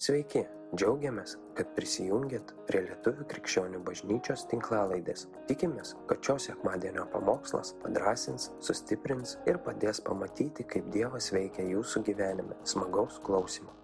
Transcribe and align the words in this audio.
Sveiki, 0.00 0.40
džiaugiamės, 0.80 1.34
kad 1.58 1.74
prisijungiat 1.76 2.54
prie 2.64 2.80
Lietuvų 2.86 3.26
krikščionių 3.28 3.82
bažnyčios 3.84 4.46
tinklalaidės. 4.48 5.26
Tikimės, 5.44 5.90
kad 6.08 6.22
šios 6.24 6.46
sekmadienio 6.48 7.02
pamokslas 7.12 7.74
padrasins, 7.82 8.46
sustiprins 8.64 9.34
ir 9.44 9.58
padės 9.66 9.98
pamatyti, 10.06 10.64
kaip 10.64 10.86
Dievas 10.94 11.28
veikia 11.36 11.66
jūsų 11.68 12.00
gyvenime. 12.06 12.56
Smagaus 12.64 13.18
klausimų. 13.26 13.74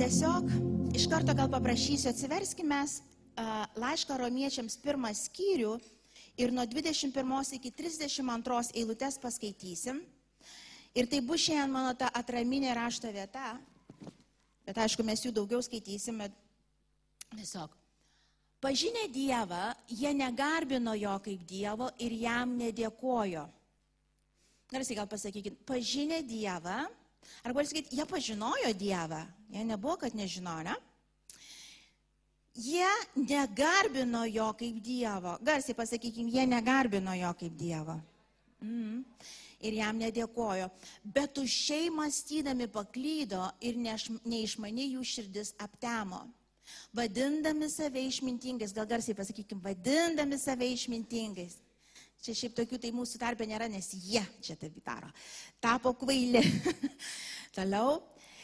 Tiesiog 0.00 0.50
iš 0.98 1.04
karto 1.12 1.36
gal 1.38 1.52
paprašysiu, 1.52 2.08
atsiverskime 2.10 2.80
laišką 3.78 4.16
romiečiams 4.24 4.74
pirmą 4.82 5.14
skyrių 5.20 5.76
ir 6.34 6.50
nuo 6.50 6.66
21 6.66 7.54
iki 7.60 7.70
32 7.78 8.74
eilutės 8.82 9.20
paskaitysim. 9.22 10.02
Ir 10.92 11.08
tai 11.08 11.22
bus 11.24 11.40
šiandien 11.40 11.72
mano 11.72 11.94
ta 11.96 12.10
atraminė 12.12 12.74
rašto 12.76 13.08
vieta, 13.12 13.54
bet 14.66 14.76
aišku, 14.76 15.04
mes 15.06 15.22
jų 15.24 15.32
daugiau 15.32 15.62
skaitysime. 15.64 16.28
Tiesiog. 17.32 17.72
Pažinę 18.60 19.06
Dievą, 19.10 19.72
jie 19.88 20.12
negarbino 20.14 20.92
jo 20.94 21.14
kaip 21.24 21.40
Dievo 21.48 21.88
ir 21.98 22.12
jam 22.20 22.52
nedėkojo. 22.58 23.46
Garsiai 24.72 24.98
gal 25.00 25.08
pasakykit, 25.08 25.56
pažinę 25.66 26.20
Dievą, 26.28 26.84
arba 27.42 27.64
sakyti, 27.64 27.96
jie 27.96 28.06
pažinojo 28.06 28.74
Dievą, 28.76 29.24
jie 29.48 29.64
nebuvo, 29.64 29.96
kad 30.04 30.14
nežinojo, 30.14 30.66
ne? 30.68 30.76
Jie 32.52 32.88
negarbino 33.16 34.26
jo 34.28 34.50
kaip 34.60 34.76
Dievo. 34.84 35.38
Garsiai 35.40 35.74
pasakykim, 35.74 36.28
jie 36.28 36.44
negarbino 36.46 37.16
jo 37.16 37.32
kaip 37.40 37.56
Dievo. 37.56 37.96
Mm 38.60 39.00
ir 39.62 39.78
jam 39.78 39.98
nedėkojo. 40.02 40.68
Bet 41.04 41.34
tuščiai 41.38 41.90
mąstydami 41.94 42.68
paklydo 42.72 43.46
ir 43.64 43.78
neišmani 43.78 44.88
jų 44.92 45.04
širdis 45.14 45.54
aptemo. 45.62 46.24
Vadindami 46.94 47.68
save 47.70 48.02
išmintingais, 48.06 48.72
gal 48.72 48.86
garsiai 48.86 49.16
pasakykim, 49.18 49.60
vadindami 49.64 50.38
save 50.38 50.68
išmintingais. 50.72 51.58
Čia 52.22 52.36
šiaip 52.38 52.54
tokių 52.54 52.78
tai 52.78 52.92
mūsų 52.94 53.18
tarpe 53.18 53.46
nėra, 53.50 53.66
nes 53.66 53.88
jie 53.98 54.22
čia 54.44 54.54
taip 54.54 54.76
daro. 54.86 55.08
Tapo 55.60 55.90
kvaili. 55.98 56.42
Toliau. 57.56 57.98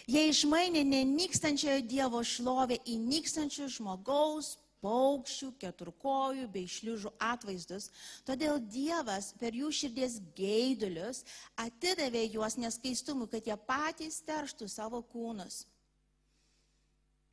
Jie 0.08 0.24
išmainė 0.33 0.83
nenykstančiojo 0.89 1.84
Dievo 1.86 2.22
šlovę 2.24 2.80
į 2.89 2.96
nykstančių 3.05 3.69
žmogaus 3.77 4.56
paukščių, 4.84 5.52
keturkojų 5.62 6.48
bei 6.52 6.68
šliužų 6.70 7.14
atvaizdus. 7.22 7.88
Todėl 8.28 8.60
Dievas 8.60 9.32
per 9.40 9.56
jų 9.56 9.72
širdies 9.74 10.18
geidulius 10.38 11.24
atidavė 11.58 12.26
juos 12.32 12.58
neskaistumui, 12.60 13.30
kad 13.32 13.46
jie 13.48 13.58
patys 13.68 14.22
terštų 14.28 14.70
savo 14.70 15.02
kūnus. 15.12 15.64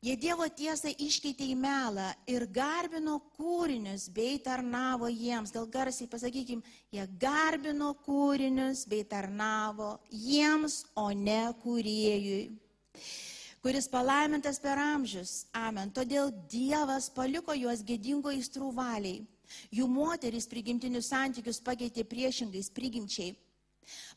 Jie 0.04 0.14
Dievo 0.20 0.44
tiesą 0.52 0.92
iškeitė 1.02 1.46
į 1.50 1.54
melą 1.58 2.10
ir 2.30 2.44
garbino 2.52 3.16
kūrinius 3.34 4.04
bei 4.14 4.36
tarnavo 4.38 5.08
jiems. 5.10 5.50
Gal 5.54 5.66
garsiai 5.72 6.06
pasakykim, 6.12 6.60
jie 6.94 7.06
garbino 7.18 7.94
kūrinius 8.04 8.84
bei 8.86 9.06
tarnavo 9.08 9.96
jiems, 10.12 10.84
o 10.94 11.08
ne 11.16 11.40
kūrėjui 11.62 12.42
kuris 13.66 13.88
palaimintas 13.88 14.60
per 14.62 14.78
amžius. 14.78 15.30
Amen. 15.50 15.90
Todėl 15.90 16.28
Dievas 16.46 17.08
paliko 17.10 17.50
juos 17.58 17.80
gėdingo 17.82 18.30
įstrų 18.30 18.68
valiai. 18.76 19.24
Jų 19.74 19.88
moteris 19.90 20.46
prigimtinius 20.46 21.08
santykius 21.10 21.58
pakeitė 21.66 22.04
priešingais 22.06 22.68
prigimčiai. 22.76 23.32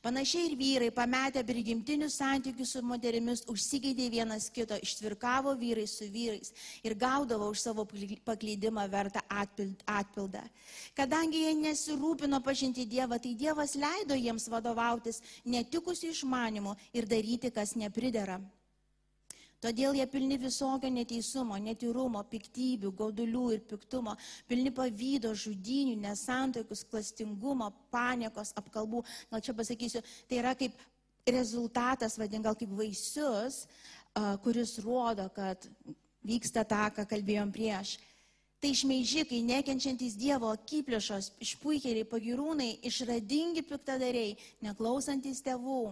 Panašiai 0.05 0.51
ir 0.51 0.53
vyrai, 0.59 0.89
pametę 0.93 1.41
prigimtinius 1.45 2.19
santykius 2.21 2.75
su 2.75 2.83
moterimis, 2.85 3.41
užsigeidė 3.49 4.11
vienas 4.13 4.51
kito, 4.53 4.77
ištvirkavo 4.85 5.55
vyrai 5.57 5.87
su 5.89 6.05
vyrais 6.13 6.53
ir 6.85 6.93
gaudavo 6.93 7.49
už 7.49 7.65
savo 7.65 7.87
paklydimą 8.29 8.85
vertą 8.93 9.25
atpildą. 9.33 10.45
Kadangi 10.93 11.41
jie 11.47 11.57
nesirūpino 11.63 12.43
pažinti 12.45 12.85
Dievą, 12.85 13.17
tai 13.17 13.33
Dievas 13.33 13.73
leido 13.73 14.13
jiems 14.13 14.45
vadovautis 14.53 15.23
netikusių 15.57 16.13
išmanimų 16.13 16.77
ir 16.93 17.09
daryti, 17.09 17.49
kas 17.49 17.73
nepridera. 17.73 18.37
Todėl 19.59 19.97
jie 19.97 20.05
pilni 20.07 20.37
visokio 20.39 20.87
neteisumo, 20.87 21.57
netyrumo, 21.59 22.21
piktybių, 22.31 22.93
gaudulių 22.95 23.45
ir 23.57 23.63
piktumo, 23.67 24.13
pilni 24.47 24.71
pavydo, 24.71 25.33
žudinių, 25.35 25.97
nesantoikus, 25.99 26.85
klastingumo, 26.87 27.67
paniekos, 27.91 28.53
apkalbų. 28.61 29.03
Gal 29.33 29.43
čia 29.43 29.55
pasakysiu, 29.57 30.03
tai 30.29 30.39
yra 30.39 30.55
kaip 30.55 30.79
rezultatas, 31.27 32.15
vadin 32.17 32.45
gal 32.45 32.55
kaip 32.55 32.71
vaisius, 32.71 33.65
kuris 34.45 34.77
rodo, 34.85 35.27
kad 35.35 35.67
vyksta 36.23 36.63
tą, 36.63 36.87
ką 36.95 37.03
kalbėjom 37.11 37.51
prieš. 37.51 37.97
Tai 38.63 38.71
šmeižikai, 38.75 39.43
nekenčiantys 39.43 40.15
Dievo 40.19 40.49
akiplėšos, 40.55 41.33
išpuikėliai, 41.43 42.07
pagirūnai, 42.07 42.77
išradingi 42.87 43.63
piktadariai, 43.67 44.37
neklausantis 44.63 45.43
tėvų 45.43 45.83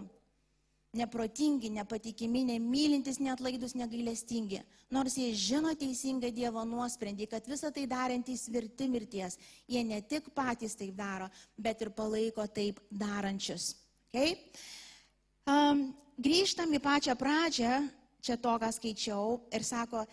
neprotingi, 0.96 1.68
nepatikimi, 1.70 2.44
nemylintis, 2.48 3.18
net 3.20 3.42
laidus, 3.44 3.74
negailestingi. 3.76 4.62
Nors 4.94 5.18
jie 5.20 5.34
žino 5.36 5.74
teisingą 5.76 6.30
Dievo 6.32 6.64
nuosprendį, 6.64 7.28
kad 7.28 7.48
visą 7.48 7.70
tai 7.74 7.84
darantys 7.90 8.46
virti 8.48 8.88
mirties, 8.88 9.36
jie 9.68 9.82
ne 9.84 10.00
tik 10.00 10.30
patys 10.36 10.78
taip 10.78 10.96
daro, 10.96 11.28
bet 11.56 11.84
ir 11.84 11.92
palaiko 11.92 12.46
taip 12.48 12.80
darančius. 12.88 13.74
Okay? 14.08 14.38
Um, 15.44 15.90
grįžtam 16.16 16.72
į 16.72 16.80
pačią 16.80 17.16
pradžią, 17.20 17.74
čia 18.24 18.38
to, 18.40 18.54
ką 18.56 18.72
skaičiau, 18.72 19.36
ir 19.52 19.64
sako, 19.68 20.06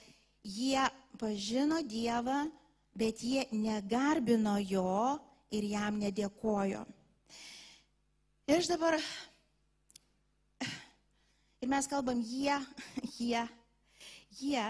jie 0.44 0.84
pažino 1.20 1.80
Dievą, 1.88 2.46
bet 2.96 3.24
jie 3.24 3.48
negarbino 3.56 4.58
jo 4.60 5.16
ir 5.56 5.72
jam 5.72 6.00
nedėkojo. 6.04 6.84
Ir 8.46 8.60
aš 8.60 8.70
dabar 8.70 9.00
Ir 11.66 11.70
mes 11.72 11.88
kalbam 11.90 12.20
jie, 12.22 12.54
jie, 13.18 13.42
jie. 14.38 14.66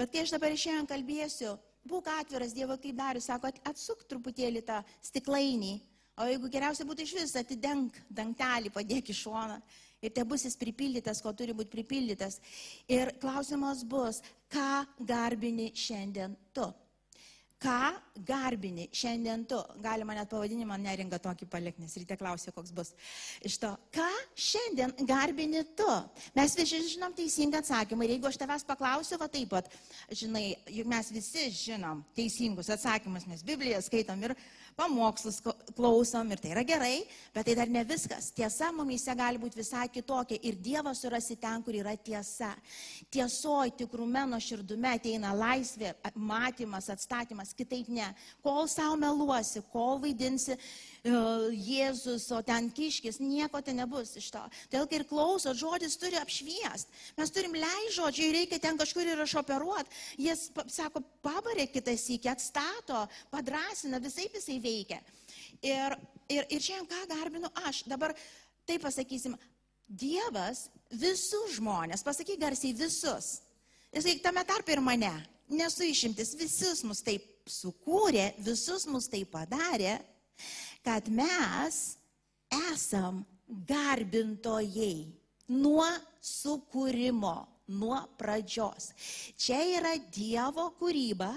Bet 0.00 0.08
kai 0.08 0.22
aš 0.24 0.30
dabar 0.32 0.54
šiandien 0.56 0.86
kalbėsiu, 0.88 1.50
būk 1.84 2.06
atviras 2.08 2.54
Dievo 2.56 2.78
kaip 2.80 2.96
darius, 2.96 3.26
sako, 3.28 3.50
atsuk 3.68 4.06
truputėlį 4.08 4.62
tą 4.64 4.78
stiklainį. 5.04 5.74
O 6.16 6.30
jeigu 6.30 6.48
geriausia 6.54 6.86
būtų 6.88 7.04
iš 7.04 7.12
vis, 7.18 7.34
atidenk 7.36 7.98
dangtelį, 8.08 8.72
padėk 8.72 9.12
į 9.12 9.18
šoną. 9.18 9.58
Ir 10.00 10.14
te 10.16 10.24
bus 10.24 10.46
jis 10.48 10.56
pripildytas, 10.56 11.20
ko 11.20 11.34
turi 11.36 11.52
būti 11.52 11.74
pripildytas. 11.74 12.40
Ir 12.88 13.12
klausimas 13.20 13.84
bus, 13.84 14.22
ką 14.48 14.86
garbini 15.04 15.68
šiandien 15.76 16.32
tu? 16.56 16.64
Ką 17.62 17.92
garbini 18.26 18.88
šiandien 18.94 19.44
tu. 19.48 19.58
Galima 19.82 20.16
net 20.16 20.30
pavadinimą 20.30 20.76
neringa 20.82 21.18
tokį 21.22 21.48
palikti, 21.50 21.84
nes 21.84 21.94
ryte 22.00 22.16
klausė, 22.20 22.52
koks 22.54 22.72
bus. 22.74 22.92
Iš 23.46 23.58
to, 23.62 23.70
ką 23.94 24.08
šiandien 24.48 24.94
garbini 25.08 25.62
tu. 25.78 25.88
Mes 26.36 26.56
visi 26.58 26.82
žinom 26.94 27.14
teisingą 27.16 27.62
atsakymą 27.62 28.06
ir 28.06 28.16
jeigu 28.16 28.30
aš 28.30 28.40
tavęs 28.42 28.66
paklausiu, 28.68 29.18
va 29.22 29.30
taip 29.32 29.52
pat, 29.54 29.70
žinai, 30.10 30.50
juk 30.78 30.90
mes 30.90 31.12
visi 31.14 31.48
žinom 31.62 32.02
teisingus 32.18 32.72
atsakymus, 32.74 33.28
mes 33.30 33.46
Bibliją 33.46 33.80
skaitom 33.84 34.28
ir 34.28 34.36
pamokslus 34.76 35.40
klausom 35.76 36.32
ir 36.32 36.40
tai 36.42 36.52
yra 36.54 36.64
gerai, 36.66 37.02
bet 37.34 37.46
tai 37.46 37.56
dar 37.58 37.70
ne 37.70 37.82
viskas. 37.88 38.30
Tiesa 38.36 38.70
mumise 38.74 39.14
gali 39.18 39.40
būti 39.40 39.60
visai 39.60 39.88
kitokia 39.92 40.40
ir 40.42 40.58
Dievas 40.62 41.02
surasi 41.02 41.36
ten, 41.40 41.62
kur 41.62 41.76
yra 41.76 41.94
tiesa. 41.96 42.52
Tiesoji 43.12 43.76
tikrume 43.82 44.24
nuo 44.30 44.40
širdume 44.40 44.94
ateina 44.96 45.34
laisvė, 45.36 45.94
matymas, 46.16 46.90
atstatymas, 46.92 47.54
kitaip 47.56 47.88
ne. 47.92 48.08
Kol 48.42 48.68
savo 48.70 48.96
meluosi, 49.00 49.62
kol 49.72 50.00
vaidinsi 50.02 50.58
Jėzus, 51.02 52.28
o 52.30 52.38
ten 52.46 52.68
kiškis, 52.70 53.18
nieko 53.18 53.58
ten 53.58 53.80
nebus 53.80 54.14
iš 54.20 54.28
to. 54.30 54.42
Todėl, 54.70 54.86
kai 54.86 55.00
ir 55.00 55.04
klausot, 55.10 55.58
žodis 55.58 55.96
turi 55.98 56.14
apšviest. 56.20 56.92
Mes 57.18 57.32
turim 57.34 57.56
lei 57.58 57.88
žodžiai, 57.90 58.30
reikia 58.36 58.60
ten 58.62 58.78
kažkur 58.78 59.10
ir 59.10 59.22
išoperuoti. 59.24 59.90
Jis 60.22 60.44
sako, 60.70 61.02
pabarė 61.24 61.66
kitas 61.72 62.06
įkį, 62.06 62.30
atstato, 62.30 63.00
padrasina, 63.34 63.98
visai 63.98 64.28
visai 64.30 64.60
veikia. 64.62 65.00
Ir, 65.58 65.96
ir, 66.30 66.46
ir 66.46 66.62
šiandien 66.62 66.86
ką 66.86 67.02
garbinu 67.10 67.50
aš? 67.66 67.82
Dabar 67.90 68.14
taip 68.66 68.86
pasakysim, 68.86 69.34
Dievas 69.92 70.68
visus 70.88 71.58
žmonės, 71.58 72.06
pasakyk 72.06 72.38
garsiai 72.40 72.72
visus. 72.78 73.40
Jis 73.92 74.06
reikia 74.06 74.28
tame 74.30 74.46
tarp 74.46 74.70
ir 74.70 74.80
mane. 74.80 75.10
Nesu 75.52 75.84
išimtis, 75.84 76.36
visus 76.38 76.80
mus 76.86 77.02
taip 77.04 77.26
sukūrė, 77.50 78.30
visus 78.40 78.86
mus 78.88 79.10
taip 79.10 79.34
padarė, 79.34 79.98
kad 80.84 81.08
mes 81.08 81.96
esam 82.72 83.22
garbintojai 83.48 85.08
nuo 85.48 85.88
sukūrimo 86.22 87.36
nuo 87.72 87.98
pradžios. 88.18 88.90
Čia 89.38 89.60
yra 89.78 89.94
Dievo 90.12 90.68
kūryba, 90.76 91.30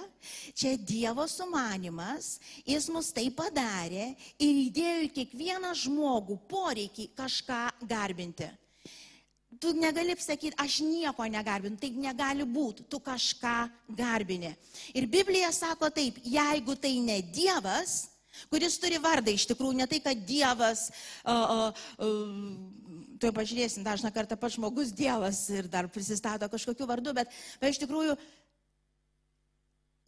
čia 0.57 0.75
Dievo 0.77 1.27
sumanimas, 1.30 2.39
Jis 2.65 2.89
mus 2.92 3.12
tai 3.15 3.30
padarė 3.31 4.13
ir 4.42 4.62
įdėjo 4.68 5.06
į 5.06 5.12
kiekvieną 5.15 5.71
žmogų 5.86 6.39
poreikį 6.50 7.09
kažką 7.15 7.63
garbinti. 7.88 8.50
tu 9.59 9.71
negali 9.71 10.15
sakyti, 10.19 10.51
aš 10.57 10.81
nieko 10.83 11.24
negarbinu, 11.31 11.77
taip 11.80 11.95
negali 11.95 12.44
būti, 12.44 12.83
tu 12.89 13.00
kažką 13.00 13.69
garbini. 13.88 14.51
Ir 14.94 15.07
Biblija 15.07 15.51
sako 15.51 15.89
taip, 15.89 16.19
jeigu 16.24 16.75
tai 16.75 17.00
ne 17.00 17.21
Dievas, 17.21 18.14
kuris 18.51 18.77
turi 18.81 18.99
vardą, 19.01 19.33
iš 19.33 19.47
tikrųjų 19.49 19.77
ne 19.79 19.87
tai, 19.89 19.99
kad 20.03 20.21
Dievas, 20.27 20.87
o, 21.23 21.35
o, 21.35 21.57
o, 22.05 22.09
tu 23.21 23.31
pažiūrėsim, 23.35 23.85
dažna 23.85 24.11
kartą 24.15 24.37
pats 24.39 24.57
žmogus 24.57 24.93
Dievas 24.95 25.45
ir 25.53 25.69
dar 25.71 25.89
prisistato 25.91 26.49
kažkokiu 26.51 26.87
vardu, 26.89 27.15
bet, 27.17 27.31
bet 27.61 27.75
iš 27.75 27.81
tikrųjų, 27.83 28.17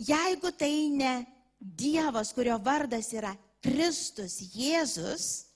jeigu 0.10 0.54
tai 0.58 0.72
ne 0.94 1.16
Dievas, 1.58 2.34
kurio 2.38 2.60
vardas 2.62 3.10
yra 3.16 3.34
Kristus 3.66 4.40
Jėzus, 4.54 5.48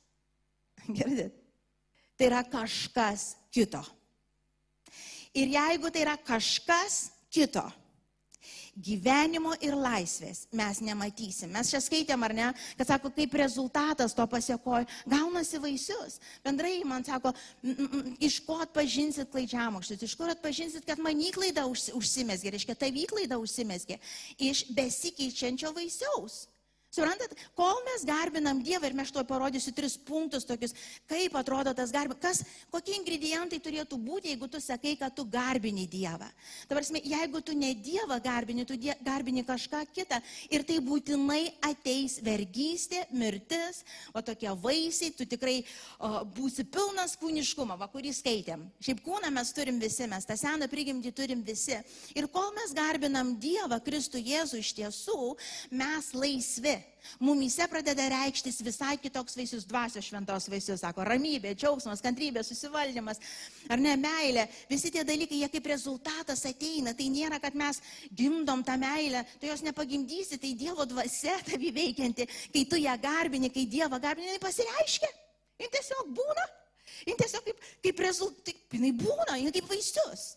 girdit, 0.97 1.35
tai 2.17 2.29
yra 2.31 2.41
kažkas 2.45 3.35
kito. 3.53 3.83
Ir 5.37 5.53
jeigu 5.53 5.91
tai 5.93 6.03
yra 6.03 6.17
kažkas 6.19 7.05
kito, 7.31 7.63
gyvenimo 8.75 9.53
ir 9.63 9.75
laisvės 9.75 10.45
mes 10.55 10.79
nematysim. 10.83 11.51
Mes 11.51 11.71
čia 11.71 11.81
skaitėm, 11.83 12.23
ar 12.23 12.35
ne, 12.35 12.47
kad 12.79 12.87
sako, 12.87 13.11
kaip 13.15 13.35
rezultatas 13.41 14.15
to 14.17 14.25
pasiekojo, 14.31 14.87
gaunasi 15.09 15.59
vaisius. 15.61 16.19
Bendrai 16.45 16.79
man 16.87 17.05
sako, 17.07 17.33
iš 18.23 18.39
ko 18.45 18.61
atpažinsit 18.63 19.31
klaidžiamokštis, 19.33 20.05
iš 20.07 20.15
kur 20.19 20.31
atpažinsit, 20.31 20.85
kad 20.87 21.01
manyklaida 21.03 21.67
užsimesgė, 21.67 22.55
reiškia, 22.55 22.77
tavyklaida 22.85 23.39
užsimesgė, 23.41 23.99
iš 24.51 24.65
besikeičiančio 24.77 25.73
vaisiaus. 25.75 26.45
Suprantat, 26.91 27.31
kol 27.55 27.77
mes 27.87 28.01
garbinam 28.03 28.57
Dievą 28.59 28.89
ir 28.89 28.95
mes 28.99 29.11
to 29.15 29.21
parodysiu 29.23 29.71
tris 29.71 29.93
punktus 29.95 30.43
tokius, 30.43 30.73
kaip 31.07 31.37
atrodo 31.39 31.71
tas 31.71 31.87
garbinas, 31.95 32.19
kas, 32.19 32.41
kokie 32.67 32.97
ingredientai 32.97 33.61
turėtų 33.63 33.95
būti, 33.95 34.33
jeigu 34.33 34.49
tu 34.51 34.59
sakai, 34.59 34.97
kad 34.99 35.15
tu 35.15 35.23
garbini 35.23 35.85
Dievą. 35.87 36.27
Dabar, 36.67 36.83
jeigu 36.99 37.39
tu 37.47 37.55
ne 37.55 37.69
Dievą 37.79 38.17
garbini, 38.19 38.65
tu 38.67 38.75
die, 38.75 38.91
garbini 39.07 39.45
kažką 39.47 39.85
kitą 39.95 40.19
ir 40.51 40.65
tai 40.67 40.81
būtinai 40.83 41.53
ateis 41.69 42.17
vergystė, 42.25 43.05
mirtis, 43.15 43.85
o 44.11 44.19
tokie 44.19 44.51
vaisiai, 44.51 45.15
tu 45.15 45.23
tikrai 45.23 45.61
o, 45.95 46.25
būsi 46.27 46.67
pilnas 46.67 47.15
kūniškumo, 47.23 47.79
va 47.79 47.87
kurį 47.95 48.11
skaitėm. 48.19 48.67
Šiaip 48.83 48.99
kūną 49.07 49.31
mes 49.31 49.55
turim 49.55 49.79
visi, 49.79 50.09
mes 50.11 50.27
tą 50.27 50.35
seną 50.35 50.67
prigimtį 50.67 51.15
turim 51.15 51.47
visi. 51.47 51.79
Ir 52.19 52.27
kol 52.35 52.51
mes 52.59 52.75
garbinam 52.75 53.37
Dievą, 53.39 53.79
Kristų 53.79 54.19
Jėzų 54.27 54.59
iš 54.59 54.75
tiesų, 54.83 55.19
mes 55.71 56.11
laisvi. 56.19 56.80
Mumyse 57.21 57.65
pradeda 57.69 58.05
reikštis 58.11 58.59
visai 58.65 58.95
kitoks 59.01 59.35
vaisius, 59.37 59.65
dvasios 59.67 60.05
šventos 60.05 60.47
vaisius, 60.51 60.81
sako, 60.83 61.03
ramybė, 61.07 61.53
džiaugsmas, 61.57 62.01
kantrybė, 62.03 62.43
susivaldymas, 62.45 63.21
ar 63.71 63.81
ne 63.81 63.95
meilė. 63.99 64.47
Visi 64.69 64.91
tie 64.93 65.03
dalykai, 65.07 65.41
jie 65.41 65.49
kaip 65.53 65.69
rezultatas 65.73 66.45
ateina. 66.49 66.93
Tai 66.97 67.07
nėra, 67.13 67.41
kad 67.41 67.57
mes 67.57 67.81
gimdom 68.17 68.63
tą 68.67 68.77
meilę, 68.81 69.25
tu 69.41 69.49
jos 69.49 69.65
nepagimdysi, 69.65 70.39
tai 70.41 70.53
Dievo 70.57 70.85
dvasia 70.89 71.37
tavi 71.47 71.73
veikianti, 71.75 72.27
kai 72.53 72.65
tu 72.69 72.79
ją 72.81 72.97
garbini, 73.01 73.51
kai 73.53 73.65
Dievą 73.69 74.01
garbini, 74.01 74.31
jinai 74.31 74.43
pasireiškia. 74.43 75.11
Jis 75.61 75.73
tiesiog 75.77 76.13
būna. 76.17 76.45
Jis 77.07 77.17
tiesiog 77.17 77.49
kaip, 77.49 77.65
kaip 77.85 78.05
rezultatas, 78.05 78.61
jinai 78.73 78.93
būna, 78.97 79.39
jinai 79.41 79.53
kaip 79.57 79.69
vaisius. 79.69 80.31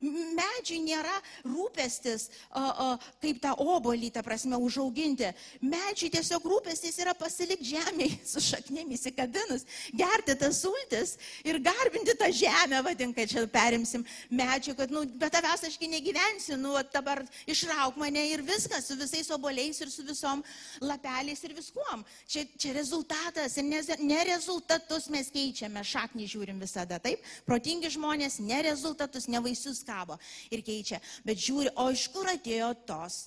Medžiai 0.00 0.80
nėra 0.80 1.12
rūpestis, 1.44 2.30
o, 2.56 2.60
o, 2.60 2.86
kaip 3.20 3.40
tą 3.42 3.52
obolį, 3.60 4.08
ta 4.14 4.22
prasme, 4.24 4.56
užauginti. 4.56 5.28
Medžiai 5.60 6.08
tiesiog 6.14 6.46
rūpestis 6.48 6.96
yra 7.04 7.12
pasilikti 7.18 7.74
žemėje 7.74 8.16
su 8.32 8.40
šaknėmis 8.46 9.04
įkabinus, 9.10 9.66
gerti 9.92 10.36
tas 10.40 10.62
sultis 10.64 11.18
ir 11.44 11.60
garbinti 11.60 12.14
tą 12.16 12.30
žemę, 12.32 12.80
vadink, 12.86 13.12
kad 13.18 13.28
čia 13.28 13.44
perimsim 13.52 14.06
medžių, 14.32 14.76
kad, 14.78 14.94
nu, 14.94 15.04
bet 15.20 15.34
tavęs 15.36 15.66
ašgi 15.68 15.90
negyvensiu, 15.92 16.56
nu, 16.60 16.72
dabar 16.94 17.20
išrauk 17.44 18.00
mane 18.00 18.24
ir 18.30 18.40
viskas, 18.46 18.88
su 18.88 18.96
visais 18.96 19.28
oboliais 19.36 19.82
ir 19.84 19.92
su 19.92 20.06
visom 20.06 20.40
lapeliais 20.80 21.44
ir 21.44 21.54
viskuom. 21.58 22.06
Čia, 22.24 22.46
čia 22.56 22.72
rezultatas 22.78 23.58
ir 23.60 23.68
ne, 23.68 23.84
ne 24.00 24.24
rezultatus 24.32 25.10
mes 25.12 25.28
keičiame, 25.34 25.84
šaknį 25.84 26.32
žiūrim 26.32 26.64
visada, 26.64 26.96
taip? 27.02 27.20
Protingi 27.44 27.92
žmonės 27.92 28.40
ne 28.40 28.64
rezultatus, 28.64 29.28
ne 29.28 29.44
vaisius 29.44 29.84
kabo 29.90 30.16
ir 30.54 30.62
keičia. 30.66 31.02
Bet 31.26 31.42
žiūri, 31.42 31.74
o 31.74 31.90
iš 31.90 32.06
kur 32.14 32.30
atėjo 32.30 32.70
tos 32.86 33.24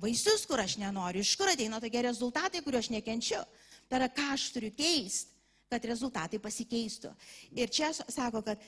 vaisius, 0.00 0.44
kur 0.48 0.60
aš 0.60 0.78
nenoriu, 0.80 1.24
iš 1.24 1.36
kur 1.38 1.50
ateina 1.52 1.80
tokie 1.82 2.02
rezultatai, 2.04 2.62
kuriuo 2.64 2.82
aš 2.82 2.90
nekenčiu. 2.92 3.42
Tada 3.90 4.08
ką 4.12 4.32
aš 4.34 4.50
turiu 4.54 4.72
keisti, 4.76 5.32
kad 5.70 5.84
rezultatai 5.86 6.40
pasikeistų. 6.42 7.12
Ir 7.58 7.70
čia 7.72 7.92
sako, 7.94 8.42
kad 8.46 8.62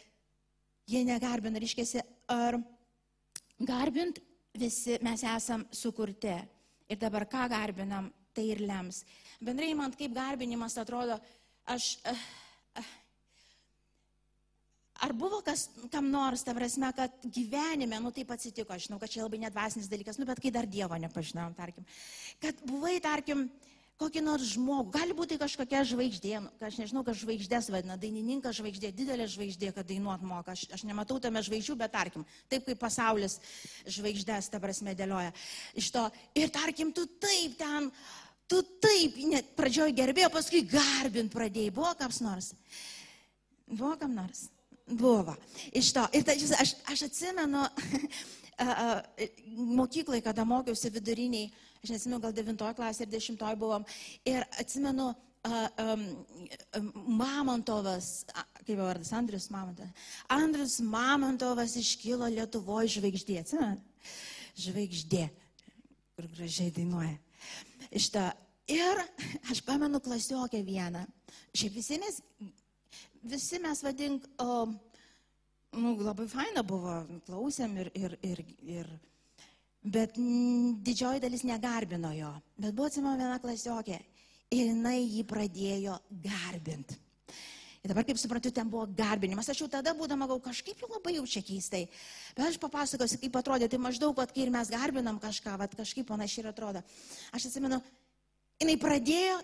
jie 0.88 1.04
negarbina, 1.06 1.60
reiškia, 1.62 2.04
ar 2.32 2.58
garbint 3.58 4.20
visi 4.58 4.98
mes 5.04 5.24
esam 5.26 5.66
sukurti. 5.74 6.34
Ir 6.88 6.96
dabar 6.96 7.26
ką 7.28 7.44
garbinam, 7.52 8.08
tai 8.32 8.48
ir 8.54 8.62
lems. 8.64 9.02
Bendrai 9.44 9.74
man 9.76 9.92
kaip 9.96 10.14
garbinimas 10.16 10.78
atrodo, 10.80 11.18
aš... 11.68 11.96
Uh, 12.08 12.28
Ar 14.98 15.12
buvo 15.14 15.38
kas, 15.46 15.68
kam 15.92 16.08
nors, 16.10 16.42
ta 16.42 16.54
prasme, 16.56 16.90
kad 16.96 17.14
gyvenime, 17.22 18.00
nu 18.02 18.10
taip 18.14 18.32
atsitiko, 18.34 18.74
aš 18.74 18.88
žinau, 18.88 18.98
kad 18.98 19.12
čia 19.12 19.22
labai 19.22 19.38
nedvasinis 19.44 19.86
dalykas, 19.90 20.18
nu 20.18 20.26
bet 20.26 20.42
kai 20.42 20.50
dar 20.54 20.66
Dievo 20.66 20.98
nepažinojom, 20.98 21.54
tarkim, 21.54 21.86
kad 22.42 22.58
buvai, 22.66 22.96
tarkim, 23.04 23.46
kokį 23.98 24.22
nors 24.22 24.52
žmogų, 24.54 24.92
gali 24.94 25.14
būti 25.14 25.38
kažkokia 25.38 25.84
žvaigždė, 25.86 26.34
nu, 26.42 26.50
aš 26.66 26.80
nežinau, 26.82 27.04
kas 27.06 27.18
žvaigždės 27.22 27.70
vadina, 27.74 27.96
dainininkas 27.98 28.58
žvaigždė, 28.58 28.92
didelė 28.94 29.26
žvaigždė, 29.30 29.72
kad 29.74 29.86
dainuot 29.86 30.22
moka, 30.26 30.54
aš, 30.54 30.66
aš 30.74 30.84
nematau 30.86 31.18
tame 31.22 31.42
žvaigždžių, 31.46 31.78
bet 31.78 31.94
tarkim, 31.94 32.26
taip 32.50 32.66
kaip 32.66 32.82
pasaulis 32.82 33.38
žvaigždės, 33.86 34.50
ta 34.50 34.62
prasme, 34.62 34.94
dėlioja. 34.98 35.30
Iš 35.78 35.90
to, 35.94 36.04
ir 36.38 36.50
tarkim, 36.54 36.90
tu 36.94 37.06
taip 37.22 37.58
ten, 37.58 37.90
tu 38.50 38.62
taip, 38.82 39.18
net 39.30 39.50
pradžioj 39.58 39.94
gerbėjo, 39.98 40.30
paskui 40.34 40.62
garbint 40.66 41.34
pradėjai, 41.34 41.74
buvo 41.74 41.90
kas 41.98 42.22
nors. 42.22 42.54
Buvo 43.68 43.96
kam 44.00 44.14
nors. 44.18 44.46
Buvo. 44.88 45.34
Iš 45.72 45.92
to. 45.92 46.04
Ir 46.16 46.24
ta, 46.24 46.32
aš, 46.32 46.74
aš 46.88 47.02
atsimenu 47.08 47.64
mokyklai, 49.80 50.20
kada 50.24 50.44
mokiausi 50.48 50.90
viduriniai, 50.92 51.50
aš 51.82 51.92
nesimenu, 51.92 52.20
gal 52.22 52.32
devintoji 52.34 52.76
klasė 52.78 53.04
ir 53.04 53.12
dešimtoji 53.12 53.60
buvom. 53.60 53.84
Ir 54.28 54.46
atsimenu, 54.60 55.12
Mamontovas, 57.06 58.26
kaip 58.66 58.80
vardas, 58.80 59.12
Andrius 59.16 59.46
Mamontovas. 59.54 60.08
Andrius 60.34 60.80
Mamontovas 60.84 61.76
iškilo 61.78 62.26
Lietuvoje 62.32 62.96
žvaigždė, 62.98 63.38
atsimenu? 63.44 63.78
Žvaigždė, 64.58 65.24
kur 66.16 66.28
gražiai 66.34 66.74
dainuoja. 66.74 67.14
Šitą. 67.92 68.30
Ir 68.68 69.00
aš 69.52 69.62
pamenu 69.64 70.00
klasiokę 70.04 70.60
vieną. 70.66 71.06
Šiaip 71.56 71.78
visi 71.78 72.00
mes 72.02 72.18
visi 73.22 73.58
mes 73.58 73.82
vadink, 73.82 74.26
o, 74.38 74.66
nu, 75.76 75.94
labai 76.00 76.28
faina 76.30 76.62
buvo, 76.66 76.94
klausėm 77.26 77.76
ir, 77.82 77.90
ir, 77.94 78.16
ir, 78.22 78.44
ir 78.62 78.92
bet 79.84 80.16
didžioji 80.84 81.22
dalis 81.22 81.44
negarbino 81.46 82.12
jo. 82.16 82.30
Bet 82.56 82.76
buvo 82.76 82.88
atsimama 82.88 83.18
viena 83.20 83.38
klasiokė 83.42 83.98
ir 84.54 84.72
jinai 84.72 85.00
jį 85.02 85.26
pradėjo 85.28 85.98
garbinti. 86.24 86.96
Ir 87.78 87.92
dabar, 87.92 88.02
kaip 88.02 88.18
suprantu, 88.18 88.50
ten 88.50 88.66
buvo 88.70 88.88
garbinimas. 88.90 89.46
Aš 89.52 89.62
jau 89.62 89.68
tada 89.70 89.92
būdama 89.94 90.26
gal 90.26 90.40
kažkaip 90.42 90.80
jau 90.82 90.88
labai 90.90 91.14
jaučia 91.14 91.44
keistai. 91.46 91.84
Bet 92.34 92.48
aš 92.48 92.58
papasakosiu, 92.58 93.20
kaip 93.22 93.38
atrodė. 93.38 93.68
Tai 93.70 93.78
maždaug, 93.84 94.16
vat, 94.18 94.32
kai 94.34 94.42
ir 94.44 94.50
mes 94.52 94.72
garbinam 94.72 95.20
kažką, 95.22 95.54
vat, 95.60 95.76
kažkaip 95.78 96.08
panašiai 96.08 96.42
ir 96.42 96.50
atrodo. 96.50 96.82
Aš 97.30 97.46
atsimenu, 97.48 97.78
jinai 98.58 98.74
pradėjo 98.82 99.38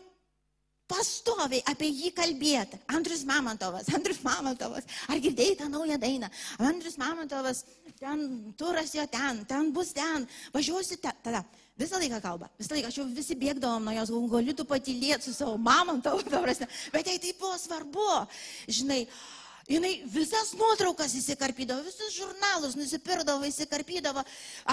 pastoviai 0.91 1.63
apie 1.71 1.89
jį 1.89 2.13
kalbėti. 2.17 2.79
Andrius 2.93 3.25
Mamontovas, 3.29 3.89
Andrius 3.97 4.21
Mamontovas, 4.25 4.89
ar 5.09 5.21
girdėjai 5.23 5.59
tą 5.63 5.69
naują 5.73 5.99
dainą? 6.01 6.29
Andrius 6.59 6.99
Mamontovas, 7.01 7.65
ten 8.01 8.27
turas 8.59 8.95
jo 8.97 9.07
ten, 9.11 9.45
ten 9.49 9.71
bus 9.73 9.95
ten, 9.97 10.27
važiuosi 10.55 11.01
ten. 11.01 11.17
Tada 11.25 11.45
visą 11.81 12.01
laiką 12.03 12.21
kalba, 12.25 12.51
visą 12.61 12.77
laiką 12.77 12.91
aš 12.91 13.01
jau 13.01 13.07
visi 13.17 13.39
bėgdavom 13.39 13.89
nuo 13.89 13.97
jos, 13.97 14.13
galiu 14.35 14.57
tu 14.57 14.67
patylėti 14.69 15.31
su 15.31 15.37
savo 15.37 15.57
Mamontovu, 15.59 16.27
bet 16.93 17.09
jai 17.09 17.19
tai 17.19 17.33
buvo 17.41 17.57
svarbu, 17.61 18.11
žinai. 18.69 19.05
Jinai 19.65 20.03
visas 20.13 20.51
nuotraukas 20.59 21.15
įsikarpydavo, 21.17 21.87
visus 21.87 22.13
žurnalus 22.13 22.75
nusipirkdavo, 22.77 23.47
įsikarpydavo, 23.49 24.21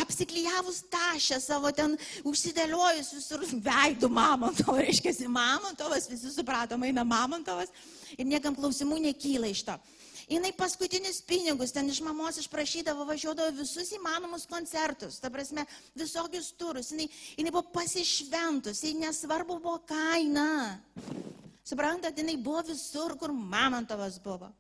apsiklyjavus 0.02 0.82
tašę 0.92 1.40
savo 1.40 1.72
ten 1.72 1.96
užsidėliojus 2.28 3.14
visur 3.16 3.46
veidų 3.54 4.10
Mamontovas, 4.12 4.84
reiškia, 4.84 5.16
Mamontovas, 5.32 6.10
visi 6.12 6.34
supratom, 6.36 6.84
eina 6.84 7.06
Mamontovas 7.08 7.72
ir 8.18 8.28
niekam 8.28 8.58
klausimų 8.58 9.00
nekyla 9.08 9.54
iš 9.54 9.64
to. 9.70 9.80
Jinai 10.32 10.52
paskutinius 10.56 11.24
pinigus 11.28 11.72
ten 11.76 11.88
iš 11.92 12.04
mamos 12.04 12.38
išprašydavo, 12.40 13.08
važiuodavo 13.08 13.52
visus 13.58 13.90
įmanomus 13.96 14.44
koncertus, 14.48 15.20
ta 15.24 15.32
prasme, 15.32 15.66
visokius 15.96 16.52
turus. 16.60 16.92
Jinai, 16.92 17.08
jinai 17.40 17.52
buvo 17.52 17.66
pasišventus, 17.72 18.84
jai 18.84 18.94
nesvarbu 19.00 19.60
buvo 19.60 19.80
kaina. 19.88 20.80
Suprantat, 21.68 22.16
jinai 22.20 22.36
buvo 22.40 22.64
visur, 22.74 23.16
kur 23.20 23.32
Mamontovas 23.32 24.20
buvo. 24.24 24.52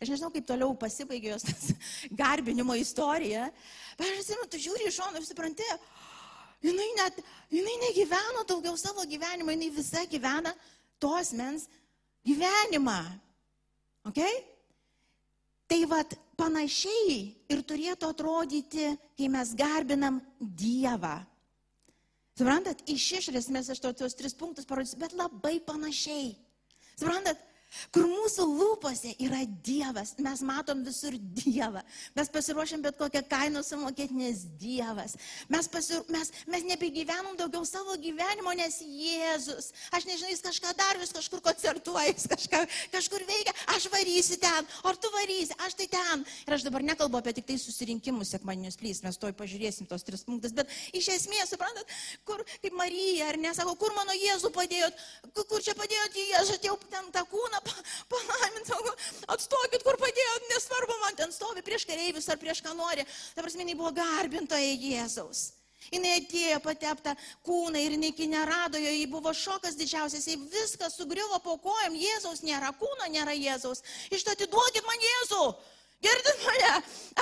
Aš 0.00 0.12
nežinau, 0.12 0.30
kaip 0.34 0.46
toliau 0.48 0.74
pasibaigė 0.78 1.32
jos 1.34 1.46
tas 1.48 1.70
garbinimo 2.22 2.76
istorija, 2.78 3.48
bet 3.98 4.06
aš 4.06 4.22
atsimenu, 4.24 4.50
tu 4.50 4.60
žiūri 4.62 4.88
iš 4.88 5.00
šono 5.00 5.20
ir 5.20 5.26
supranti, 5.28 5.66
jinai, 6.64 6.88
net, 6.98 7.20
jinai 7.52 7.76
negyveno 7.86 8.44
daugiau 8.48 8.76
savo 8.80 9.06
gyvenimą, 9.08 9.56
jinai 9.56 9.72
visa 9.74 10.04
gyvena 10.10 10.54
tos 11.00 11.32
mens 11.36 11.66
gyvenimą. 12.26 13.00
Okay? 14.10 14.40
Tai 15.70 15.84
vad 15.86 16.14
panašiai 16.40 17.18
ir 17.52 17.60
turėtų 17.68 18.08
atrodyti, 18.10 18.88
kai 19.18 19.28
mes 19.30 19.52
garbinam 19.54 20.18
Dievą. 20.40 21.20
Suprantat, 22.40 22.80
iš 22.88 23.04
išorės 23.18 23.50
mes 23.52 23.68
aš 23.68 23.82
tuos 23.84 24.16
tris 24.16 24.34
punktus 24.34 24.66
parodysiu, 24.68 24.98
bet 25.02 25.12
labai 25.12 25.58
panašiai. 25.60 26.32
Suprantat, 26.96 27.38
kur 27.94 28.06
mūsų 28.10 28.46
lūpose 28.46 29.14
yra 29.22 29.42
Dievas, 29.64 30.14
mes 30.18 30.42
matom 30.46 30.82
visur 30.86 31.14
Dievą, 31.14 31.82
mes 32.16 32.30
pasiruošiam 32.32 32.82
bet 32.84 32.98
kokią 32.98 33.22
kainą 33.30 33.62
sumokėti, 33.66 34.16
nes 34.16 34.44
Dievas, 34.60 35.16
mes, 35.50 35.68
pasir... 35.70 36.02
mes, 36.12 36.32
mes 36.50 36.66
nebegyvenom 36.72 37.38
daugiau 37.38 37.64
savo 37.68 37.96
gyvenimo, 38.00 38.52
nes 38.58 38.80
Jėzus, 38.82 39.70
aš 39.94 40.06
nežinau, 40.08 40.32
jis 40.32 40.44
kažką 40.44 40.74
daro, 40.78 41.02
jis 41.04 41.14
kažkur 41.14 41.42
koncertuoja, 41.44 42.10
jis 42.12 42.26
kažką, 42.30 42.62
kažkur 42.94 43.24
veikia, 43.28 43.54
aš 43.76 43.88
varysiu 43.92 44.40
ten, 44.42 44.70
ar 44.86 44.98
tu 45.00 45.12
varysi, 45.14 45.56
aš 45.66 45.78
tai 45.78 45.88
ten. 45.94 46.26
Ir 46.46 46.56
aš 46.56 46.66
dabar 46.66 46.84
nekalbu 46.86 47.20
apie 47.20 47.36
tik 47.38 47.48
tai 47.50 47.58
susirinkimus, 47.60 48.34
sekmaninius 48.34 48.78
plys, 48.80 49.02
mes 49.06 49.18
toj 49.20 49.34
pažiūrėsim 49.38 49.88
tos 49.90 50.04
tris 50.06 50.26
punktus, 50.26 50.54
bet 50.56 50.70
iš 50.96 51.10
esmės, 51.16 51.54
suprantat, 51.54 51.86
kur, 52.28 52.42
kaip 52.64 52.76
Marija, 52.78 53.30
ar 53.30 53.40
nesako, 53.40 53.76
kur 53.80 53.94
mano 53.96 54.16
Jėzų 54.16 54.52
padėjot, 54.54 55.04
kur 55.40 55.62
čia 55.64 55.76
padėjot 55.78 56.18
Jėzų, 56.20 56.58
atėjau 56.58 56.76
ten 56.90 57.10
tą 57.14 57.24
kūną 57.30 57.59
palaimint, 58.12 58.72
atstokit, 59.34 59.84
kur 59.86 59.98
padėjot, 60.00 60.50
nesvarbu, 60.54 60.98
man 61.04 61.16
ten 61.18 61.32
stovi 61.34 61.64
prieš 61.66 61.86
kareivius 61.88 62.28
ar 62.32 62.38
prieš 62.40 62.62
ką 62.64 62.74
nori. 62.78 63.06
Ta 63.34 63.44
prasme, 63.44 63.64
jinai 63.64 63.78
buvo 63.78 63.92
garbintoja 63.96 64.76
Jėzaus. 64.76 65.50
Jis 65.90 66.04
atėjo 66.06 66.60
pateptą 66.62 67.16
kūną 67.46 67.80
ir 67.82 67.96
jinai 67.96 68.26
nerado 68.30 68.78
jo, 68.78 68.90
jai 68.92 69.06
buvo 69.10 69.32
šokas 69.34 69.74
didžiausias, 69.74 70.28
jai 70.28 70.36
viskas 70.52 70.94
sugriuvo 70.94 71.40
po 71.42 71.56
kojam, 71.58 71.96
Jėzaus 71.98 72.44
nėra, 72.46 72.70
kūno 72.78 73.08
nėra 73.10 73.34
Jėzaus. 73.34 73.82
Iš 74.10 74.22
to 74.22 74.30
atiduokit 74.36 74.86
man 74.86 75.02
Jėzų, 75.02 75.42
girdit 76.06 76.46
mane, 76.46 76.72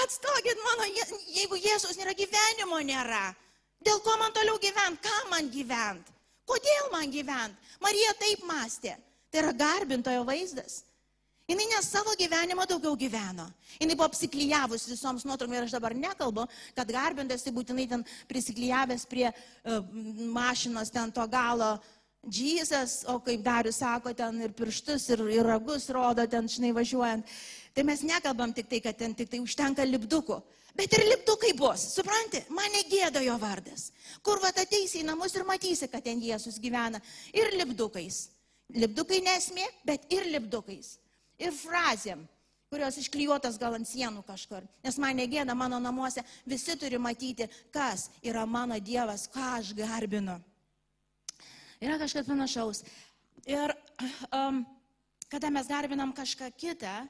atstokit 0.02 0.60
mano, 0.66 0.90
jeigu 1.32 1.56
Jėzaus 1.56 1.96
nėra, 1.96 2.12
gyvenimo 2.18 2.82
nėra. 2.84 3.32
Dėl 3.80 4.02
ko 4.04 4.18
man 4.18 4.34
toliau 4.36 4.58
gyvent, 4.60 5.00
ką 5.00 5.18
man 5.30 5.48
gyvent, 5.54 6.12
kodėl 6.44 6.90
man 6.92 7.08
gyvent. 7.14 7.54
Marija 7.80 8.12
taip 8.20 8.42
mąstė. 8.44 8.98
Tai 9.30 9.42
yra 9.42 9.52
garbintojo 9.52 10.24
vaizdas. 10.28 10.82
Jis 11.48 11.56
ne 11.56 11.80
savo 11.80 12.12
gyvenimą 12.12 12.66
daugiau 12.68 12.96
gyveno. 12.96 13.46
Jis 13.80 13.94
buvo 13.94 14.04
apsiklyjavus 14.04 14.84
visoms 14.90 15.24
nuotraukom 15.24 15.54
ir 15.56 15.64
aš 15.64 15.76
dabar 15.78 15.94
nekalbu, 15.96 16.44
kad 16.76 16.90
garbintas 16.92 17.44
tai 17.44 17.54
būtinai 17.56 17.86
ten 17.88 18.04
prisiklyjavęs 18.28 19.06
prie 19.08 19.30
uh, 19.30 19.78
mašinos 20.34 20.92
ten 20.92 21.12
to 21.12 21.24
galo 21.32 21.78
Džysas, 22.28 23.04
o 23.08 23.16
kaip 23.24 23.40
Darius 23.46 23.78
sako, 23.80 24.12
ten 24.12 24.42
ir 24.42 24.52
pirštus, 24.52 25.08
ir, 25.14 25.22
ir 25.38 25.46
ragus 25.46 25.86
rodo 25.94 26.26
ten, 26.28 26.48
žinai, 26.50 26.74
važiuojant. 26.76 27.24
Tai 27.72 27.84
mes 27.86 28.02
nekalbam 28.04 28.52
tik 28.52 28.68
tai, 28.68 28.80
kad 28.84 28.98
ten 28.98 29.14
tik 29.16 29.30
tai 29.30 29.40
užtenka 29.40 29.86
lipdukų. 29.86 30.40
Bet 30.76 30.92
ir 30.98 31.06
lipdukai 31.08 31.54
bus, 31.56 31.86
supranti, 31.94 32.42
mane 32.54 32.82
gėdo 32.90 33.22
jo 33.24 33.38
vardas. 33.40 33.88
Kur 34.22 34.42
va 34.42 34.50
ateisi 34.50 35.00
į 35.00 35.06
namus 35.06 35.34
ir 35.38 35.46
matysi, 35.48 35.88
kad 35.88 36.04
ten 36.04 36.20
Jėzus 36.20 36.58
gyvena. 36.60 37.00
Ir 37.32 37.54
lipdukais. 37.56 38.26
Lipdukai 38.76 39.22
nesmė, 39.24 39.64
bet 39.88 40.04
ir 40.12 40.26
lipdukais. 40.28 40.98
Ir 41.40 41.54
frazėm, 41.56 42.26
kurios 42.68 42.98
išklijuotas 43.00 43.56
gal 43.60 43.78
ant 43.78 43.88
sienų 43.88 44.24
kažkur. 44.26 44.66
Nes 44.84 44.98
man 45.00 45.16
negėda 45.16 45.54
mano 45.56 45.78
namuose, 45.80 46.24
visi 46.46 46.76
turi 46.76 47.00
matyti, 47.00 47.48
kas 47.72 48.08
yra 48.20 48.44
mano 48.46 48.76
Dievas, 48.80 49.28
ką 49.32 49.54
aš 49.60 49.72
garbinu. 49.78 50.36
Yra 51.80 51.96
kažkas 52.00 52.26
panašaus. 52.26 52.82
Ir 53.48 53.72
um, 54.34 54.64
kada 55.30 55.50
mes 55.54 55.70
garbinam 55.70 56.12
kažką 56.12 56.50
kitą, 56.58 57.06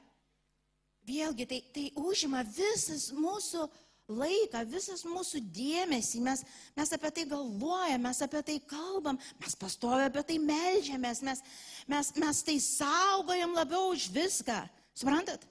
vėlgi 1.09 1.47
tai, 1.49 1.59
tai 1.73 1.85
užima 1.97 2.43
visas 2.45 3.09
mūsų 3.15 3.65
laiką, 4.09 4.63
visas 4.69 5.03
mūsų 5.07 5.41
dėmesį, 5.53 6.21
mes, 6.25 6.43
mes 6.77 6.93
apie 6.95 7.11
tai 7.15 7.25
galvojame, 7.29 8.01
mes 8.07 8.21
apie 8.25 8.41
tai 8.45 8.57
kalbam, 8.69 9.19
mes 9.41 9.55
pastovė 9.59 10.09
apie 10.09 10.23
tai 10.31 10.37
melžiamės, 10.43 11.21
mes, 11.25 11.43
mes, 11.89 12.11
mes 12.19 12.41
tai 12.45 12.57
saugojam 12.63 13.55
labiau 13.57 13.93
už 13.93 14.09
viską. 14.15 14.61
Suprantat? 14.97 15.45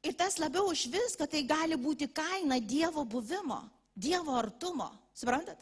Ir 0.00 0.16
tas 0.16 0.38
labiau 0.40 0.70
už 0.72 0.86
viską 0.92 1.28
tai 1.28 1.44
gali 1.44 1.76
būti 1.76 2.08
kaina 2.08 2.60
Dievo 2.60 3.04
buvimo, 3.04 3.62
Dievo 3.92 4.36
artumo. 4.38 4.88
Suprantat? 5.16 5.60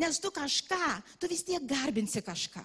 Nes 0.00 0.20
tu 0.22 0.30
kažką, 0.32 1.00
tu 1.20 1.28
vis 1.28 1.42
tiek 1.44 1.64
garbinsi 1.68 2.22
kažką 2.24 2.64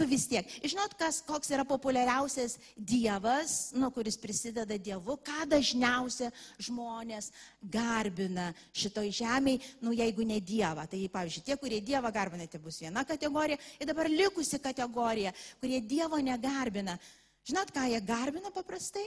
tu 0.00 0.08
vis 0.08 0.24
tiek. 0.30 0.48
Žinot, 0.64 0.94
kas, 0.96 1.20
koks 1.28 1.52
yra 1.52 1.66
populiariausias 1.68 2.56
Dievas, 2.74 3.70
nu, 3.76 3.90
kuris 3.92 4.16
prisideda 4.20 4.78
Dievu, 4.80 5.18
ką 5.20 5.44
dažniausia 5.50 6.30
žmonės 6.62 7.28
garbina 7.60 8.48
šitoj 8.72 9.12
žemėje, 9.20 9.74
nu, 9.84 9.92
jeigu 9.96 10.24
ne 10.24 10.40
Dievą. 10.40 10.86
Tai, 10.88 11.00
pavyzdžiui, 11.12 11.44
tie, 11.50 11.58
kurie 11.60 11.82
Dievą 11.84 12.12
garbina, 12.14 12.48
tai 12.48 12.62
bus 12.64 12.80
viena 12.80 13.04
kategorija, 13.04 13.60
ir 13.76 13.90
dabar 13.90 14.08
likusi 14.08 14.60
kategorija, 14.62 15.34
kurie 15.60 15.82
Dievo 15.84 16.20
negarbina. 16.24 16.96
Žinot, 17.44 17.74
ką 17.76 17.84
jie 17.92 18.00
garbina 18.04 18.52
paprastai? 18.54 19.04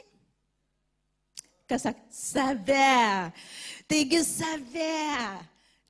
Kas 1.69 1.87
sak? 1.87 1.97
Save. 2.13 3.33
Taigi 3.89 4.21
save. 4.27 4.93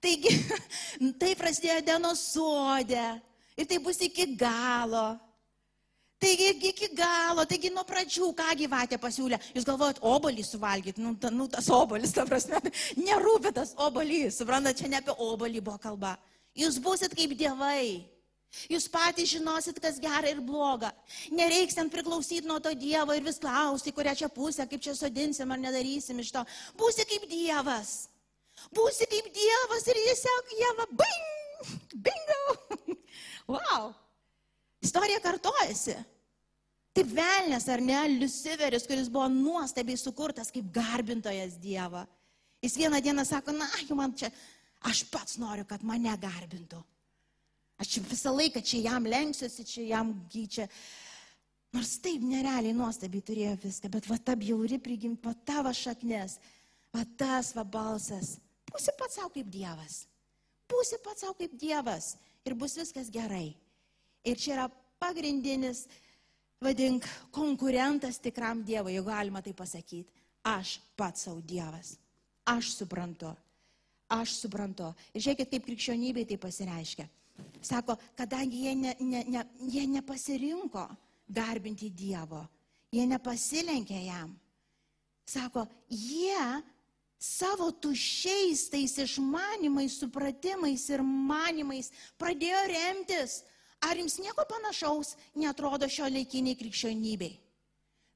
Taigi, 0.04 0.32
tai 1.20 1.36
prasidėjo 1.40 1.84
dienos 1.92 2.24
sodė. 2.32 3.08
Ir 3.58 3.70
tai 3.70 3.80
bus 3.84 4.02
iki 4.02 4.28
galo. 4.38 5.14
Taigi 6.24 6.70
iki 6.70 6.88
galo, 6.96 7.44
taigi 7.44 7.70
nuo 7.74 7.84
pradžių, 7.84 8.30
ką 8.38 8.54
gyvatė 8.62 9.00
pasiūlė. 9.02 9.40
Jūs 9.58 9.66
galvojat, 9.68 10.00
obolį 10.08 10.46
suvalgyti, 10.48 11.04
nu, 11.04 11.18
ta, 11.20 11.28
nu 11.34 11.50
tas 11.52 11.68
obolis, 11.74 12.14
ta 12.16 12.24
prasme, 12.30 12.62
nerūpė 13.10 13.52
tas 13.58 13.74
obolys, 13.76 14.38
suprantate, 14.40 14.80
čia 14.80 14.92
ne 14.94 15.02
apie 15.02 15.18
obolį 15.18 15.64
buvo 15.66 15.82
kalba. 15.84 16.16
Jūs 16.56 16.80
busit 16.80 17.16
kaip 17.18 17.36
dievai. 17.36 18.14
Jūs 18.70 18.86
patys 18.94 19.32
žinosit, 19.34 19.80
kas 19.82 19.98
gera 20.02 20.30
ir 20.30 20.40
bloga. 20.46 20.92
Nereiks 21.34 21.76
ten 21.76 21.90
priklausyti 21.92 22.46
nuo 22.48 22.60
to 22.62 22.72
Dievo 22.78 23.16
ir 23.18 23.26
vis 23.26 23.42
klausti, 23.42 23.92
kurią 23.92 24.14
čia 24.20 24.30
pusę, 24.30 24.68
kaip 24.70 24.84
čia 24.86 24.94
sodinsim 24.96 25.52
ar 25.52 25.60
nedarysim 25.60 26.22
iš 26.22 26.30
to. 26.36 26.44
Būsi 26.78 27.08
kaip 27.10 27.26
Dievas. 27.32 27.96
Būsi 28.78 29.10
kaip 29.10 29.32
Dievas 29.34 29.90
ir 29.90 30.00
tiesiog 30.06 30.54
Dieva, 30.54 30.88
bing, 31.02 31.74
bingo. 32.06 32.63
Wow. 33.48 33.94
Istorija 34.84 35.20
kartojasi. 35.24 35.96
Taip 36.94 37.10
velnės, 37.10 37.66
ar 37.74 37.82
ne, 37.82 38.00
Luciferis, 38.20 38.86
kuris 38.86 39.10
buvo 39.10 39.26
nuostabiai 39.32 39.98
sukurtas 39.98 40.52
kaip 40.54 40.68
garbintojas 40.76 41.56
Dievo. 41.62 42.04
Jis 42.64 42.76
vieną 42.78 43.00
dieną 43.02 43.26
sako, 43.26 43.56
na, 43.58 43.66
jau 43.88 43.98
man 43.98 44.14
čia, 44.16 44.30
aš 44.86 45.02
pats 45.12 45.40
noriu, 45.42 45.66
kad 45.68 45.82
mane 45.84 46.14
garbintų. 46.22 46.78
Aš 47.82 47.98
visą 48.06 48.32
laiką 48.36 48.62
čia 48.62 48.84
jam 48.92 49.08
lenksiuosi, 49.10 49.66
čia 49.66 49.88
jam 49.90 50.14
gyčia. 50.32 50.68
Nors 51.74 51.96
taip 52.04 52.22
nerealiai 52.22 52.76
nuostabiai 52.78 53.26
turėjo 53.26 53.56
viską, 53.64 53.90
bet 53.96 54.06
va 54.08 54.20
ta 54.22 54.36
bjauri 54.38 54.78
prigimti, 54.78 55.26
va 55.26 55.34
tavo 55.48 55.74
šaknės, 55.74 56.38
va 56.94 57.02
tas 57.18 57.50
va 57.58 57.66
balsas. 57.66 58.36
Būsi 58.70 58.94
pats 59.00 59.18
savo 59.18 59.34
kaip 59.34 59.50
Dievas. 59.50 60.04
Būsi 60.70 61.02
pats 61.02 61.26
savo 61.26 61.34
kaip 61.42 61.58
Dievas 61.58 62.14
ir 62.46 62.56
bus 62.56 62.78
viskas 62.78 63.12
gerai. 63.12 63.54
Ir 64.24 64.40
čia 64.40 64.56
yra 64.56 64.68
pagrindinis, 65.02 65.86
vadink, 66.64 67.08
konkurentas 67.32 68.20
tikram 68.24 68.64
Dievui, 68.64 68.96
jeigu 68.96 69.10
galima 69.10 69.42
tai 69.44 69.54
pasakyti. 69.54 70.12
Aš 70.44 70.78
pats 71.00 71.26
savo 71.28 71.42
Dievas. 71.42 71.98
Aš 72.46 72.74
suprantu. 72.78 73.32
Aš 74.12 74.36
suprantu. 74.44 74.92
Ir 75.16 75.24
žiūrėkit, 75.24 75.52
kaip 75.52 75.68
krikščionybė 75.68 76.26
tai 76.28 76.38
pasireiškia. 76.40 77.08
Sako, 77.64 77.96
kadangi 78.20 78.66
jie, 78.66 78.74
ne, 78.76 78.92
ne, 79.00 79.24
ne, 79.32 79.44
jie 79.72 79.86
nepasirinko 79.88 80.84
garbinti 81.32 81.90
Dievo, 81.90 82.44
jie 82.92 83.06
nepasilenkė 83.10 84.04
jam. 84.06 84.36
Sako, 85.26 85.64
jie 85.88 86.44
savo 87.24 87.72
tušiais 87.72 88.68
tais 88.68 88.98
išmanimais, 89.00 89.96
supratimais 89.96 90.84
ir 90.92 91.00
manimais 91.04 91.88
pradėjo 92.20 92.62
remtis. 92.68 93.42
Ar 93.84 94.00
jums 94.00 94.18
nieko 94.20 94.44
panašaus 94.48 95.16
netrodo 95.36 95.88
šio 95.92 96.10
laikiniai 96.12 96.60
krikščionybei? 96.60 97.34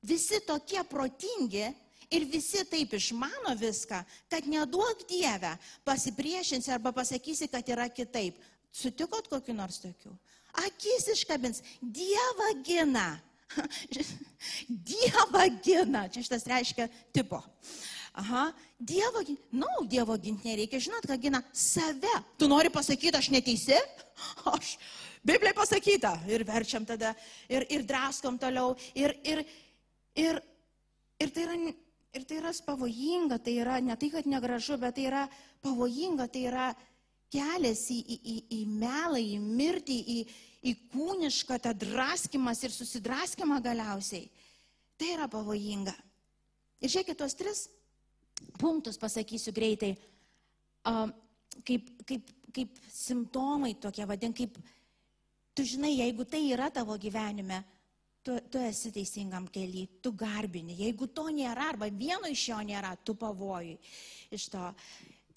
Visi 0.08 0.40
tokie 0.48 0.84
protingi 0.88 1.66
ir 2.12 2.28
visi 2.28 2.64
taip 2.68 2.94
išmano 2.96 3.56
viską, 3.60 4.04
kad 4.32 4.48
neduok 4.48 5.08
Dievę, 5.10 5.56
pasipriešinsi 5.88 6.72
arba 6.72 6.92
pasakysi, 6.96 7.48
kad 7.52 7.68
yra 7.68 7.88
kitaip. 7.90 8.36
Sutikot 8.72 9.28
kokiu 9.32 9.56
nors 9.56 9.80
tokiu? 9.84 10.12
Akis 10.68 11.08
iškabins, 11.16 11.64
Dievą 11.82 12.52
gina, 12.64 13.10
Dievą 14.92 15.48
gina, 15.64 16.08
čia 16.12 16.24
šitas 16.24 16.48
reiškia 16.48 16.88
tipo. 17.16 17.42
Aha, 18.18 18.48
Dievo, 18.80 19.22
na, 19.52 19.66
no, 19.66 19.86
Dievo 19.86 20.18
ginti 20.18 20.50
nereikia, 20.50 20.82
žinot, 20.82 21.06
ką 21.06 21.20
gina 21.22 21.44
save. 21.54 22.14
Tu 22.38 22.50
nori 22.50 22.72
pasakyti, 22.74 23.14
aš 23.18 23.30
neteisi? 23.34 23.78
Aš, 24.56 24.78
Biblija 25.28 25.54
pasakyta. 25.54 26.16
Ir 26.26 26.42
verčiam 26.48 26.86
tada, 26.88 27.14
ir, 27.46 27.68
ir 27.70 27.84
draskom 27.86 28.40
toliau. 28.42 28.74
Ir, 28.98 29.14
ir, 29.22 29.44
ir, 30.18 30.42
ir 31.22 31.36
tai 31.36 31.46
yra 31.46 31.60
Ir 32.18 32.24
tai 32.26 32.40
yra 32.40 32.50
pavojinga, 32.66 33.38
tai 33.38 33.60
yra 33.62 33.76
ne 33.84 33.94
tai, 34.00 34.08
kad 34.10 34.26
negražu, 34.26 34.74
bet 34.82 34.96
tai 34.98 35.04
yra 35.06 35.28
pavojinga, 35.62 36.26
tai 36.34 36.48
yra 36.50 36.72
kelias 37.30 37.84
į, 37.94 37.98
į, 38.00 38.18
į, 38.18 38.38
į 38.58 38.60
melą, 38.72 39.20
į 39.22 39.36
mirtį, 39.44 39.98
į, 40.16 40.18
į 40.66 40.74
kūnišką 40.96 41.60
tą 41.62 41.76
draskimas 41.78 42.64
ir 42.66 42.74
susidraskimą 42.74 43.60
galiausiai. 43.62 44.32
Tai 44.98 45.12
yra 45.14 45.28
pavojinga. 45.30 45.94
Ir 46.82 46.94
žiūrėkit, 46.94 47.20
tuos 47.20 47.38
tris 47.38 47.68
punktus 48.58 48.98
pasakysiu 48.98 49.54
greitai, 49.56 49.94
kaip, 51.68 51.90
kaip, 52.08 52.34
kaip 52.54 52.82
simptomai 52.92 53.76
tokie 53.82 54.06
vadin, 54.10 54.34
kaip 54.34 54.58
tu 55.56 55.66
žinai, 55.66 55.96
jeigu 55.98 56.26
tai 56.30 56.44
yra 56.52 56.70
tavo 56.74 56.98
gyvenime, 57.02 57.64
tu, 58.24 58.38
tu 58.52 58.62
esi 58.62 58.92
teisingam 58.94 59.48
keliui, 59.50 59.88
tu 60.02 60.12
garbini. 60.12 60.76
Jeigu 60.78 61.08
to 61.16 61.30
nėra, 61.34 61.72
arba 61.74 61.88
vieno 61.90 62.30
iš 62.30 62.50
jo 62.52 62.58
nėra, 62.66 62.96
tu 63.04 63.16
pavojui 63.16 63.78
iš 64.36 64.50
to. 64.54 64.66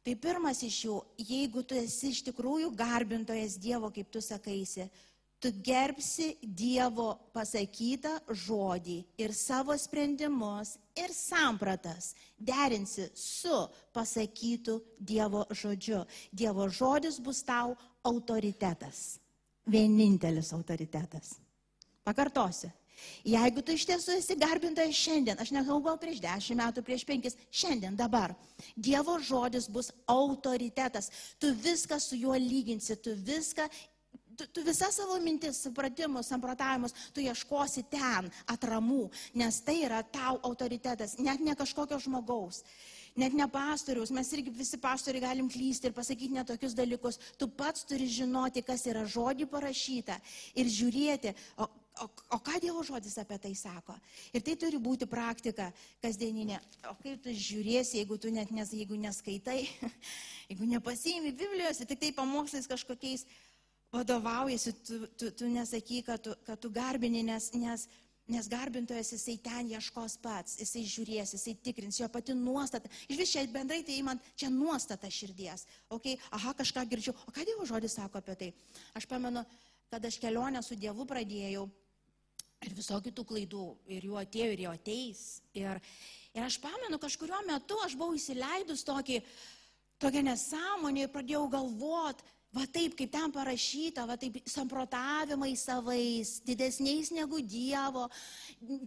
Tai 0.00 0.14
pirmas 0.16 0.62
iš 0.64 0.78
jų, 0.86 0.96
jeigu 1.28 1.62
tu 1.62 1.76
esi 1.76 2.10
iš 2.14 2.22
tikrųjų 2.30 2.70
garbintojas 2.76 3.58
Dievo, 3.60 3.90
kaip 3.92 4.08
tu 4.10 4.22
sakaisi, 4.24 4.88
tu 5.40 5.50
gerbsi 5.64 6.34
Dievo 6.42 7.14
pasakytą 7.32 8.12
žodį 8.28 8.98
ir 9.24 9.32
savo 9.34 9.76
sprendimus 9.80 10.74
ir 10.98 11.14
sampratas 11.16 12.12
derinsi 12.36 13.08
su 13.16 13.62
pasakytu 13.96 14.76
Dievo 14.98 15.46
žodžiu. 15.50 16.04
Dievo 16.32 16.68
žodis 16.68 17.18
bus 17.18 17.42
tau 17.42 17.72
autoritetas. 18.04 19.18
Vienintelis 19.66 20.52
autoritetas. 20.52 21.38
Pakartosiu. 22.04 22.70
Jeigu 23.24 23.62
tu 23.64 23.74
iš 23.76 23.86
tiesų 23.88 24.16
esi 24.18 24.36
garbintojas 24.38 24.96
šiandien, 24.96 25.38
aš 25.40 25.52
nekalbu 25.54 25.88
gal 25.88 25.98
prieš 26.00 26.20
dešimt 26.24 26.60
metų, 26.60 26.82
prieš 26.84 27.04
penkis, 27.08 27.36
šiandien, 27.48 27.96
dabar, 27.96 28.34
Dievo 28.76 29.16
žodis 29.24 29.68
bus 29.72 29.90
autoritetas, 30.10 31.10
tu 31.40 31.52
viską 31.64 32.00
su 32.00 32.18
juo 32.20 32.36
lyginsi, 32.36 32.96
tu 33.00 33.14
viską 33.16 33.68
tu, 34.40 34.46
tu 34.48 34.64
visą 34.64 34.88
savo 34.92 35.18
mintis, 35.20 35.60
supratimus, 35.66 36.30
samprotavimus, 36.32 36.94
tu 37.14 37.24
ieškosi 37.24 37.84
ten 37.92 38.30
atramų, 38.50 39.10
nes 39.36 39.60
tai 39.66 39.80
yra 39.84 40.00
tau 40.02 40.38
autoritetas, 40.46 41.18
net 41.20 41.44
ne 41.44 41.56
kažkokio 41.58 42.00
žmogaus. 42.00 42.64
Net 43.18 43.34
ne 43.34 43.44
pastoriaus, 43.50 44.12
mes 44.14 44.28
irgi 44.36 44.52
visi 44.54 44.78
pastoriai 44.78 45.24
galim 45.24 45.48
klysti 45.50 45.90
ir 45.90 45.94
pasakyti 45.96 46.36
netokius 46.36 46.76
dalykus. 46.78 47.18
Tu 47.36 47.48
pats 47.58 47.82
turi 47.84 48.06
žinoti, 48.06 48.62
kas 48.62 48.86
yra 48.86 49.02
žodį 49.02 49.48
parašyta 49.50 50.20
ir 50.54 50.70
žiūrėti, 50.70 51.34
o 51.58 51.66
o, 52.00 52.06
o 52.32 52.38
ką 52.40 52.56
Dievo 52.62 52.82
žodis 52.86 53.18
apie 53.20 53.36
tai 53.42 53.52
sako? 53.58 53.96
Ir 54.32 54.44
tai 54.46 54.54
turi 54.56 54.78
būti 54.80 55.08
praktika 55.10 55.68
kasdieninė. 56.00 56.60
O 56.88 56.94
kaip 57.02 57.20
tu 57.24 57.34
žiūrėsi, 57.34 57.98
jeigu 58.00 58.16
tu 58.20 58.32
net 58.32 58.52
nes, 58.54 58.72
jeigu 58.72 58.96
neskaitai, 58.96 59.66
jeigu 60.50 60.68
nepasiimi 60.70 61.34
Biblijos, 61.36 61.82
tik 61.82 62.00
tai 62.00 62.12
pamokslais 62.16 62.70
kažkokiais 62.70 63.26
vadovaujasi, 63.92 64.72
tu, 64.86 65.06
tu, 65.18 65.30
tu 65.30 65.48
nesaky, 65.50 66.02
kad 66.06 66.22
tu, 66.22 66.34
kad 66.46 66.60
tu 66.60 66.70
garbini, 66.70 67.22
nes, 67.26 67.50
nes, 67.58 67.86
nes 68.30 68.48
garbintojas 68.48 69.10
jisai 69.12 69.36
ten 69.42 69.72
ieškos 69.74 70.16
pats, 70.22 70.58
jisai 70.62 70.84
žiūrės, 70.86 71.34
jisai 71.34 71.56
tikrins, 71.64 71.98
jo 71.98 72.08
pati 72.12 72.36
nuostata. 72.38 72.90
Iš 73.10 73.18
vis 73.18 73.34
čia 73.34 73.44
bendrai 73.50 73.82
tai 73.86 73.98
man 74.06 74.22
čia 74.38 74.52
nuostata 74.54 75.10
širdies. 75.10 75.66
Okay? 75.90 76.20
Aha, 76.30 76.54
kažką 76.62 76.86
girdžiu. 76.92 77.16
O 77.26 77.34
ką 77.34 77.46
Dievo 77.46 77.66
žodis 77.66 77.98
sako 77.98 78.22
apie 78.22 78.38
tai? 78.38 78.52
Aš 78.94 79.10
pamenu, 79.10 79.42
kad 79.90 80.06
aš 80.06 80.20
kelionę 80.22 80.62
su 80.62 80.78
Dievu 80.78 81.06
pradėjau 81.10 81.66
ir 82.60 82.74
visokių 82.76 83.12
tų 83.16 83.24
klaidų, 83.26 83.66
ir 83.90 84.04
jų 84.06 84.18
atėjo, 84.20 84.50
ir 84.54 84.66
jų 84.66 84.74
ateis. 84.74 85.22
Ir, 85.56 85.80
ir 86.36 86.46
aš 86.46 86.60
pamenu, 86.62 87.00
kažkurio 87.02 87.40
metu 87.48 87.78
aš 87.82 87.96
buvau 87.98 88.14
įsileidus 88.14 88.84
tokį, 88.86 89.18
tokią 89.98 90.22
nesąmonę 90.28 91.08
ir 91.08 91.10
pradėjau 91.10 91.48
galvoti, 91.50 92.36
va 92.56 92.66
taip, 92.66 92.96
kaip 92.98 93.10
ten 93.12 93.32
parašyta, 93.34 94.04
va 94.08 94.16
taip 94.18 94.40
samprotavimai 94.50 95.52
savais, 95.58 96.38
didesniais 96.46 97.12
negu 97.14 97.40
Dievo, 97.46 98.08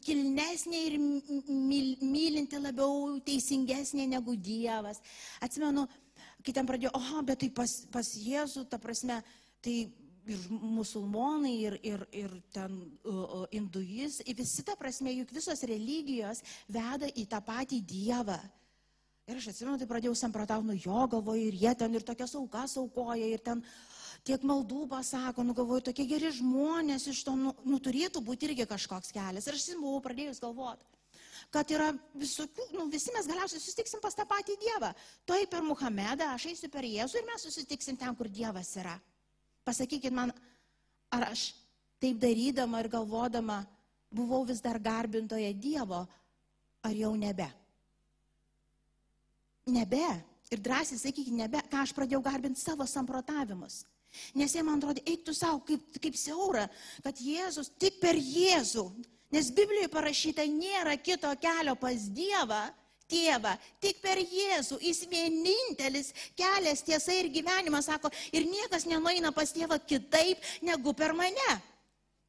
kilnesnė 0.04 0.82
ir 0.90 0.98
mylinti 1.00 2.60
labiau 2.60 3.18
teisingesnė 3.26 4.10
negu 4.12 4.36
Dievas. 4.36 5.00
Atsimenu, 5.44 5.88
kai 6.44 6.56
ten 6.56 6.68
pradėjau, 6.68 6.92
oho, 7.00 7.24
bet 7.28 7.44
tai 7.44 7.52
pas, 7.56 7.76
pas 7.92 8.14
Jėzų, 8.20 8.66
ta 8.68 8.80
prasme, 8.82 9.22
tai 9.64 9.78
ir 10.28 10.44
musulmonai, 10.50 11.54
ir, 11.68 11.78
ir, 11.84 12.04
ir 12.16 12.36
ten 12.56 12.76
uh, 13.08 13.44
hinduis, 13.52 14.22
visi 14.36 14.64
ta 14.68 14.76
prasme, 14.80 15.12
juk 15.16 15.32
visos 15.36 15.64
religijos 15.68 16.44
veda 16.72 17.10
į 17.16 17.28
tą 17.32 17.40
patį 17.44 17.82
Dievą. 17.88 18.40
Ir 19.32 19.40
aš 19.40 19.54
atsimenu, 19.54 19.78
tai 19.80 19.88
pradėjau 19.88 20.16
samprotauti, 20.20 20.68
nu 20.68 20.76
jo 20.76 21.04
galvoju, 21.12 21.48
ir 21.48 21.60
jie 21.62 21.72
ten 21.80 21.94
ir 21.96 22.04
tokias 22.04 22.34
aukas 22.36 22.76
aukoja, 22.82 23.24
ir 23.24 23.40
ten 23.44 23.62
tiek 24.28 24.44
maldų 24.44 24.88
pasako, 24.92 25.46
nu 25.48 25.56
galvoju, 25.56 25.86
tokie 25.90 26.04
geri 26.10 26.32
žmonės 26.36 27.08
iš 27.12 27.22
to, 27.28 27.36
nu, 27.40 27.54
nu 27.64 27.80
turėtų 27.80 28.24
būti 28.24 28.50
irgi 28.50 28.68
kažkoks 28.68 29.16
kelias. 29.16 29.48
Ir 29.48 29.56
aš 29.60 29.70
buvau 29.80 30.04
pradėjus 30.04 30.44
galvoti 30.44 30.92
kad 31.54 31.70
yra 31.70 31.92
visokių, 32.18 32.70
nu, 32.74 32.88
visi 32.90 33.14
mes 33.14 33.28
galiausiai 33.30 33.62
susitiksim 33.62 34.02
pas 34.02 34.16
tą 34.18 34.26
patį 34.26 34.56
Dievą. 34.62 34.90
Toj 35.30 35.46
per 35.52 35.62
Muhamedą, 35.66 36.32
aš 36.34 36.48
eisiu 36.50 36.70
per 36.74 36.86
Jėzų 36.88 37.20
ir 37.20 37.28
mes 37.28 37.46
susitiksim 37.46 37.98
ten, 38.00 38.16
kur 38.18 38.30
Dievas 38.32 38.72
yra. 38.82 38.96
Pasakykit 39.68 40.14
man, 40.16 40.34
ar 41.14 41.28
aš 41.30 41.52
taip 42.02 42.18
darydama 42.22 42.82
ir 42.82 42.90
galvodama 42.92 43.62
buvau 44.14 44.44
vis 44.50 44.64
dar 44.66 44.82
garbintoje 44.82 45.54
Dievo, 45.54 46.04
ar 46.84 46.98
jau 46.98 47.14
nebe? 47.18 47.50
Nebe. 49.66 50.06
Ir 50.52 50.60
drąsiai 50.62 51.00
sakykit, 51.00 51.34
nebe, 51.34 51.58
ką 51.72 51.82
aš 51.82 51.94
pradėjau 51.98 52.22
garbinti 52.22 52.62
savo 52.62 52.86
samprotavimus. 52.86 53.84
Nes 54.38 54.54
jie 54.54 54.62
man 54.62 54.78
atrodo, 54.78 55.02
eiktų 55.10 55.34
savo 55.34 55.64
kaip, 55.66 55.88
kaip 56.04 56.18
siaura, 56.20 56.68
kad 57.02 57.18
Jėzus 57.18 57.72
tik 57.82 57.98
per 58.04 58.20
Jėzų, 58.20 58.84
nes 59.34 59.50
Biblijoje 59.56 59.90
parašyta, 59.90 60.46
nėra 60.46 60.94
kito 61.02 61.32
kelio 61.42 61.74
pas 61.80 62.06
Dievą, 62.14 62.68
tėvą, 63.10 63.56
tik 63.82 64.04
per 64.04 64.22
Jėzų. 64.22 64.78
Jis 64.84 65.04
vienintelis 65.10 66.14
kelias, 66.38 66.86
tiesa 66.86 67.16
ir 67.18 67.32
gyvenimas, 67.34 67.90
sako, 67.90 68.14
ir 68.36 68.46
niekas 68.46 68.86
nenueina 68.90 69.34
pas 69.34 69.50
tėvą 69.56 69.80
kitaip 69.90 70.44
negu 70.62 70.94
per 70.94 71.16
mane. 71.18 71.54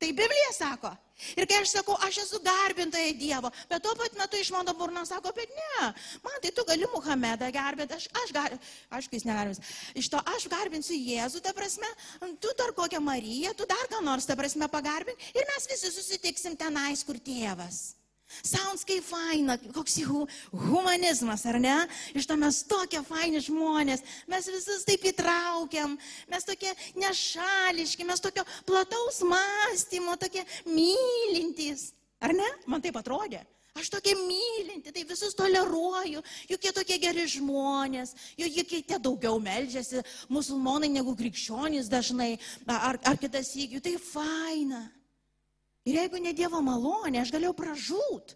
Tai 0.05 0.13
Biblija 0.13 0.53
sako. 0.53 0.91
Ir 1.33 1.47
kai 1.49 1.63
aš 1.63 1.71
sakau, 1.79 1.95
aš 2.05 2.19
esu 2.25 2.41
garbintoja 2.45 3.15
Dievo, 3.17 3.49
bet 3.71 3.81
tuo 3.81 3.95
pat 3.97 4.19
metu 4.19 4.37
iš 4.37 4.51
mano 4.53 4.75
burno 4.77 5.01
sako, 5.09 5.33
bet 5.33 5.49
ne, 5.57 5.87
man 6.27 6.37
tai 6.43 6.51
tu 6.53 6.65
gali 6.69 6.85
Muhamedą 6.93 7.49
garbinti, 7.55 7.97
aš, 7.97 8.11
aš 8.21 8.35
garbinsiu, 8.37 8.75
aišku, 8.99 9.17
jis 9.17 9.25
negarbins. 9.31 9.63
Iš 9.97 10.11
to 10.13 10.21
aš 10.35 10.49
garbinsiu 10.53 10.99
Jėzų, 10.99 11.41
ta 11.41 11.55
prasme, 11.57 11.89
tu 12.37 12.53
dar 12.59 12.75
kokią 12.77 13.01
Mariją, 13.01 13.55
tu 13.57 13.65
dar 13.71 13.89
ką 13.89 14.05
nors, 14.05 14.29
ta 14.29 14.37
prasme, 14.37 14.69
pagarbink 14.69 15.29
ir 15.33 15.49
mes 15.55 15.73
visi 15.73 15.95
susitiksim 15.95 16.59
tenais, 16.61 17.07
kur 17.07 17.17
tėvas. 17.17 17.95
Sounds 18.43 18.85
kaip 18.89 19.05
faina, 19.07 19.57
koks 19.77 19.99
jų 20.03 20.25
humanizmas, 20.67 21.45
ar 21.47 21.61
ne? 21.63 21.77
Iš 22.17 22.29
to 22.31 22.37
mes 22.41 22.63
tokie 22.69 23.03
faini 23.07 23.43
žmonės, 23.45 24.05
mes 24.31 24.51
visus 24.51 24.87
taip 24.89 25.05
įtraukiam, 25.13 25.99
mes 26.33 26.47
tokie 26.49 26.73
nešališki, 26.99 28.07
mes 28.09 28.23
tokio 28.25 28.47
plataus 28.67 29.23
mąstymo, 29.29 30.17
tokie 30.21 30.45
mylintys. 30.67 31.93
Ar 32.25 32.33
ne? 32.33 32.47
Man 32.71 32.83
taip 32.85 32.97
atrodė. 32.97 33.45
Aš 33.75 33.89
tokia 33.91 34.15
mylinti, 34.15 34.93
tai 34.95 35.03
visus 35.03 35.35
toleruoju, 35.35 36.21
juk 36.47 36.63
jie 36.63 36.71
tokie 36.73 36.99
geri 37.03 37.25
žmonės, 37.27 38.13
juk 38.39 38.71
jie 38.71 38.83
tie 38.87 38.99
daugiau 39.03 39.41
melžiasi, 39.43 40.05
musulmonai 40.31 40.93
negu 40.95 41.17
krikščionys 41.19 41.91
dažnai, 41.91 42.37
ar, 42.71 43.01
ar 43.03 43.19
kitas 43.19 43.51
įgių, 43.59 43.83
tai 43.83 43.97
faina. 43.99 44.85
Ir 45.85 46.01
jeigu 46.01 46.21
ne 46.23 46.33
Dievo 46.33 46.63
malonė, 46.65 47.21
aš 47.21 47.33
galėjau 47.35 47.55
pražūt. 47.59 48.35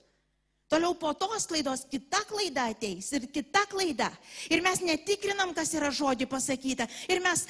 Toliau 0.68 0.92
po 1.00 1.14
tos 1.16 1.46
klaidos 1.48 1.86
kita 1.88 2.20
klaida 2.28 2.66
ateis 2.68 3.08
ir 3.16 3.24
kita 3.32 3.62
klaida. 3.70 4.10
Ir 4.52 4.60
mes 4.60 4.82
netikrinam, 4.84 5.54
kas 5.56 5.72
yra 5.72 5.88
žodį 5.88 6.26
pasakyta. 6.28 6.84
Ir 7.08 7.22
mes 7.24 7.46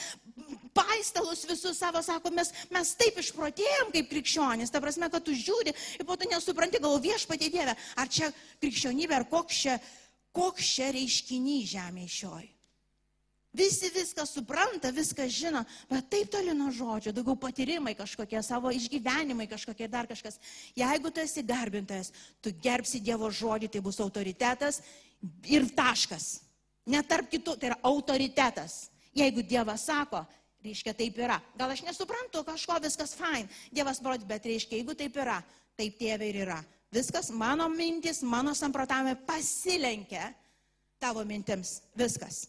paistalus 0.71 1.43
visus 1.49 1.81
savo 1.83 1.99
sakom, 2.05 2.37
mes, 2.39 2.53
mes 2.71 2.93
taip 3.01 3.19
išprotėjom 3.19 3.91
kaip 3.97 4.13
krikščionys. 4.13 4.71
Ta 4.71 4.79
prasme, 4.85 5.11
kad 5.11 5.27
tu 5.27 5.35
žiūri 5.35 5.75
ir 5.75 6.07
po 6.07 6.15
to 6.15 6.31
nesupranti, 6.31 6.79
gal 6.83 6.95
viešpatie 7.03 7.51
Dieve, 7.51 7.75
ar 7.99 8.07
čia 8.07 8.31
krikščionybė, 8.63 9.19
ar 9.19 9.27
koks 9.33 9.65
čia, 9.65 9.75
koks 10.31 10.71
čia 10.77 10.93
reiškinys 10.95 11.75
žemė 11.75 12.07
šioj. 12.07 12.47
Visi 13.59 13.91
viską 13.91 14.23
supranta, 14.27 14.93
viską 14.95 15.25
žino, 15.27 15.65
bet 15.91 16.07
taip 16.13 16.31
toli 16.31 16.53
nuo 16.55 16.71
žodžio, 16.71 17.11
daugiau 17.17 17.35
patyrimai 17.43 17.97
kažkokie, 17.99 18.39
savo 18.47 18.71
išgyvenimai 18.71 19.49
kažkokie, 19.51 19.89
dar 19.91 20.07
kažkas. 20.07 20.39
Jeigu 20.79 21.11
tu 21.11 21.23
esi 21.25 21.43
garbintojas, 21.43 22.13
tu 22.39 22.53
gerbsi 22.63 23.01
Dievo 23.03 23.31
žodį, 23.35 23.71
tai 23.73 23.83
bus 23.83 23.99
autoritetas 24.05 24.79
ir 25.51 25.67
taškas. 25.75 26.37
Net 26.87 27.09
tarp 27.11 27.27
kitų, 27.33 27.57
tai 27.59 27.73
yra 27.73 27.79
autoritetas. 27.83 28.93
Jeigu 29.19 29.43
Dievas 29.43 29.89
sako, 29.89 30.23
reiškia 30.63 30.95
taip 30.95 31.19
yra. 31.19 31.41
Gal 31.59 31.75
aš 31.75 31.83
nesuprantu 31.87 32.45
kažko, 32.47 32.79
viskas 32.85 33.17
fine. 33.19 33.49
Dievas 33.75 33.99
parodė, 34.05 34.29
bet 34.29 34.47
reiškia, 34.47 34.79
jeigu 34.79 34.95
taip 34.99 35.19
yra, 35.19 35.41
taip 35.79 35.99
tėvė 35.99 36.31
ir 36.31 36.39
yra. 36.47 36.61
Viskas, 36.95 37.33
mano 37.35 37.67
mintis, 37.73 38.23
mano 38.23 38.55
samprotavimai 38.57 39.19
pasilenkia 39.27 40.31
tavo 41.03 41.27
mintims. 41.27 41.81
Viskas. 41.99 42.47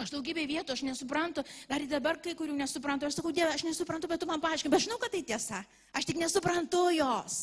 Aš 0.00 0.12
daugybė 0.14 0.46
vietų, 0.48 0.72
aš 0.72 0.82
nesuprantu, 0.86 1.42
dar 1.68 1.82
ir 1.84 1.90
dabar 1.90 2.16
kai 2.22 2.32
kurių 2.36 2.54
nesuprantu. 2.56 3.08
Aš 3.08 3.18
sakau, 3.18 3.32
Dieve, 3.34 3.52
aš 3.52 3.66
nesuprantu, 3.66 4.08
bet 4.08 4.22
tu 4.22 4.28
man 4.28 4.40
paaiškini, 4.40 4.72
bet 4.72 4.86
žinau, 4.86 4.96
kad 5.02 5.12
tai 5.12 5.20
tiesa. 5.26 5.60
Aš 5.92 6.08
tik 6.08 6.20
nesuprantu 6.20 6.86
jos. 6.96 7.42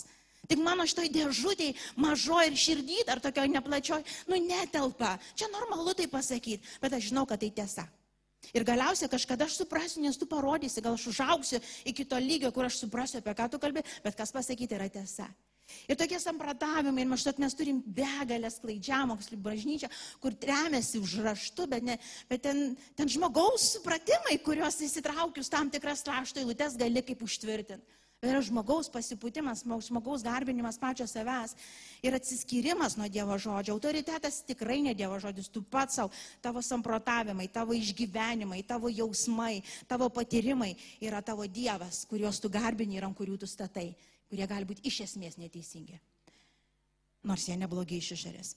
Tik 0.50 0.64
mano 0.66 0.88
šitoj 0.90 1.12
dėžutėj, 1.14 1.76
mažoji 2.02 2.50
ir 2.50 2.58
širdį, 2.58 2.98
ar 3.14 3.22
tokio 3.22 3.46
neplačioj, 3.54 4.02
nu 4.32 4.40
netelpa. 4.42 5.20
Čia 5.38 5.52
normalu 5.54 5.94
tai 5.94 6.08
pasakyti, 6.10 6.66
bet 6.82 6.96
aš 6.98 7.12
žinau, 7.12 7.28
kad 7.30 7.44
tai 7.44 7.52
tiesa. 7.54 7.86
Ir 8.56 8.66
galiausiai 8.66 9.12
kažkada 9.12 9.46
aš 9.46 9.60
suprasiu, 9.60 10.02
nes 10.02 10.18
tu 10.18 10.26
parodysi, 10.26 10.82
gal 10.82 10.98
aš 10.98 11.06
užaugsiu 11.12 11.60
iki 11.86 12.08
to 12.08 12.18
lygio, 12.18 12.50
kur 12.56 12.66
aš 12.66 12.80
suprasiu, 12.82 13.20
apie 13.22 13.36
ką 13.38 13.46
tu 13.52 13.62
kalbė, 13.62 13.86
bet 14.02 14.18
kas 14.18 14.34
pasakyti 14.34 14.80
yra 14.80 14.90
tiesa. 14.90 15.28
Ir 15.90 16.00
tokie 16.00 16.20
sampratavimai, 16.22 17.04
ir 17.06 17.12
maždaug 17.12 17.40
mes 17.42 17.56
turim 17.58 17.84
begalę 17.86 18.52
sklaidžiamokslį 18.54 19.40
bažnyčią, 19.46 19.92
kur 20.24 20.36
remiasi 20.50 21.02
užraštu, 21.02 21.68
bet, 21.72 21.86
ne, 21.86 22.00
bet 22.32 22.44
ten, 22.48 22.76
ten 22.98 23.12
žmogaus 23.12 23.72
supratimai, 23.76 24.40
kuriuos 24.46 24.82
įsitraukius 24.86 25.52
tam 25.52 25.72
tikras 25.74 26.06
rašto 26.08 26.42
eilutes 26.44 26.78
gali 26.80 27.06
kaip 27.06 27.24
užtvirtinti. 27.26 28.00
Tai 28.20 28.34
yra 28.34 28.40
žmogaus 28.44 28.90
pasipūtimas, 28.92 29.62
žmogaus 29.64 30.26
garbinimas 30.26 30.76
pačio 30.80 31.06
savęs 31.08 31.54
ir 32.04 32.18
atsiskyrimas 32.18 32.98
nuo 33.00 33.08
Dievo 33.08 33.38
žodžio. 33.40 33.78
Autoritetas 33.78 34.42
tikrai 34.44 34.82
ne 34.84 34.92
Dievo 34.92 35.22
žodis, 35.24 35.48
tu 35.48 35.64
pats 35.64 36.02
savo, 36.02 36.12
tavo 36.44 36.60
samprotavimai, 36.60 37.48
tavo 37.48 37.78
išgyvenimai, 37.78 38.60
tavo 38.68 38.92
jausmai, 38.92 39.62
tavo 39.88 40.12
patyrimai 40.12 40.74
yra 41.00 41.24
tavo 41.24 41.48
Dievas, 41.48 42.04
kuriuos 42.12 42.44
tu 42.44 42.52
garbini 42.52 43.00
ir 43.00 43.08
ant 43.08 43.16
kurių 43.16 43.40
tu 43.40 43.48
statai 43.48 43.94
kurie 44.30 44.48
gali 44.48 44.68
būti 44.70 44.86
iš 44.88 45.02
esmės 45.08 45.38
neteisingi. 45.42 46.00
Nors 47.28 47.48
jie 47.50 47.58
neblogi 47.60 48.00
iš 48.00 48.14
išorės. 48.16 48.54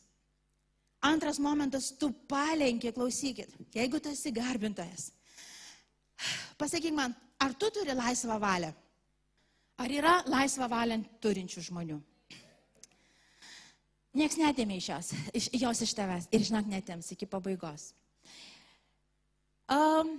Antras 1.03 1.41
momentas, 1.43 1.91
tu 1.99 2.13
palenkė, 2.31 2.93
klausykit, 2.95 3.51
jeigu 3.75 3.99
tu 3.99 4.13
esi 4.13 4.31
garbintojas. 4.35 5.11
Pasakyk 6.61 6.95
man, 6.95 7.15
ar 7.43 7.57
tu 7.59 7.73
turi 7.75 7.97
laisvą 7.99 8.39
valią? 8.39 8.71
Ar 9.83 9.91
yra 9.91 10.21
laisvą 10.31 10.69
valią 10.71 11.01
turinčių 11.25 11.65
žmonių? 11.67 11.99
Niekas 14.13 14.37
netėmė 14.39 14.77
iš 14.77 14.89
jos, 14.91 15.11
iš, 15.33 15.49
jos 15.57 15.83
iš 15.87 15.95
tavęs 15.97 16.29
ir 16.31 16.45
žinok 16.45 16.69
netėms 16.69 17.09
iki 17.15 17.27
pabaigos. 17.27 17.91
Um, 19.73 20.19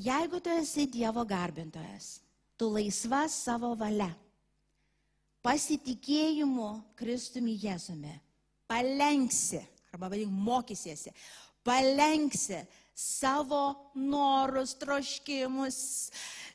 jeigu 0.00 0.40
tu 0.40 0.50
esi 0.56 0.86
Dievo 0.88 1.26
garbintojas, 1.28 2.16
tu 2.56 2.70
laisva 2.72 3.26
savo 3.28 3.74
valia, 3.78 4.10
pasitikėjimu 5.44 6.70
Kristumi 6.98 7.54
Jėzumi, 7.60 8.14
palenksi, 8.66 9.60
arba 9.92 10.10
vadink 10.12 10.32
mokysiesi, 10.32 11.12
palenksi 11.66 12.64
savo 12.96 13.92
norus, 13.94 14.74
troškimus, 14.80 15.78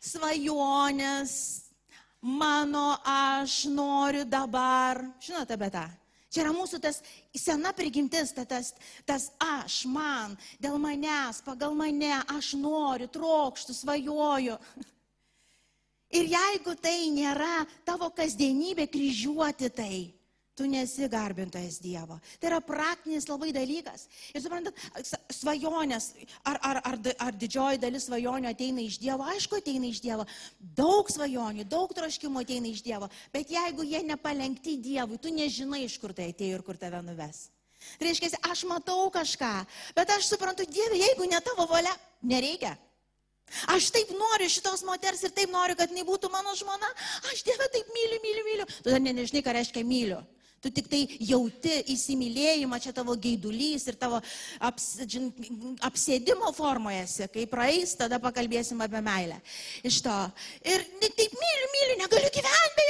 svajonės, 0.01 1.33
mano 2.21 2.97
aš 3.05 3.65
noriu 3.71 4.25
dabar. 4.25 5.03
Žinote 5.21 5.57
apie 5.57 5.69
tą? 5.73 5.87
Čia 6.31 6.45
yra 6.45 6.53
mūsų 6.55 6.79
tas 6.79 7.01
sena 7.35 7.73
prigimtis, 7.75 8.31
tas, 8.47 8.71
tas 9.05 9.25
aš, 9.43 9.81
man, 9.91 10.37
dėl 10.63 10.77
manęs, 10.79 11.41
pagal 11.43 11.75
mane, 11.75 12.13
aš 12.31 12.53
noriu, 12.59 13.09
trokštų, 13.11 13.75
svajoju. 13.75 14.57
Ir 16.11 16.27
jeigu 16.31 16.75
tai 16.81 16.97
nėra 17.13 17.65
tavo 17.87 18.09
kasdienybė 18.15 18.87
kryžiuoti 18.91 19.69
tai, 19.71 19.99
tu 20.55 20.67
nesi 20.67 21.07
garbintojas 21.09 21.79
Dievo. 21.81 22.19
Tai 22.39 22.49
yra 22.51 22.59
praktinis 22.61 23.27
labai 23.29 23.51
dalykas. 23.55 24.05
Ir 24.35 24.43
suprantat, 24.43 24.77
svajonės, 25.33 26.11
ar, 26.45 26.59
ar, 26.59 26.81
ar, 26.85 26.99
ar 27.25 27.39
didžioji 27.39 27.79
dalis 27.81 28.05
svajonių 28.09 28.51
ateina 28.51 28.83
iš 28.83 28.99
Dievo, 29.01 29.25
aišku, 29.31 29.61
ateina 29.61 29.87
iš 29.89 30.03
Dievo. 30.03 30.27
Daug 30.59 31.09
svajonių, 31.09 31.65
daug 31.71 31.95
troškimų 31.97 32.43
ateina 32.43 32.69
iš 32.69 32.83
Dievo. 32.85 33.09
Bet 33.33 33.53
jeigu 33.53 33.87
jie 33.87 34.03
nepalenkti 34.05 34.77
Dievui, 34.83 35.17
tu 35.21 35.33
nežinai, 35.33 35.85
iš 35.87 35.97
kur 36.01 36.13
tai 36.17 36.29
atėjo 36.35 36.59
ir 36.59 36.67
kur 36.67 36.77
tave 36.77 37.01
nuves. 37.05 37.47
Tai 37.97 38.05
reiškia, 38.05 38.35
aš 38.51 38.67
matau 38.69 39.09
kažką, 39.13 39.55
bet 39.97 40.11
aš 40.13 40.29
suprantu, 40.29 40.67
Dieve, 40.69 40.99
jeigu 41.01 41.25
ne 41.25 41.39
tavo 41.41 41.65
valia, 41.71 41.95
nereikia. 42.21 42.75
Aš 43.71 43.89
taip 43.91 44.11
noriu 44.15 44.49
šitos 44.51 44.83
moters 44.87 45.23
ir 45.27 45.33
taip 45.35 45.51
noriu, 45.51 45.75
kad 45.79 45.91
jinai 45.91 46.05
būtų 46.07 46.31
mano 46.31 46.53
žmona. 46.57 46.91
Aš 47.31 47.43
Dievę 47.47 47.67
taip 47.73 47.89
myliu, 47.95 48.21
myliu, 48.23 48.45
myliu. 48.47 48.69
Tu 48.77 48.93
dar 48.93 49.01
ne, 49.03 49.13
nežinai, 49.17 49.43
ką 49.45 49.55
reiškia 49.57 49.83
myliu. 49.87 50.21
Tu 50.61 50.69
tik 50.69 50.85
tai 50.91 50.99
jauti 51.25 51.73
įsimylėjimą, 51.89 52.77
čia 52.83 52.91
tavo 52.93 53.15
geidulys 53.17 53.87
ir 53.89 53.95
tavo 53.97 54.19
aps, 54.61 54.91
džin, 55.09 55.31
apsėdimo 55.81 56.51
formoje. 56.53 57.01
Kai 57.33 57.47
praeis, 57.49 57.95
tada 57.97 58.19
pakalbėsim 58.21 58.83
apie 58.85 59.01
meilę. 59.01 59.39
Iš 59.81 60.03
to. 60.05 60.17
Ir 60.61 60.85
taip 61.01 61.33
myliu, 61.33 61.71
myliu, 61.73 61.97
negaliu 62.03 62.29
gyventi. 62.37 62.80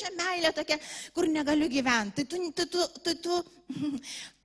Čia 0.00 0.10
meilė 0.16 0.52
tokia, 0.56 0.78
kur 1.16 1.28
negaliu 1.28 1.68
gyventi. 1.70 2.24
Tai 2.24 2.38
tu, 2.38 2.50
tu, 2.56 2.66
tu, 2.72 2.86
tu, 3.04 3.14
tu, 3.24 3.90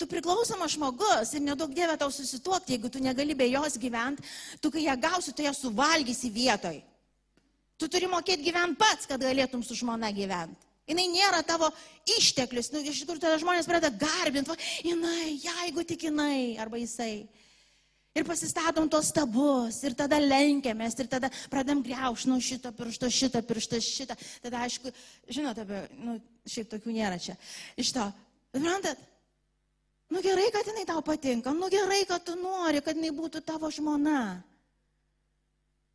tu 0.01 0.09
priklausomas 0.11 0.75
žmogus 0.75 1.31
ir 1.35 1.45
nedaug 1.45 1.71
dievė 1.75 1.95
tau 2.01 2.11
susituokti, 2.11 2.75
jeigu 2.75 2.91
tu 2.91 3.03
negali 3.03 3.37
be 3.37 3.47
jos 3.53 3.79
gyventi, 3.81 4.25
tu 4.59 4.73
kai 4.73 4.85
ją 4.89 4.97
gausi, 4.99 5.33
tu 5.33 5.45
ją 5.45 5.55
suvalgysi 5.55 6.33
vietoj. 6.35 6.81
Tu 7.75 7.89
turi 7.91 8.07
mokėti 8.07 8.45
gyventi 8.45 8.79
pats, 8.79 9.07
kad 9.07 9.23
galėtum 9.23 9.63
su 9.63 9.75
žmona 9.75 10.11
gyventi. 10.15 10.61
Jis 10.85 10.99
nėra 11.09 11.41
tavo 11.41 11.71
išteklius. 12.17 12.69
Nu, 12.71 12.83
iš 12.85 13.01
tikrųjų, 13.01 13.23
tada 13.23 13.39
žmonės 13.41 13.67
pradeda 13.67 14.05
garbinti, 14.05 14.53
jinai, 14.85 15.33
jeigu 15.41 15.83
tik 15.87 16.05
jinai, 16.07 16.57
arba 16.61 16.77
jisai. 16.77 17.25
Ir 18.15 18.23
pasistatom 18.23 18.85
tos 18.87 19.09
stabus, 19.11 19.81
ir 19.83 19.95
tada 19.99 20.15
lenkiamės, 20.21 20.95
ir 21.03 21.09
tada 21.11 21.27
pradam 21.51 21.81
greušti, 21.83 22.29
nu 22.31 22.37
šito 22.39 22.71
piršto, 22.71 23.09
šito 23.11 23.41
piršto, 23.43 23.79
šitą. 23.83 24.15
Tada, 24.45 24.61
aišku, 24.63 24.93
žinote, 25.27 25.65
nu, 25.99 26.15
šiaip 26.47 26.69
tokių 26.71 26.95
nėra 26.95 27.19
čia. 27.19 27.35
Iš 27.75 27.91
to, 27.97 28.05
suprantat, 28.55 29.01
nu 30.15 30.23
gerai, 30.23 30.47
kad 30.55 30.71
jinai 30.71 30.85
tau 30.87 31.03
patinka, 31.03 31.51
nu 31.51 31.67
gerai, 31.73 32.05
kad 32.07 32.23
tu 32.23 32.37
nori, 32.39 32.79
kad 32.85 32.95
jinai 32.95 33.11
būtų 33.17 33.43
tavo 33.43 33.67
žmona. 33.67 34.39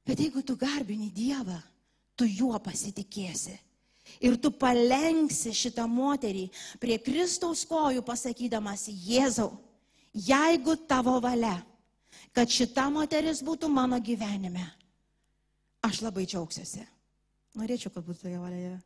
Bet 0.05 0.21
jeigu 0.21 0.45
tu 0.45 0.59
garbini 0.61 1.09
Dievą, 1.17 1.57
tu 2.21 2.29
juo 2.29 2.61
pasitikėsi. 2.61 3.57
Ir 4.21 4.37
tu 4.43 4.53
palenksi 4.53 5.55
šitą 5.57 5.87
moterį 5.89 6.51
prie 6.83 7.01
Kristaus 7.01 7.65
kojų 7.65 8.05
pasakydamas, 8.05 8.91
Jėzau, 8.91 9.55
jeigu 10.13 10.77
tavo 10.85 11.17
valia, 11.23 11.57
kad 12.37 12.51
šita 12.51 12.89
moteris 12.93 13.43
būtų 13.47 13.71
mano 13.73 13.99
gyvenime, 14.01 14.65
aš 15.87 16.03
labai 16.07 16.27
džiaugsiuosi. 16.29 16.87
Norėčiau, 17.59 17.91
kad 17.95 18.07
būtų 18.07 18.31
jo 18.31 18.43
valia. 18.45 18.77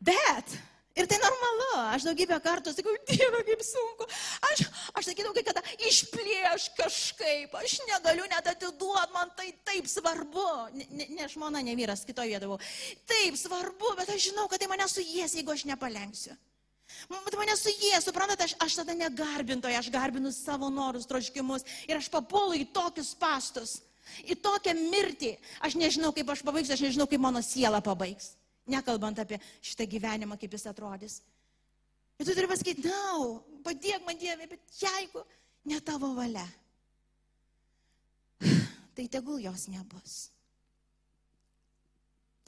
Bet 0.00 0.54
Ir 0.92 1.08
tai 1.08 1.16
normalu. 1.20 1.68
Aš 1.94 2.04
daugybę 2.04 2.36
kartų 2.44 2.72
sakau, 2.74 2.92
Dieve, 3.08 3.40
kaip 3.46 3.62
sunku. 3.64 4.06
Aš, 4.50 4.64
aš 4.92 5.08
sakydavau, 5.08 5.32
kai 5.36 5.44
kada 5.46 5.62
išplėš 5.88 6.66
kažkaip, 6.76 7.54
aš 7.56 7.78
negaliu 7.88 8.26
net 8.28 8.50
atiduoti, 8.52 9.14
man 9.14 9.32
tai 9.38 9.48
taip 9.64 9.88
svarbu. 9.88 10.48
Ne, 10.76 11.08
ne 11.16 11.28
žmona, 11.32 11.64
ne 11.64 11.76
vyras, 11.78 12.04
kitoje 12.08 12.34
vietoje 12.34 12.50
buvau. 12.50 12.72
Taip 13.08 13.40
svarbu, 13.40 13.94
bet 14.02 14.12
aš 14.12 14.28
žinau, 14.28 14.44
kad 14.52 14.60
tai 14.60 14.68
mane 14.68 14.88
suės, 14.90 15.36
jeigu 15.38 15.54
aš 15.54 15.64
nepalenksiu. 15.70 16.36
Bet 17.10 17.36
mane 17.38 17.54
suės, 17.58 18.04
suprantate, 18.06 18.46
aš, 18.46 18.54
aš 18.62 18.76
tada 18.80 18.94
negarbintoja, 18.96 19.80
aš 19.80 19.90
garbinu 19.92 20.32
savo 20.34 20.70
norus, 20.72 21.08
troškimus 21.10 21.66
ir 21.88 21.98
aš 21.98 22.08
papuolu 22.12 22.56
į 22.60 22.68
tokius 22.74 23.12
pastus, 23.18 23.80
į 24.24 24.36
tokią 24.42 24.74
mirtį. 24.78 25.34
Aš 25.64 25.76
nežinau, 25.80 26.12
kaip 26.14 26.30
aš 26.32 26.44
pabaigsiu, 26.46 26.76
aš 26.76 26.84
nežinau, 26.86 27.08
kaip 27.10 27.22
mano 27.22 27.42
siela 27.44 27.82
pabaigs. 27.84 28.34
Nekalbant 28.70 29.18
apie 29.18 29.40
šitą 29.64 29.88
gyvenimą, 29.90 30.38
kaip 30.38 30.52
jis 30.54 30.68
atrodys. 30.70 31.20
Ir 32.20 32.28
tu 32.28 32.34
turi 32.36 32.46
pasakyti, 32.50 32.86
na, 32.86 32.98
padėk 33.66 34.04
man 34.06 34.18
Dieve, 34.20 34.46
bet 34.46 34.76
jeigu 34.78 35.24
ne 35.66 35.80
tavo 35.82 36.12
valia, 36.14 36.44
tai 38.94 39.08
tegul 39.10 39.42
jos 39.42 39.66
nebus. 39.72 40.28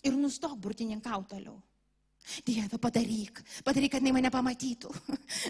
Ir 0.04 0.14
nustok 0.20 0.54
burtininkau 0.60 1.24
toliau. 1.26 1.56
Dieve, 2.46 2.78
padaryk, 2.80 3.40
padaryk, 3.66 3.92
kad 3.92 4.00
jinai 4.00 4.14
mane 4.16 4.30
pamatytų. 4.32 4.88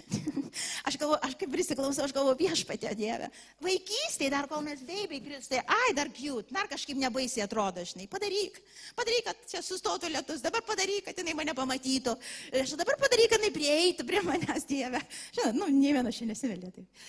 Aš 0.87 0.97
galvoju, 0.99 1.19
aš 1.23 1.33
kaip 1.39 1.51
prisiklausau, 1.51 2.05
aš 2.05 2.13
galvoju 2.15 2.37
viešpatė 2.39 2.91
Dieve. 2.95 3.29
Vaikystėje, 3.63 4.29
dar 4.31 4.47
kol 4.51 4.61
mes 4.63 4.83
baby 4.87 5.21
kristai, 5.23 5.61
ai, 5.63 5.93
dar 5.97 6.11
cute, 6.15 6.51
dar 6.55 6.69
kažkaip 6.71 6.99
nebaisiai 6.99 7.43
atrodo, 7.43 7.83
žinai, 7.87 8.07
padaryk. 8.11 8.61
Padaryk, 8.95 9.25
kad 9.27 9.41
čia 9.51 9.63
sustotų 9.65 10.11
lietus, 10.13 10.43
dabar 10.43 10.63
padaryk, 10.67 11.07
kad 11.09 11.19
jinai 11.19 11.35
mane 11.35 11.55
pamatytų. 11.57 12.15
Aš 12.61 12.75
dabar 12.79 12.99
padaryk, 13.01 13.31
kad 13.33 13.43
jinai 13.43 13.55
prieitų 13.55 14.07
prie 14.07 14.23
manęs, 14.23 14.67
Dieve. 14.69 15.03
Žinai, 15.35 15.53
nu, 15.59 15.71
ne 15.71 15.95
viena 15.95 16.11
šiandien 16.11 16.35
nesivelė 16.35 16.71
taip. 16.75 17.07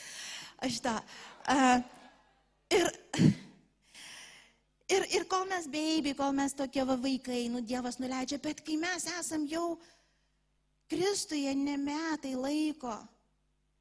Aš 0.67 0.81
tą. 0.83 0.99
Uh, 1.47 1.79
ir, 2.75 2.91
ir, 4.88 5.05
ir 5.18 5.27
kol 5.31 5.44
mes 5.51 5.66
baby, 5.70 6.14
kol 6.18 6.33
mes 6.37 6.55
tokie 6.57 6.85
va 6.87 6.96
vaikai, 7.01 7.46
nu, 7.53 7.61
Dievas 7.61 8.01
nuleidžia, 8.03 8.38
bet 8.42 8.62
kai 8.66 8.79
mes 8.81 9.07
esam 9.18 9.46
jau 9.51 9.77
Kristuje 10.87 11.55
ne 11.55 11.77
metai 11.77 12.35
laiko. 12.38 12.94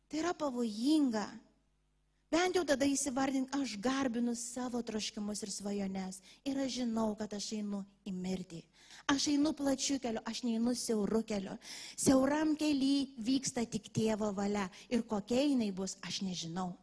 Tai 0.10 0.22
yra 0.22 0.34
pavojinga. 0.34 1.26
Bent 2.34 2.58
jau 2.58 2.64
tada 2.66 2.88
įsivardink, 2.90 3.52
aš 3.54 3.76
garbinu 3.82 4.34
savo 4.36 4.82
troškimus 4.82 5.44
ir 5.46 5.52
svajones. 5.54 6.18
Ir 6.46 6.58
aš 6.64 6.80
žinau, 6.82 7.12
kad 7.18 7.34
aš 7.38 7.52
einu 7.60 7.84
į 8.10 8.14
mirtį. 8.16 8.64
Aš 9.14 9.28
einu 9.36 9.54
plačiu 9.54 10.00
keliu, 10.02 10.24
aš 10.26 10.42
neinu 10.48 10.74
siauru 10.74 11.22
keliu. 11.24 11.54
Siauram 11.94 12.56
keliui 12.58 13.14
vyksta 13.22 13.68
tik 13.70 13.92
tėvo 13.94 14.32
valia. 14.34 14.66
Ir 14.90 15.06
kokia 15.06 15.46
jinai 15.46 15.70
bus, 15.76 15.94
aš 16.02 16.24
nežinau. 16.26 16.74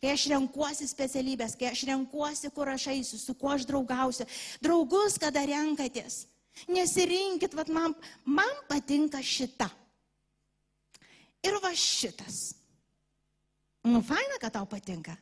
Kai 0.00 0.12
aš 0.14 0.26
renkuosi 0.32 0.88
specialybės, 0.90 1.56
kai 1.58 1.70
aš 1.72 1.84
renkuosi, 1.88 2.50
kur 2.54 2.70
aš 2.72 2.88
eisiu, 2.94 3.20
su 3.20 3.34
kuo 3.38 3.52
aš 3.54 3.66
draugausiu. 3.68 4.26
Draugus, 4.64 5.18
kada 5.20 5.44
renkatės. 5.48 6.26
Nesirinkit, 6.68 7.54
vad 7.56 7.70
man, 7.72 7.94
man 8.24 8.52
patinka 8.68 9.22
šita. 9.24 9.70
Ir 11.42 11.58
va 11.62 11.72
šitas. 11.74 12.52
Nu, 13.88 14.02
faina, 14.06 14.38
kad 14.38 14.54
tau 14.54 14.68
patinka. 14.70 15.16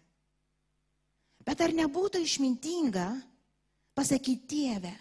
Bet 1.47 1.63
ar 1.65 1.73
nebūtų 1.73 2.21
išmintinga 2.21 3.07
pasakyti 3.97 4.51
Dieve, 4.51 4.93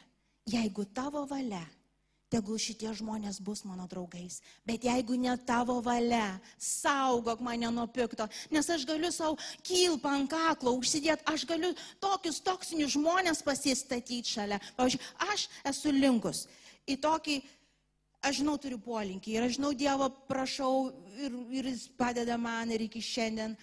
jeigu 0.47 0.85
tavo 0.95 1.25
valia 1.27 1.65
tegul 2.29 2.59
šitie 2.61 2.91
žmonės 2.95 3.39
bus 3.41 3.63
mano 3.65 3.87
draugais. 3.89 4.39
Bet 4.67 4.85
jeigu 4.85 5.17
ne 5.17 5.33
tavo 5.45 5.79
valia, 5.85 6.39
saugok 6.61 7.41
mane 7.41 7.71
nuo 7.73 7.87
pikto, 7.89 8.27
nes 8.53 8.69
aš 8.69 8.85
galiu 8.87 9.11
savo 9.13 9.37
kilpą 9.65 10.13
ant 10.19 10.31
kaklo 10.31 10.75
užsidėti, 10.77 11.25
aš 11.29 11.45
galiu 11.49 11.73
tokius 12.01 12.41
toksinius 12.45 12.93
žmonės 12.95 13.41
pasistatyti 13.45 14.35
šalia. 14.37 14.61
Pavyzdžiui, 14.77 15.05
aš 15.33 15.47
esu 15.73 15.93
linkus 15.95 16.45
į 16.89 16.99
tokį, 17.01 17.39
aš 18.25 18.41
žinau, 18.41 18.57
turiu 18.61 18.79
polinkį 18.83 19.35
ir 19.35 19.47
aš 19.47 19.57
žinau, 19.57 19.73
Dievo 19.77 20.09
prašau 20.29 20.89
ir, 21.17 21.35
ir 21.49 21.73
jis 21.73 21.87
padeda 21.97 22.37
man 22.37 22.71
ir 22.71 22.85
iki 22.85 23.01
šiandien 23.03 23.57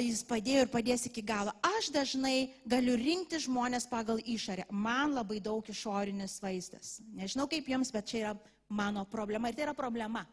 jis 0.00 0.22
padėjo 0.26 0.64
ir 0.64 0.70
padės 0.72 1.06
iki 1.08 1.22
galo. 1.22 1.52
Aš 1.64 1.90
dažnai 1.94 2.50
galiu 2.68 2.96
rinkti 2.98 3.40
žmonės 3.42 3.88
pagal 3.90 4.20
išorę. 4.24 4.66
Man 4.70 5.14
labai 5.16 5.40
daug 5.44 5.66
išorinis 5.68 6.38
vaizdas. 6.42 6.98
Nežinau 7.14 7.48
kaip 7.50 7.68
jums, 7.68 7.92
bet 7.94 8.08
čia 8.10 8.18
yra 8.22 8.32
mano 8.68 9.04
problema 9.08 9.48
ir 9.48 9.58
tai 9.58 9.68
yra 9.68 9.76
problema. 9.76 10.24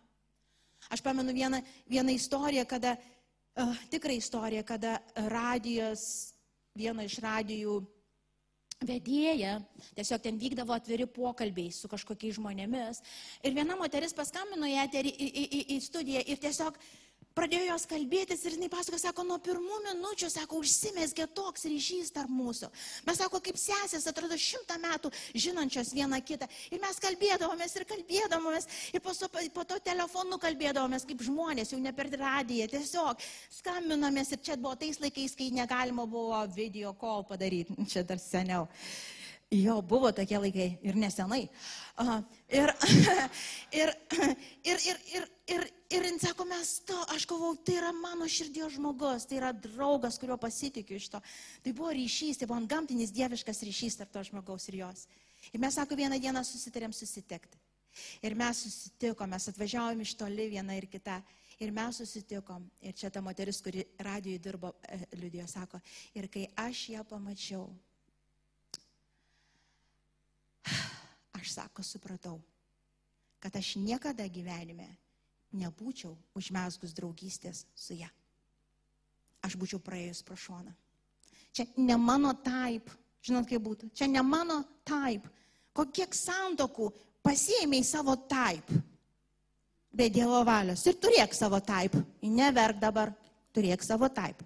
Aš 0.89 1.01
pamenu 1.01 1.33
vieną, 1.33 1.61
vieną 1.89 2.15
istoriją, 2.15 2.65
kada, 2.69 2.95
uh, 3.57 3.75
tikrą 3.89 4.17
istoriją, 4.17 4.63
kada 4.63 4.99
radijos, 5.31 6.33
viena 6.75 7.05
iš 7.05 7.19
radijų 7.23 7.79
vedėja, 8.85 9.55
tiesiog 9.95 10.21
ten 10.21 10.37
vykdavo 10.37 10.75
atviri 10.75 11.07
pokalbiai 11.07 11.71
su 11.73 11.89
kažkokiais 11.89 12.35
žmonėmis. 12.37 12.99
Ir 13.41 13.55
viena 13.55 13.77
moteris 13.79 14.13
paskambino 14.13 14.67
į, 14.67 14.75
į, 14.91 15.13
į, 15.15 15.45
į, 15.45 15.61
į 15.77 15.81
studiją 15.81 16.21
ir 16.27 16.41
tiesiog 16.43 16.75
uh, 16.75 17.04
pradėjo 17.35 17.67
jos 17.67 17.85
kalbėtis 17.89 18.43
ir 18.45 18.55
jinai 18.55 18.69
pasako, 18.71 18.99
sako, 19.01 19.25
nuo 19.27 19.37
pirmų 19.43 19.79
minučių, 19.89 20.29
sako, 20.31 20.59
užsimesgė 20.63 21.27
toks 21.35 21.67
ryšys 21.69 22.13
tarp 22.15 22.31
mūsų. 22.31 22.69
Mes, 23.07 23.19
sako, 23.19 23.41
kaip 23.43 23.59
sesės, 23.59 24.07
atrodo, 24.09 24.37
šimtą 24.39 24.77
metų 24.81 25.11
žinančios 25.33 25.91
viena 25.95 26.21
kitą. 26.23 26.47
Ir 26.71 26.81
mes 26.83 27.01
kalbėdavomės 27.03 27.75
ir 27.75 27.87
kalbėdavomės 27.89 28.69
ir 28.95 29.03
po, 29.03 29.15
so, 29.17 29.29
po 29.29 29.65
to 29.67 29.79
telefonu 29.83 30.39
kalbėdavomės 30.41 31.07
kaip 31.09 31.25
žmonės, 31.27 31.73
jau 31.75 31.81
ne 31.81 31.93
per 31.95 32.11
radiją, 32.15 32.69
tiesiog 32.71 33.27
skambinomės 33.59 34.31
ir 34.35 34.43
čia 34.45 34.57
buvo 34.59 34.77
tais 34.79 35.01
laikais, 35.03 35.35
kai 35.35 35.51
negalima 35.55 36.07
buvo 36.07 36.39
video 36.55 36.95
call 36.99 37.27
padaryti, 37.27 37.75
čia 37.91 38.05
dar 38.07 38.21
seniau. 38.21 38.69
Jo, 39.53 39.77
buvo 39.85 40.09
tokie 40.11 40.39
laikai 40.41 40.79
ir 40.81 40.95
nesenai. 40.97 41.43
Uh, 42.01 42.17
ir, 42.59 42.71
ir, 43.71 43.91
ir, 44.65 44.79
ir, 44.89 44.97
ir, 45.13 45.27
ir, 45.53 45.67
ir 45.93 46.07
jis 46.09 46.25
sako, 46.25 46.47
mes 46.49 46.71
to, 46.87 46.97
aš 47.13 47.27
galvau, 47.29 47.53
tai 47.61 47.77
yra 47.77 47.91
mano 47.93 48.25
širdies 48.25 48.73
žmogus, 48.79 49.27
tai 49.29 49.37
yra 49.37 49.53
draugas, 49.53 50.17
kurio 50.19 50.39
pasitikiu 50.41 50.97
iš 50.97 51.11
to. 51.13 51.21
Tai 51.61 51.75
buvo 51.77 51.93
ryšys, 51.93 52.41
tai 52.41 52.49
buvo 52.49 52.59
gamtinis 52.65 53.13
dieviškas 53.13 53.61
ryšys 53.69 54.01
tarp 54.01 54.11
to 54.17 54.25
žmogaus 54.31 54.65
ir 54.71 54.81
jos. 54.81 55.05
Ir 55.53 55.61
mes, 55.61 55.77
sako, 55.77 55.95
vieną 56.01 56.17
dieną 56.19 56.41
susitarėm 56.43 56.95
susitikti. 56.95 57.61
Ir 58.25 58.35
mes 58.35 58.65
susitikom, 58.65 59.29
mes 59.29 59.49
atvažiavom 59.53 60.01
iš 60.03 60.17
toli 60.19 60.49
viena 60.51 60.75
ir 60.75 60.89
kita. 60.91 61.21
Ir 61.61 61.71
mes 61.71 62.01
susitikom. 62.01 62.65
Ir 62.83 62.97
čia 62.97 63.13
ta 63.13 63.21
moteris, 63.23 63.61
kuri 63.63 63.85
radijoje 64.03 64.41
dirbo, 64.43 64.73
e, 64.89 65.05
liudijo, 65.15 65.45
sako, 65.47 65.79
ir 66.17 66.27
kai 66.33 66.49
aš 66.65 66.89
ją 66.97 67.05
pamačiau, 67.07 67.69
aš 71.37 71.51
sako, 71.57 71.83
supratau, 71.83 72.39
kad 73.39 73.55
aš 73.55 73.75
niekada 73.77 74.27
gyvenime 74.27 74.87
nebūčiau 75.55 76.15
užmesgus 76.35 76.95
draugystės 76.95 77.65
su 77.75 77.95
ja. 77.97 78.09
Aš 79.45 79.55
būčiau 79.59 79.79
praėjus 79.83 80.23
pro 80.25 80.35
šoną. 80.35 80.73
Čia 81.55 81.67
ne 81.77 81.95
mano 82.01 82.33
taip, 82.43 82.89
žinot 83.23 83.47
kaip 83.47 83.61
būtų, 83.63 83.91
čia 83.95 84.09
ne 84.11 84.23
mano 84.25 84.61
taip. 84.87 85.27
Kokiek 85.75 86.15
santokų 86.15 86.89
pasiėmė 87.23 87.79
į 87.83 87.85
savo 87.87 88.15
taip, 88.29 88.71
be 89.95 90.09
Dievo 90.11 90.41
valios. 90.47 90.83
Ir 90.87 90.97
turėk 90.99 91.35
savo 91.35 91.59
taip. 91.63 91.95
Neverk 92.25 92.81
dabar, 92.81 93.13
turėk 93.55 93.83
savo 93.83 94.09
taip. 94.11 94.41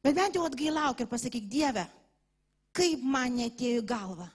Bet 0.00 0.16
bent 0.16 0.36
jau 0.36 0.44
atgailauk 0.48 1.00
ir 1.00 1.08
pasakyk, 1.08 1.48
Dieve, 1.48 1.84
kaip 2.76 3.02
man 3.02 3.38
netėjo 3.40 3.82
galva 3.86 4.28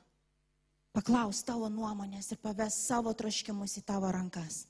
paklaus 0.95 1.43
tavo 1.43 1.67
nuomonės 1.71 2.31
ir 2.31 2.39
paves 2.39 2.77
savo 2.87 3.11
troškimus 3.13 3.75
į 3.81 3.83
tavo 3.87 4.11
rankas. 4.15 4.63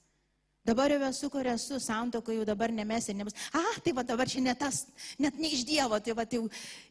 Dabar 0.66 0.90
jau 0.90 1.02
esu, 1.06 1.28
kur 1.30 1.46
esu, 1.46 1.78
santoko 1.78 2.34
jau 2.34 2.46
dabar 2.48 2.72
nemesi, 2.74 3.14
nebus. 3.14 3.36
A, 3.54 3.62
tai 3.86 3.92
va 3.94 4.02
dabar 4.02 4.26
čia 4.26 4.42
ne 4.42 4.56
tas, 4.58 4.88
net 5.22 5.38
ne 5.38 5.52
iš 5.54 5.62
Dievo, 5.68 6.00
tai 6.02 6.16
va 6.18 6.26
jau 6.26 6.48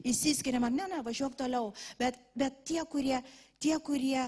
įsiskiriama, 0.07 0.71
ne, 0.71 0.87
ne, 0.93 1.01
važiuok 1.03 1.35
toliau. 1.41 1.73
Bet, 1.99 2.21
bet 2.39 2.61
tie, 2.71 2.79
kurie, 2.87 3.19
tie, 3.59 3.75
kurie 3.83 4.21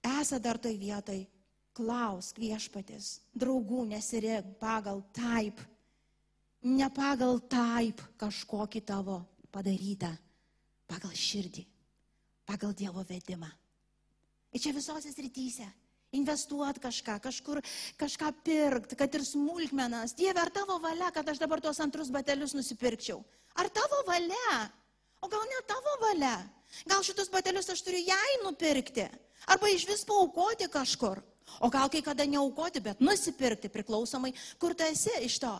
esate 0.00 0.40
dar 0.46 0.56
toj 0.56 0.78
vietoj, 0.80 1.20
klausk 1.76 2.40
viešpatės, 2.40 3.18
draugų 3.36 3.84
nesirink 3.92 4.56
pagal 4.62 5.04
taip, 5.12 5.60
ne 6.64 6.88
pagal 6.96 7.36
taip 7.52 8.00
kažkokį 8.20 8.82
tavo 8.88 9.20
padarytą, 9.52 10.14
pagal 10.90 11.14
širdį, 11.14 11.64
pagal 12.48 12.74
Dievo 12.76 13.04
vedimą. 13.06 13.50
Ir 14.50 14.62
čia 14.62 14.74
visose 14.74 15.12
srityse. 15.14 15.68
Investuot 16.18 16.80
kažką, 16.82 17.20
kažkur 17.22 17.60
kažką 18.00 18.32
pirkti, 18.42 18.96
kad 18.98 19.14
ir 19.14 19.22
smulkmenas. 19.22 20.16
Dieve, 20.18 20.42
ar 20.42 20.50
tavo 20.50 20.80
valia, 20.82 21.12
kad 21.14 21.28
aš 21.30 21.38
dabar 21.38 21.62
tuos 21.62 21.78
antrus 21.78 22.10
batelius 22.10 22.56
nusipirkčiau? 22.58 23.20
Ar 23.54 23.70
tavo 23.70 24.02
valia? 24.08 24.56
O 25.22 25.30
gal 25.30 25.44
ne 25.46 25.60
tavo 25.70 25.94
valia? 26.02 26.34
Gal 26.90 27.04
šitus 27.06 27.30
batelius 27.30 27.70
aš 27.70 27.84
turiu 27.86 28.02
jai 28.02 28.40
nupirkti? 28.42 29.06
Arba 29.46 29.70
iš 29.70 29.86
vis 29.86 30.02
paukoti 30.08 30.66
kažkur? 30.70 31.22
O 31.62 31.70
gal 31.70 31.90
kai 31.90 32.02
kada 32.02 32.26
neaukoti, 32.26 32.82
bet 32.82 33.00
nusipirkti 33.02 33.70
priklausomai, 33.70 34.32
kur 34.58 34.74
tu 34.74 34.86
esi 34.86 35.14
iš 35.22 35.38
to? 35.42 35.54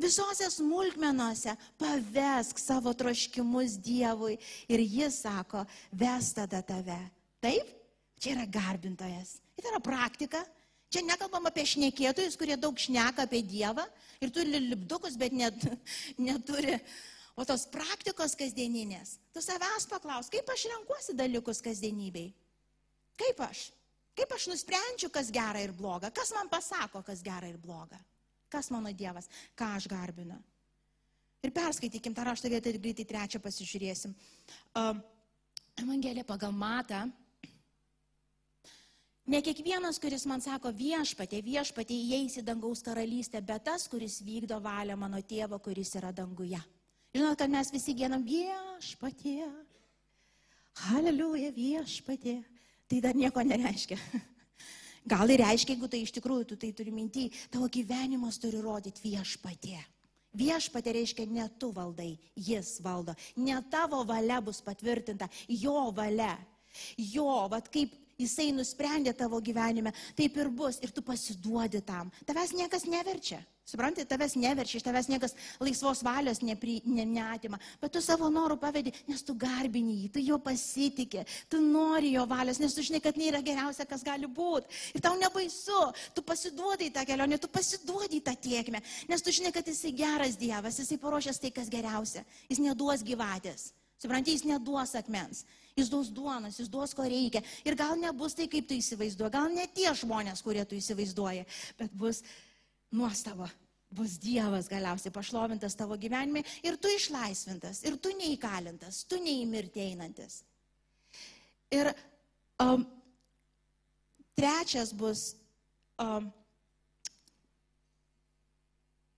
Visose 0.00 0.48
smulkmenuose 0.50 1.52
pavesk 1.80 2.58
savo 2.58 2.92
troškimus 2.96 3.76
Dievui 3.84 4.38
ir 4.68 4.80
jis 4.80 5.20
sako, 5.26 5.64
ves 5.92 6.32
tada 6.36 6.62
tave. 6.64 6.98
Taip? 7.44 7.68
Čia 8.20 8.34
yra 8.36 8.46
garbintojas. 8.48 9.38
Tai 9.56 9.70
yra 9.72 9.80
praktika. 9.84 10.42
Čia 10.90 11.04
nekalbam 11.06 11.46
apie 11.46 11.62
šnekėtojus, 11.70 12.34
kurie 12.38 12.56
daug 12.58 12.76
šneka 12.80 13.24
apie 13.28 13.44
Dievą 13.46 13.84
ir 14.20 14.32
turi 14.34 14.58
lipdukus, 14.58 15.14
bet 15.20 15.36
net, 15.36 15.56
neturi. 16.28 16.80
O 17.38 17.46
tos 17.46 17.62
praktikos 17.70 18.34
kasdieninės. 18.36 19.14
Tu 19.32 19.40
savęs 19.44 19.86
paklaus, 19.88 20.28
kaip 20.32 20.48
aš 20.50 20.66
renkuosi 20.72 21.14
dalykus 21.16 21.62
kasdienybei. 21.64 22.32
Kaip 23.20 23.40
aš? 23.46 23.68
Kaip 24.18 24.32
aš 24.34 24.48
nusprendžiu, 24.50 25.08
kas 25.14 25.30
gera 25.32 25.62
ir 25.62 25.72
bloga? 25.76 26.10
Kas 26.12 26.34
man 26.36 26.50
pasako, 26.52 27.04
kas 27.06 27.22
gera 27.24 27.48
ir 27.48 27.56
bloga? 27.60 28.00
Kas 28.50 28.70
mano 28.74 28.92
Dievas? 28.92 29.30
Ką 29.56 29.70
aš 29.78 29.86
garbinu? 29.90 30.36
Ir 31.40 31.54
perskaitykim 31.56 32.14
tą 32.14 32.26
raštą 32.26 32.50
vietą 32.52 32.68
ir 32.68 32.80
greitai 32.82 33.06
trečią 33.08 33.40
pasižiūrėsim. 33.40 34.12
Uh, 34.76 34.98
Evangelija 35.80 36.26
pagal 36.28 36.52
Matą 36.52 37.06
Ne 39.30 39.38
kiekvienas, 39.46 40.00
kuris 40.02 40.24
man 40.26 40.40
sako 40.42 40.72
viešpatė, 40.74 41.38
viešpatė 41.46 41.94
įeis 41.94 42.40
į 42.40 42.42
dangaus 42.42 42.80
karalystę, 42.82 43.38
bet 43.46 43.62
tas, 43.68 43.84
kuris 43.86 44.16
vykdo 44.26 44.56
valią 44.64 44.96
mano 44.98 45.20
tėvo, 45.22 45.60
kuris 45.62 45.92
yra 46.00 46.10
danguje. 46.10 46.58
Žinot, 47.14 47.36
kad 47.38 47.52
mes 47.52 47.70
visi 47.70 47.94
gėnam 47.94 48.24
viešpatė. 48.26 49.44
Aleliuja 50.96 51.52
viešpatė. 51.54 52.40
Tai 52.90 53.00
dar 53.04 53.14
nieko 53.14 53.44
nereiškia. 53.46 54.00
Gal 55.08 55.32
ir 55.32 55.40
reiškia, 55.40 55.74
jeigu 55.74 55.88
tai 55.88 56.02
iš 56.04 56.12
tikrųjų 56.18 56.50
tu 56.50 56.58
tai 56.60 56.72
turi 56.76 56.92
minti, 56.92 57.30
tavo 57.52 57.70
gyvenimas 57.72 58.38
turi 58.40 58.60
rodyti 58.60 59.08
viešpatė. 59.08 59.78
Viešpatė 60.36 60.92
reiškia 60.94 61.26
ne 61.26 61.46
tu 61.58 61.72
valdai, 61.74 62.12
jis 62.36 62.76
valdo. 62.84 63.16
Ne 63.36 63.56
tavo 63.70 64.04
valia 64.06 64.38
bus 64.44 64.60
patvirtinta, 64.62 65.26
jo 65.48 65.88
valia. 65.96 66.36
Jo, 66.96 67.48
vad 67.50 67.66
kaip 67.72 67.96
jisai 68.20 68.50
nusprendė 68.54 69.14
tavo 69.16 69.40
gyvenime, 69.42 69.90
taip 70.14 70.36
ir 70.38 70.52
bus. 70.54 70.78
Ir 70.84 70.92
tu 70.94 71.02
pasiduodi 71.02 71.80
tam. 71.82 72.12
Tavęs 72.28 72.54
niekas 72.54 72.86
neverčia. 72.86 73.40
Suprantate, 73.68 74.08
tavęs 74.10 74.34
neverčia, 74.40 74.80
iš 74.80 74.84
tavęs 74.86 75.08
niekas 75.10 75.34
laisvos 75.62 76.00
valios 76.02 76.40
nepri, 76.42 76.80
ne, 76.90 77.04
neatima, 77.06 77.60
bet 77.78 77.92
tu 77.94 78.02
savo 78.02 78.26
norų 78.32 78.56
pavedi, 78.58 78.92
nes 79.06 79.22
tu 79.22 79.36
garbini 79.38 79.94
jį, 80.00 80.08
tu 80.16 80.22
jo 80.24 80.40
pasitikė, 80.42 81.22
tu 81.52 81.60
nori 81.62 82.14
jo 82.16 82.24
valios, 82.30 82.58
nes 82.58 82.74
tu 82.74 82.82
žinai, 82.82 83.02
kad 83.04 83.14
tai 83.14 83.28
yra 83.30 83.42
geriausia, 83.46 83.86
kas 83.86 84.02
gali 84.06 84.26
būti. 84.26 84.66
Ir 84.96 85.04
tau 85.04 85.14
nebaisu, 85.20 85.82
tu 86.16 86.24
pasiduodai 86.26 86.90
tą 86.94 87.06
kelionę, 87.06 87.38
tu 87.38 87.50
pasiduodai 87.52 88.22
tą 88.26 88.34
tiekmę, 88.48 88.82
nes 89.12 89.22
tu 89.22 89.34
žinai, 89.34 89.54
kad 89.54 89.68
jisai 89.68 89.94
geras 89.94 90.40
Dievas, 90.40 90.80
jisai 90.82 90.98
paruošęs 90.98 91.38
tai, 91.38 91.52
kas 91.54 91.70
geriausia. 91.70 92.24
Jis 92.50 92.62
neduos 92.64 93.04
gyvatės. 93.06 93.70
Suprantate, 94.00 94.32
jis 94.32 94.46
neduos 94.48 94.94
akmens, 94.96 95.44
jis 95.76 95.90
duos 95.92 96.08
duonos, 96.08 96.56
jis 96.56 96.70
duos 96.72 96.94
ko 96.96 97.04
reikia. 97.04 97.42
Ir 97.68 97.76
gal 97.76 97.98
nebus 98.00 98.32
tai, 98.34 98.46
kaip 98.48 98.64
tu 98.66 98.78
įsivaizduoji, 98.78 99.34
gal 99.34 99.50
ne 99.52 99.66
tie 99.76 99.92
žmonės, 99.92 100.40
kurie 100.42 100.64
tu 100.64 100.78
įsivaizduoji, 100.78 101.44
bet 101.76 101.92
bus 102.00 102.22
nuostaba. 102.90 103.48
Bus 103.90 104.14
Dievas 104.22 104.68
galiausiai 104.70 105.10
pašlovintas 105.10 105.74
tavo 105.74 105.96
gyvenime 105.98 106.44
ir 106.62 106.76
tu 106.78 106.90
išlaisvintas, 106.94 107.82
ir 107.82 107.96
tu 107.98 108.12
neįkalintas, 108.14 109.02
tu 109.10 109.18
neįmirti 109.18 109.82
einantis. 109.82 110.44
Ir 111.74 111.90
um, 112.62 112.84
trečias 114.38 114.92
bus, 114.94 115.32
um, 115.98 116.28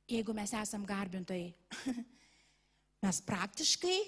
jeigu 0.09 0.33
mes 0.37 0.55
esam 0.57 0.87
garbintojai, 0.89 1.53
mes 3.05 3.21
praktiškai 3.29 3.99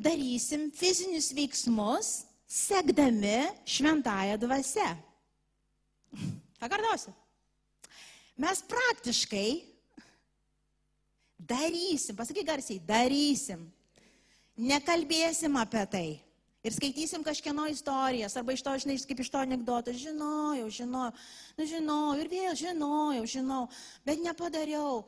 darysim 0.00 0.70
fizinius 0.72 1.28
veiksmus, 1.36 2.14
sekdami 2.48 3.50
šventąją 3.68 4.40
dvasę. 4.40 4.88
Pakartosiu. 6.64 7.12
Mes 8.36 8.60
praktiškai 8.66 9.48
darysim, 11.38 12.16
pasakyk 12.18 12.46
garsiai, 12.48 12.80
darysim. 12.82 13.66
Nekalbėsim 14.58 15.54
apie 15.58 15.84
tai. 15.90 16.08
Ir 16.64 16.72
skaitysim 16.72 17.20
kažkieno 17.26 17.66
istorijas, 17.68 18.38
arba 18.40 18.54
iš 18.54 18.62
to, 18.64 18.72
žinai, 18.80 18.96
kaip 19.04 19.18
iš 19.20 19.28
to 19.28 19.40
anegdoto, 19.42 19.92
žinojau, 19.92 20.70
žinojau, 20.72 21.12
nu 21.58 21.66
žinojau, 21.68 22.14
ir 22.22 22.30
vėl 22.32 22.54
žinojau, 22.56 23.26
žinojau, 23.28 23.66
bet 24.06 24.22
nepadariau. 24.24 25.02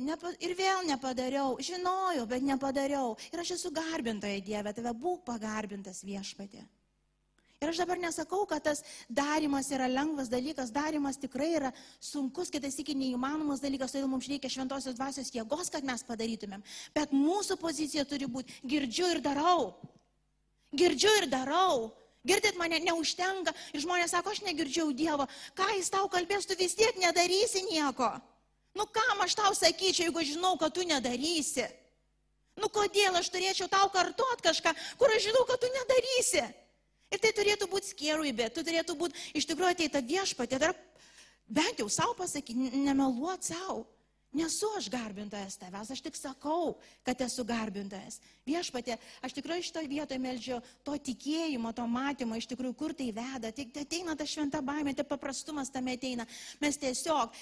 Nepa, 0.00 0.32
ir 0.40 0.54
vėl 0.56 0.86
nepadariau, 0.88 1.58
žinojau, 1.60 2.24
bet 2.30 2.46
nepadariau. 2.48 3.12
Ir 3.28 3.42
aš 3.42 3.58
esu 3.58 3.70
garbintoje 3.76 4.40
Dieve, 4.40 4.72
tave 4.72 4.94
būk 4.96 5.20
pagarbintas 5.28 6.00
viešpatė. 6.00 6.64
Ir 7.62 7.70
aš 7.70 7.78
dabar 7.78 8.00
nesakau, 8.02 8.42
kad 8.50 8.64
tas 8.66 8.82
darimas 9.06 9.68
yra 9.70 9.86
lengvas 9.86 10.26
dalykas, 10.32 10.72
darimas 10.74 11.20
tikrai 11.22 11.52
yra 11.60 11.70
sunkus, 12.02 12.50
kitas 12.50 12.74
iki 12.82 12.96
neįmanomas 12.98 13.62
dalykas, 13.62 13.94
todėl 13.94 14.10
mums 14.10 14.26
reikia 14.26 14.50
šventosios 14.50 14.96
dvasios 14.98 15.30
jėgos, 15.30 15.70
kad 15.70 15.86
mes 15.86 16.02
padarytumėm. 16.08 16.64
Bet 16.96 17.14
mūsų 17.14 17.60
pozicija 17.62 18.02
turi 18.10 18.26
būti 18.26 18.56
girdžiu 18.66 19.12
ir 19.14 19.22
darau. 19.22 19.76
Girdžiu 20.74 21.12
ir 21.20 21.28
darau. 21.30 21.92
Girdit 22.26 22.58
mane 22.58 22.78
neužtenka. 22.82 23.54
Ir 23.74 23.82
žmonės 23.82 24.14
sako, 24.14 24.34
aš 24.34 24.42
negirdžiau 24.46 24.90
Dievo. 24.94 25.28
Ką 25.58 25.68
jis 25.76 25.90
tau 25.90 26.10
kalbės, 26.10 26.46
tu 26.46 26.58
vis 26.58 26.74
tiek 26.78 26.98
nedarysi 26.98 27.64
nieko. 27.66 28.10
Nu 28.74 28.86
kam 28.90 29.22
aš 29.22 29.36
tau 29.38 29.54
sakyčiau, 29.54 30.08
jeigu 30.08 30.22
žinau, 30.26 30.54
kad 30.58 30.74
tu 30.74 30.86
nedarysi? 30.86 31.66
Nu 32.58 32.68
kodėl 32.72 33.16
aš 33.18 33.30
turėčiau 33.32 33.68
tau 33.70 33.88
kartuot 33.92 34.42
kažką, 34.44 34.74
kur 35.00 35.12
aš 35.14 35.28
žinau, 35.28 35.44
kad 35.48 35.60
tu 35.60 35.70
nedarysi? 35.72 36.44
Ir 37.12 37.20
tai 37.20 37.32
turėtų 37.36 37.68
būti 37.68 37.92
skierui, 37.92 38.32
bet 38.32 38.54
tu 38.56 38.64
turėtų 38.64 38.96
būti 38.96 39.26
iš 39.36 39.46
tikrųjų 39.50 39.74
ateita 39.74 40.00
viešpatė, 40.00 40.60
dar 40.62 40.76
bent 41.46 41.82
jau 41.82 41.88
savo 41.92 42.16
pasakyti, 42.16 42.72
nemeluot 42.72 43.44
savo. 43.52 43.84
Nesu 44.32 44.64
aš 44.78 44.86
garbintojas 44.88 45.58
tavęs, 45.60 45.90
aš 45.92 46.00
tik 46.00 46.16
sakau, 46.16 46.78
kad 47.04 47.20
esu 47.20 47.44
garbintojas. 47.44 48.16
Viešpatė, 48.48 48.96
aš 49.20 49.34
tikrai 49.36 49.58
šitoje 49.60 49.90
vietoje 49.90 50.16
melžiu 50.24 50.60
to 50.88 50.94
tikėjimo, 50.96 51.74
to 51.76 51.84
matymo, 51.84 52.38
iš 52.40 52.48
tikrųjų, 52.48 52.76
kur 52.80 52.94
tai 52.96 53.10
veda. 53.12 53.50
Tik 53.52 53.76
ateina 53.82 54.16
ta 54.16 54.24
šventa 54.24 54.62
baimė, 54.64 54.94
tai 54.96 55.04
paprastumas 55.04 55.68
tame 55.68 55.98
ateina. 55.98 56.24
Mes 56.64 56.80
tiesiog 56.80 57.36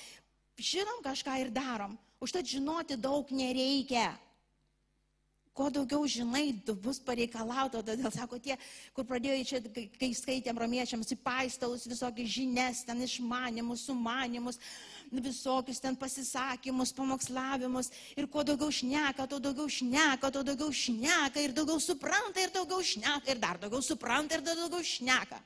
žinom 0.59 0.99
kažką 1.07 1.39
ir 1.45 1.55
darom. 1.55 1.95
Užtat 2.19 2.51
žinoti 2.51 2.99
daug 2.99 3.31
nereikia 3.31 4.11
kuo 5.61 5.69
daugiau 5.69 6.07
žinai, 6.09 6.55
bus 6.81 6.97
pareikalauta, 7.05 7.83
todėl 7.85 8.09
sako 8.15 8.39
tie, 8.41 8.55
kur 8.97 9.05
pradėjo 9.05 9.43
čia, 9.45 9.59
kai 10.01 10.09
skaitėm 10.17 10.57
romiečiams, 10.57 11.11
į 11.13 11.19
paistalus 11.21 11.85
visokius 11.91 12.31
žinias, 12.33 12.81
ten 12.89 13.03
išmanimus, 13.05 13.83
sumanimus, 13.91 14.57
visokius 15.13 15.83
ten 15.85 15.99
pasisakymus, 16.01 16.95
pamokslavimus. 16.97 17.93
Ir 18.17 18.31
kuo 18.33 18.41
daugiau 18.47 18.73
šneka, 18.73 19.27
tuo 19.29 19.37
daugiau 19.43 19.69
šneka, 19.69 20.33
tuo 20.33 20.47
daugiau 20.49 20.73
šneka 20.73 21.45
ir 21.45 21.53
daugiau 21.53 21.77
supranta 21.77 22.41
ir 22.41 22.55
daugiau 22.57 22.81
šneka 22.81 23.35
ir 23.35 23.43
dar 23.45 23.61
daugiau 23.61 23.85
supranta 23.85 24.39
ir 24.39 24.47
dar 24.47 24.57
daugiau 24.63 24.81
šneka. 24.81 25.43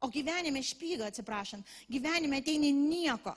O 0.00 0.08
gyvenime 0.12 0.64
špyga, 0.64 1.10
atsiprašant, 1.12 1.76
gyvenime 1.92 2.40
ateina 2.40 2.72
nieko. 2.72 3.36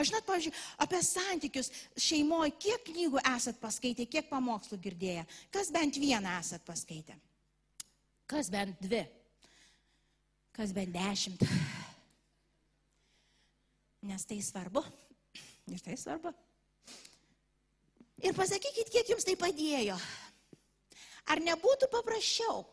Aš 0.00 0.10
net, 0.10 0.24
pavyzdžiui, 0.26 0.54
apie 0.82 1.00
santykius 1.06 1.70
šeimoje, 2.00 2.54
kiek 2.58 2.82
knygų 2.88 3.22
esat 3.34 3.60
paskaitę, 3.62 4.06
kiek 4.10 4.26
pamokslų 4.30 4.78
girdėję, 4.82 5.22
kas 5.54 5.70
bent 5.74 5.98
vieną 6.02 6.38
esat 6.40 6.64
paskaitę, 6.66 7.14
kas 8.30 8.50
bent 8.50 8.80
dvi, 8.82 9.04
kas 10.56 10.74
bent 10.74 10.94
dešimt. 10.94 11.46
Nes 14.04 14.26
tai 14.28 14.42
svarbu. 14.44 14.82
Ir 15.72 15.80
tai 15.80 15.94
svarbu. 15.96 16.34
Ir 18.24 18.34
pasakykit, 18.36 18.90
kiek 18.92 19.14
jums 19.14 19.24
tai 19.24 19.36
padėjo. 19.40 19.96
Ar 21.32 21.40
nebūtų 21.40 21.88
paprasčiau? 21.92 22.66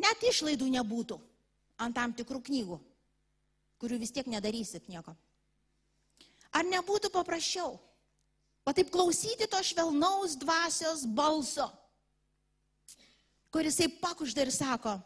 Net 0.00 0.22
išlaidų 0.24 0.68
nebūtų 0.76 1.18
ant 1.82 1.96
tam 1.96 2.14
tikrų 2.16 2.40
knygų, 2.46 2.78
kurių 3.82 3.98
vis 4.00 4.14
tiek 4.14 4.28
nedarysit 4.30 4.86
nieko. 4.88 5.16
Ar 6.50 6.66
nebūtų 6.66 7.10
paprasčiau? 7.14 7.76
O 8.66 8.72
taip 8.76 8.90
klausyti 8.92 9.48
to 9.50 9.60
švelnaus 9.64 10.36
dvasios 10.38 11.06
balso, 11.06 11.66
kuris 13.50 13.78
taip 13.80 13.96
pakužda 14.02 14.44
ir 14.44 14.52
sako, 14.54 14.98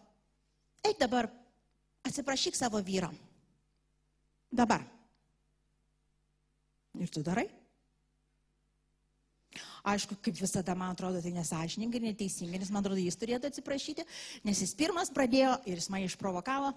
eik 0.85 0.99
dabar, 1.01 1.31
atsiprašyk 2.05 2.59
savo 2.59 2.81
vyro. 2.85 3.13
Dabar. 4.53 4.83
Ir 7.01 7.11
tu 7.11 7.23
darai? 7.27 7.47
Aišku, 9.85 10.17
kaip 10.25 10.37
visada, 10.39 10.75
man 10.79 10.95
atrodo, 10.95 11.21
tai 11.21 11.33
nesažininkai 11.35 12.01
neteisingai, 12.01 12.61
nes 12.61 12.71
man 12.73 12.81
atrodo, 12.81 13.03
jis 13.03 13.19
turėtų 13.21 13.51
atsiprašyti, 13.51 14.07
nes 14.47 14.61
jis 14.65 14.73
pirmas 14.79 15.13
pradėjo 15.13 15.59
ir 15.69 15.81
jis 15.81 15.91
mane 15.93 16.09
išprovokavo. 16.09 16.73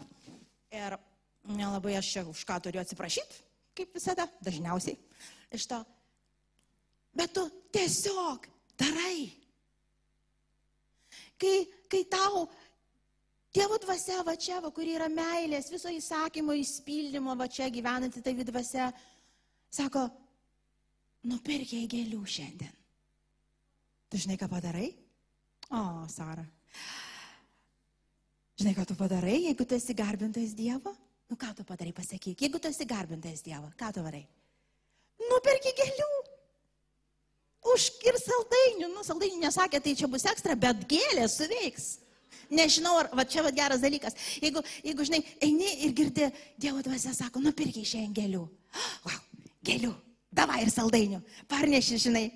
Ir 0.75 0.97
nelabai 1.47 1.95
aš 1.99 2.09
čia 2.15 2.25
už 2.27 2.43
ką 2.47 2.59
turiu 2.65 2.83
atsiprašyti 2.83 3.46
kaip 3.77 3.93
visada, 3.95 4.27
dažniausiai 4.43 4.97
iš 5.53 5.67
to. 5.69 5.79
Bet 7.17 7.33
tu 7.33 7.45
tiesiog 7.73 8.47
darai. 8.77 9.27
Kai, 11.37 11.57
kai 11.89 12.03
tau 12.09 12.47
Dievo 13.57 13.77
dvasia 13.81 14.21
va 14.21 14.35
čia, 14.37 14.59
va, 14.61 14.69
kuri 14.69 14.91
yra 14.93 15.07
meilės, 15.09 15.71
viso 15.73 15.89
įsakymo 15.89 16.53
įspildymo, 16.59 17.33
va 17.39 17.47
čia 17.49 17.71
gyvenanti 17.73 18.21
tai 18.21 18.35
dvasia, 18.45 18.91
sako, 19.73 20.03
nupirk 21.25 21.71
jai 21.73 21.87
gėlių 21.89 22.19
šiandien. 22.21 22.75
Tu 24.11 24.21
žinai, 24.21 24.37
ką 24.37 24.49
padarai? 24.51 24.91
O, 25.73 25.81
Sara. 26.11 26.45
Žinai, 28.59 28.75
ką 28.77 28.85
tu 28.91 28.99
padarai, 28.99 29.39
jeigu 29.47 29.65
tu 29.65 29.79
esi 29.79 29.95
garbintas 29.97 30.53
Dievo? 30.57 30.93
Nu 31.27 31.35
ką 31.35 31.51
tu 31.55 31.63
padarai, 31.67 31.93
pasakyk. 31.93 32.39
Jeigu 32.39 32.59
tu 32.59 32.69
esi 32.71 32.85
garbintas 32.87 33.43
Dievo, 33.43 33.67
ką 33.79 33.91
tu 33.95 34.03
varai? 34.05 34.23
Nuperki 35.27 35.73
gėlių. 35.75 36.09
Už 37.73 37.87
ir 38.07 38.17
saldainių. 38.21 38.89
Nu, 38.93 39.03
saldainių 39.03 39.41
nesakė, 39.43 39.81
tai 39.83 39.95
čia 39.99 40.07
bus 40.07 40.23
ekstra, 40.29 40.55
bet 40.55 40.85
gėlė 40.87 41.27
suveiks. 41.31 41.97
Nežinau, 42.47 42.93
ar 43.01 43.09
va, 43.11 43.25
čia 43.27 43.43
va, 43.43 43.51
geras 43.51 43.83
dalykas. 43.83 44.15
Jeigu, 44.39 44.63
jeigu, 44.85 45.07
žinai, 45.09 45.19
eini 45.43 45.73
ir 45.83 45.95
girdi, 45.97 46.29
Dievo 46.55 46.79
dvasia 46.85 47.11
sako, 47.17 47.43
nupirkiai 47.43 47.87
šiandien 47.87 48.15
gėlių. 48.21 48.45
Wow, 49.07 49.19
gėlių. 49.67 49.93
Davai 50.37 50.61
ir 50.63 50.71
saldainių. 50.71 51.19
Parneši, 51.49 51.99
žinai. 52.07 52.27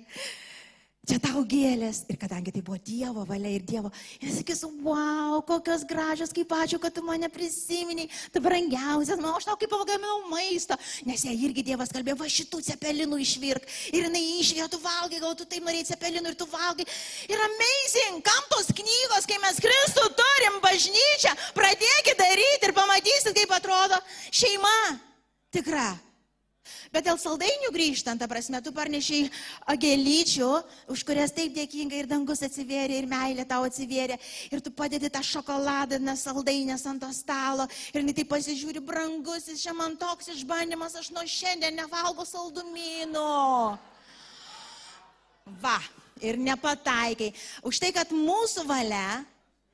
Čia 1.02 1.16
tau 1.18 1.40
gėlės. 1.42 2.04
Ir 2.06 2.14
kadangi 2.14 2.52
tai 2.54 2.60
buvo 2.62 2.76
Dievo 2.78 3.24
valia 3.26 3.50
ir 3.56 3.64
Dievo, 3.66 3.88
jis 4.22 4.36
sakys, 4.38 4.60
wow, 4.86 5.40
kokios 5.42 5.82
gražios, 5.90 6.30
kaip 6.30 6.52
ačiū, 6.54 6.78
kad 6.78 6.94
tu 6.94 7.02
mane 7.02 7.26
prisiminiai, 7.26 8.06
tu 8.30 8.38
brangiausias, 8.44 9.18
man 9.18 9.34
aš 9.34 9.48
tau 9.48 9.56
kaip 9.58 9.72
pagaminau 9.72 10.28
maisto. 10.30 10.76
Nes 11.08 11.24
jai 11.26 11.34
irgi 11.34 11.64
Dievas 11.66 11.90
kalbėjo, 11.90 12.20
va 12.20 12.28
šitų 12.30 12.60
cepelinų 12.68 13.18
išvirk. 13.24 13.66
Ir 13.90 14.06
jinai 14.06 14.22
išvėjo, 14.44 14.68
tu 14.70 14.80
valgai, 14.84 15.18
gal 15.26 15.34
tu 15.34 15.48
taip 15.50 15.66
norėjai 15.66 15.88
cepelinų 15.90 16.30
ir 16.30 16.38
tu 16.38 16.46
valgai. 16.54 16.86
Ir 17.26 17.44
amazing, 17.48 18.22
kam 18.30 18.46
tos 18.54 18.70
knygos, 18.70 19.26
kai 19.26 19.42
mes 19.42 19.58
Kristų 19.66 20.06
turim 20.22 20.62
bažnyčią, 20.62 21.34
pradėkit 21.58 22.22
daryti 22.22 22.70
ir 22.70 22.76
pamatysit, 22.78 23.34
kaip 23.42 23.58
atrodo 23.58 23.98
šeima 24.30 24.78
tikra. 25.50 25.90
Bet 26.94 27.06
dėl 27.08 27.18
saldainių 27.18 27.70
grįžtant, 27.74 28.20
ta 28.20 28.28
prasme, 28.30 28.60
tu 28.62 28.70
parnešiai 28.74 29.30
agelyčių, 29.72 30.50
už 30.94 31.02
kurias 31.08 31.34
taip 31.34 31.54
dėkingai 31.56 32.02
ir 32.02 32.10
dangus 32.10 32.44
atsivėrė, 32.46 33.00
ir 33.00 33.08
meilė 33.10 33.46
tau 33.48 33.64
atsivėrė, 33.66 34.18
ir 34.52 34.62
tu 34.62 34.70
padedi 34.70 35.10
tą 35.10 35.24
šokoladą, 35.26 35.98
saldainės 36.18 36.86
ant 36.86 37.02
to 37.02 37.10
stalo, 37.16 37.66
ir 37.90 38.02
jinai 38.02 38.14
taip 38.14 38.30
pasižiūri, 38.30 38.84
brangusis, 38.84 39.64
čia 39.64 39.74
man 39.74 39.96
toks 39.98 40.30
išbandymas, 40.36 40.94
aš 41.00 41.10
nuo 41.16 41.26
šiandien 41.26 41.80
nevalgo 41.80 42.26
saldumynų. 42.28 43.26
Va, 45.64 45.78
ir 46.22 46.38
nepataikai. 46.38 47.32
Už 47.66 47.82
tai, 47.82 47.90
kad 47.90 48.14
mūsų 48.14 48.68
valia 48.68 49.22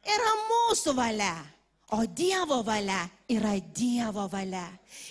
yra 0.09 0.35
mūsų 0.49 0.97
valia. 0.97 1.37
O 1.91 2.05
Dievo 2.05 2.63
valia 2.63 3.09
yra 3.33 3.55
Dievo 3.61 4.27
valia. 4.29 4.67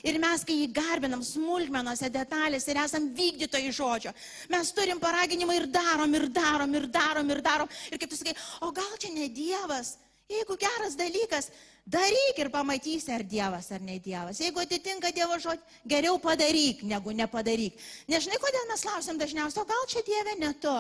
Ir 0.06 0.20
mes, 0.22 0.44
kai 0.46 0.60
jį 0.60 0.68
garbinam 0.76 1.24
smulkmenose, 1.26 2.12
detalėse 2.14 2.70
ir 2.70 2.80
esam 2.84 3.08
vykdytojai 3.18 3.72
žodžio, 3.74 4.14
mes 4.54 4.70
turim 4.78 5.02
paraginimą 5.02 5.56
ir 5.58 5.66
darom, 5.74 6.14
ir 6.14 6.28
darom, 6.30 6.76
ir 6.78 6.86
darom, 6.94 7.32
ir 7.34 7.42
darom. 7.42 7.72
Ir 7.90 7.98
kaip 7.98 8.14
tu 8.14 8.20
sakai, 8.20 8.36
o 8.62 8.70
gal 8.70 8.94
čia 9.02 9.10
ne 9.16 9.26
Dievas? 9.34 9.96
Jeigu 10.30 10.58
geras 10.60 10.94
dalykas, 11.00 11.50
daryk 11.88 12.44
ir 12.44 12.52
pamatysi, 12.54 13.10
ar 13.16 13.26
Dievas 13.26 13.72
ar 13.74 13.82
ne 13.82 13.98
Dievas. 13.98 14.38
Jeigu 14.44 14.62
atitinka 14.62 15.10
Dievo 15.16 15.40
žodį, 15.42 15.82
geriau 15.90 16.22
padaryk, 16.22 16.86
negu 16.86 17.16
nepadaryk. 17.16 17.82
Nežinai, 18.12 18.38
kodėl 18.44 18.70
mes 18.70 18.86
klausim 18.86 19.18
dažniausiai, 19.18 19.66
o 19.66 19.70
gal 19.74 19.90
čia 19.90 20.06
Dieve 20.06 20.38
ne 20.44 20.54
tu? 20.62 20.78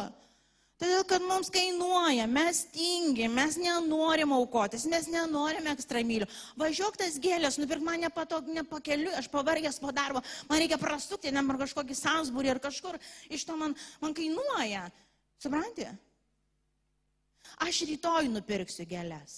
Todėl, 0.78 1.01
kad 1.09 1.23
mums 1.25 1.49
kainuoja, 1.49 2.28
mes 2.30 2.59
tingim, 2.69 3.34
mes 3.34 3.55
nenorim 3.57 4.30
aukotis, 4.36 4.84
mes 4.86 5.07
nenorim 5.09 5.65
ekstramylių. 5.71 6.28
Važiuok 6.59 6.99
tas 7.01 7.15
gėlės, 7.21 7.55
nupirk 7.57 7.82
man 7.82 8.03
nepatog, 8.05 8.45
nepakeliu, 8.53 9.09
aš 9.17 9.25
pavargęs 9.34 9.80
po 9.82 9.89
darbo, 9.95 10.21
man 10.45 10.59
reikia 10.61 10.78
prasukti, 10.78 11.32
ne 11.34 11.41
ar 11.41 11.57
kažkokį 11.63 11.97
Sansburį 11.97 12.51
ar 12.53 12.61
kažkur, 12.61 12.99
iš 13.34 13.45
to 13.49 13.55
man, 13.57 13.73
man 14.03 14.13
kainuoja. 14.17 14.84
Supranti? 15.41 15.88
Aš 17.65 17.80
rytoj 17.89 18.30
nupirksiu 18.30 18.86
gėlės. 18.86 19.38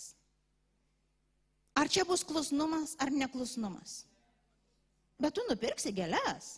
Ar 1.79 1.87
čia 1.87 2.03
bus 2.03 2.25
klusnumas 2.27 2.97
ar 2.99 3.13
neklusnumas? 3.15 4.01
Bet 5.23 5.37
tu 5.39 5.47
nupirksi 5.47 5.95
gėlės. 5.95 6.57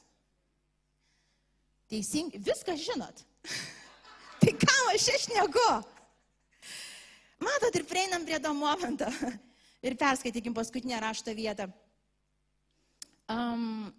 Teisingai, 1.93 2.41
viską 2.41 2.73
žinot. 2.81 3.21
Tai 4.41 4.53
kam 4.57 4.89
aš 4.89 5.07
išneku? 5.15 5.69
Matot, 7.41 7.75
ir 7.77 7.85
prieinam 7.89 8.25
prie 8.25 8.39
to 8.41 8.53
momento. 8.57 9.09
Ir 9.81 9.97
perskaitykim 9.97 10.53
paskutinę 10.53 10.99
rašto 11.01 11.33
vietą. 11.33 11.65
Um, 13.29 13.89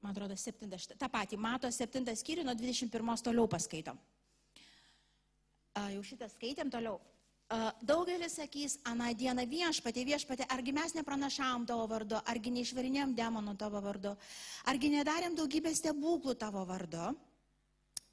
man 0.00 0.12
atrodo, 0.12 0.36
septintas, 0.40 0.86
tą 0.88 1.08
patį, 1.12 1.36
mato 1.40 1.68
septintas 1.72 2.22
skyrių, 2.24 2.44
nuo 2.46 2.54
21 2.56 3.24
toliau 3.24 3.48
paskaitom. 3.50 3.98
Uh, 5.74 5.90
jau 5.96 6.04
šitą 6.06 6.28
skaitėm 6.32 6.72
toliau. 6.72 7.00
Uh, 7.52 7.68
daugelis 7.84 8.38
sakys, 8.38 8.78
aną 8.88 9.10
dieną 9.12 9.44
viešpatė, 9.48 10.06
viešpatė, 10.08 10.48
argi 10.48 10.72
mes 10.72 10.96
nepranašavom 10.96 11.66
tavo 11.68 11.84
vardu, 11.90 12.16
argi 12.24 12.52
neišvarinėm 12.54 13.12
demonų 13.16 13.56
tavo 13.60 13.80
vardu, 13.84 14.14
argi 14.72 14.92
nedarėm 14.94 15.36
daugybę 15.36 15.72
stebuklų 15.76 16.36
tavo 16.40 16.64
vardu. 16.68 17.12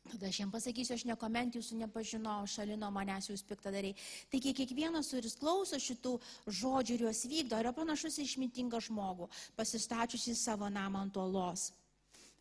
Tada 0.09 0.27
aš 0.27 0.39
jam 0.39 0.49
pasakysiu, 0.51 0.95
aš 0.97 1.03
nekoment 1.05 1.55
jūsų 1.55 1.77
nepažinau, 1.83 2.41
šalino 2.49 2.89
manęs 2.91 3.29
jūs 3.29 3.43
piktadariai. 3.47 3.93
Taigi 4.33 4.53
kiekvienas, 4.57 5.11
kuris 5.13 5.37
klauso 5.37 5.77
šitų 5.77 6.15
žodžių 6.47 6.97
ir 6.97 7.03
juos 7.05 7.21
vykdo, 7.29 7.59
yra 7.61 7.71
panašus 7.75 8.17
į 8.17 8.25
išmintingą 8.25 8.81
žmogų, 8.87 9.29
pasistačiusi 9.59 10.35
savo 10.35 10.69
namą 10.73 11.05
ant 11.05 11.21
uolos. 11.21 11.69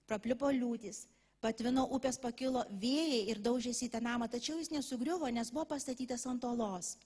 Praplipo 0.08 0.48
liūtis, 0.50 1.04
patvino 1.44 1.84
upės 1.94 2.18
pakilo 2.18 2.64
vėjai 2.80 3.22
ir 3.34 3.44
daužėsi 3.44 3.86
į 3.86 3.92
tą 3.92 4.00
namą, 4.08 4.30
tačiau 4.32 4.58
jis 4.58 4.72
nesugriuvo, 4.72 5.28
nes 5.28 5.52
buvo 5.52 5.68
pastatytas 5.76 6.26
ant 6.32 6.48
uolos. 6.48 6.96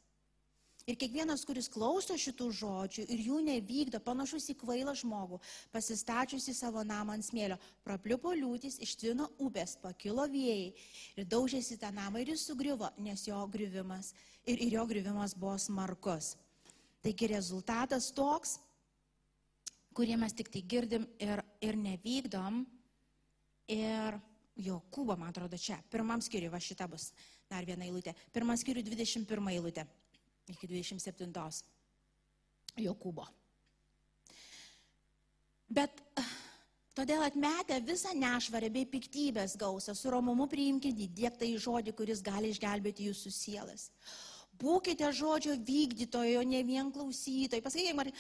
Ir 0.84 0.98
kiekvienas, 1.00 1.46
kuris 1.48 1.70
klauso 1.72 2.12
šitų 2.20 2.50
žodžių 2.58 3.06
ir 3.08 3.20
jų 3.24 3.38
nevykdo, 3.46 4.02
panašus 4.04 4.50
į 4.52 4.56
kvailą 4.60 4.92
žmogų, 5.00 5.38
pasistačiusi 5.72 6.52
savo 6.52 6.82
namą 6.84 7.14
ant 7.16 7.24
smėlio, 7.24 7.56
prapliupo 7.86 8.34
liūtis, 8.36 8.76
ištvino 8.84 9.30
upės, 9.40 9.78
pakilo 9.80 10.26
vėjai 10.28 10.74
ir 11.16 11.30
daužėsi 11.32 11.78
tą 11.80 11.88
namą 11.96 12.20
ir 12.20 12.34
jis 12.34 12.44
sugriuvo, 12.50 12.92
nes 13.00 13.24
jo 13.24 13.40
griuvimas 13.48 14.12
ir, 14.44 14.60
ir 14.60 14.76
jo 14.76 14.84
griuvimas 14.92 15.32
buvo 15.32 15.56
smarkus. 15.56 16.34
Taigi 17.00 17.32
rezultatas 17.32 18.10
toks, 18.12 18.58
kurį 19.96 20.20
mes 20.20 20.36
tik 20.36 20.52
tai 20.52 20.66
girdim 20.68 21.08
ir, 21.16 21.40
ir 21.64 21.80
nevykdom. 21.80 22.64
Ir 23.72 24.20
Jokūbo, 24.60 25.16
man 25.18 25.32
atrodo, 25.32 25.58
čia, 25.58 25.80
pirmam 25.90 26.20
skiriui, 26.22 26.52
va 26.52 26.60
šita 26.62 26.86
bus 26.86 27.08
dar 27.50 27.64
viena 27.66 27.88
eilutė. 27.88 28.12
Pirmam 28.30 28.54
skiriui 28.60 28.84
21 28.86 29.48
eilutė 29.50 29.82
iki 30.50 30.68
27 30.68 31.32
Jokūbo. 32.84 33.26
Bet 35.74 36.02
ah, 36.20 36.30
todėl 36.94 37.22
atmetę 37.24 37.78
visą 37.86 38.12
nešvarę 38.18 38.70
bei 38.74 38.86
piktybės 38.90 39.56
gausą, 39.58 39.94
su 39.96 40.10
romumu 40.12 40.46
priimkite 40.50 41.06
įdėktą 41.06 41.48
į 41.48 41.58
žodį, 41.64 41.94
kuris 41.96 42.22
gali 42.22 42.50
išgelbėti 42.52 43.08
jūsų 43.08 43.32
sielas. 43.34 43.88
Būkite 44.60 45.08
žodžio 45.10 45.56
vykdytojo, 45.66 46.42
ne 46.46 46.60
vien 46.66 46.92
klausytojai. 46.94 47.62
Pasakykime, 47.64 48.04
ar 48.04 48.12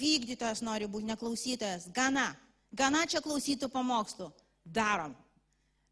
vykdytojas 0.00 0.62
nori 0.64 0.88
būti 0.88 1.10
neklausytojas. 1.10 1.90
Gana. 1.94 2.32
Gana 2.72 3.04
čia 3.04 3.20
klausytų 3.20 3.68
pamokslų. 3.72 4.30
Darom. 4.64 5.12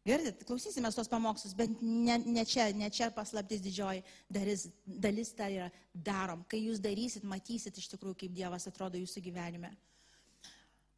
Girdit, 0.01 0.39
klausysime 0.49 0.89
tos 0.89 1.09
pamokslus, 1.09 1.53
bet 1.53 1.81
ne, 1.81 2.15
ne 2.25 2.45
čia, 2.49 2.71
ne 2.73 2.87
čia 2.89 3.11
paslaptis 3.13 3.61
didžioji 3.61 4.01
dalis, 4.33 4.63
dalis 4.85 5.29
tai 5.37 5.51
yra 5.59 5.67
darom. 5.93 6.41
Kai 6.49 6.63
jūs 6.63 6.81
darysit, 6.81 7.27
matysit 7.27 7.77
iš 7.77 7.91
tikrųjų, 7.91 8.17
kaip 8.23 8.33
Dievas 8.33 8.65
atrodo 8.71 8.97
jūsų 8.97 9.21
gyvenime. 9.27 9.69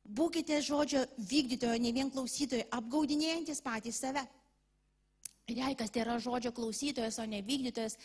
Būkite 0.03 0.55
žodžio 0.63 1.03
vykdytojo, 1.19 1.75
ne 1.83 1.91
vien 1.95 2.11
klausytojo, 2.11 2.63
apgaudinėjantis 2.79 3.61
patys 3.63 3.99
save. 3.99 4.23
Ir 5.51 5.59
jei 5.59 5.75
kas 5.75 5.91
tai 5.91 6.05
yra 6.05 6.15
žodžio 6.23 6.53
klausytojas, 6.55 7.19
o 7.19 7.27
ne 7.27 7.43
vykdytojas, 7.43 7.99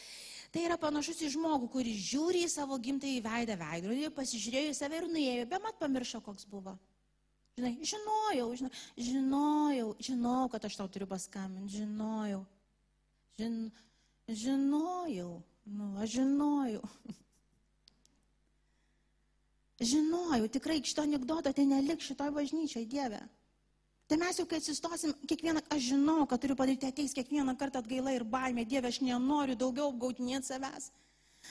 tai 0.50 0.66
yra 0.66 0.74
panašus 0.82 1.22
į 1.22 1.30
žmogų, 1.36 1.70
kuris 1.76 2.02
žiūri 2.10 2.42
į 2.42 2.50
savo 2.50 2.74
gimtąjį 2.82 3.22
veidą 3.22 3.54
veidrodį, 3.60 4.10
pasižiūrėjo 4.18 4.74
į 4.74 4.78
save 4.82 4.98
ir 4.98 5.10
nuėjo, 5.14 5.46
be 5.46 5.62
mat 5.62 5.78
pamiršo, 5.78 6.18
koks 6.26 6.50
buvo. 6.50 6.74
Žinai, 7.58 7.74
žinojau, 7.82 8.48
žinojau, 8.54 8.70
žinojau, 8.94 9.88
žinojau, 9.98 10.48
kad 10.52 10.66
aš 10.68 10.76
tau 10.78 10.86
turiu 10.86 11.08
paskambinti, 11.10 11.80
žinojau. 11.80 12.44
Žin, 13.34 13.56
žinojau, 14.30 15.32
nu, 15.66 15.88
aš 15.98 16.20
žinojau. 16.20 16.84
Žinojau, 19.90 20.46
tikrai 20.54 20.78
šito 20.86 21.02
anegdoto 21.02 21.50
tai 21.54 21.66
nelik 21.66 22.02
šitoj 22.02 22.30
bažnyčiai, 22.34 22.86
Dieve. 22.86 23.20
Tai 24.10 24.16
mes 24.22 24.38
jau, 24.38 24.46
kai 24.46 24.62
atsistosim, 24.62 25.12
kiekvieną, 25.26 25.62
aš 25.74 25.90
žinau, 25.92 26.22
kad 26.30 26.40
turiu 26.42 26.56
padaryti, 26.58 26.86
ateis 26.88 27.14
kiekvieną 27.14 27.58
kartą 27.58 27.82
atgaila 27.82 28.14
ir 28.14 28.24
baimė, 28.26 28.64
Dieve, 28.70 28.90
aš 28.90 29.02
nenoriu 29.02 29.58
daugiau 29.58 29.90
apgautinėti 29.90 30.50
savęs. 30.50 30.88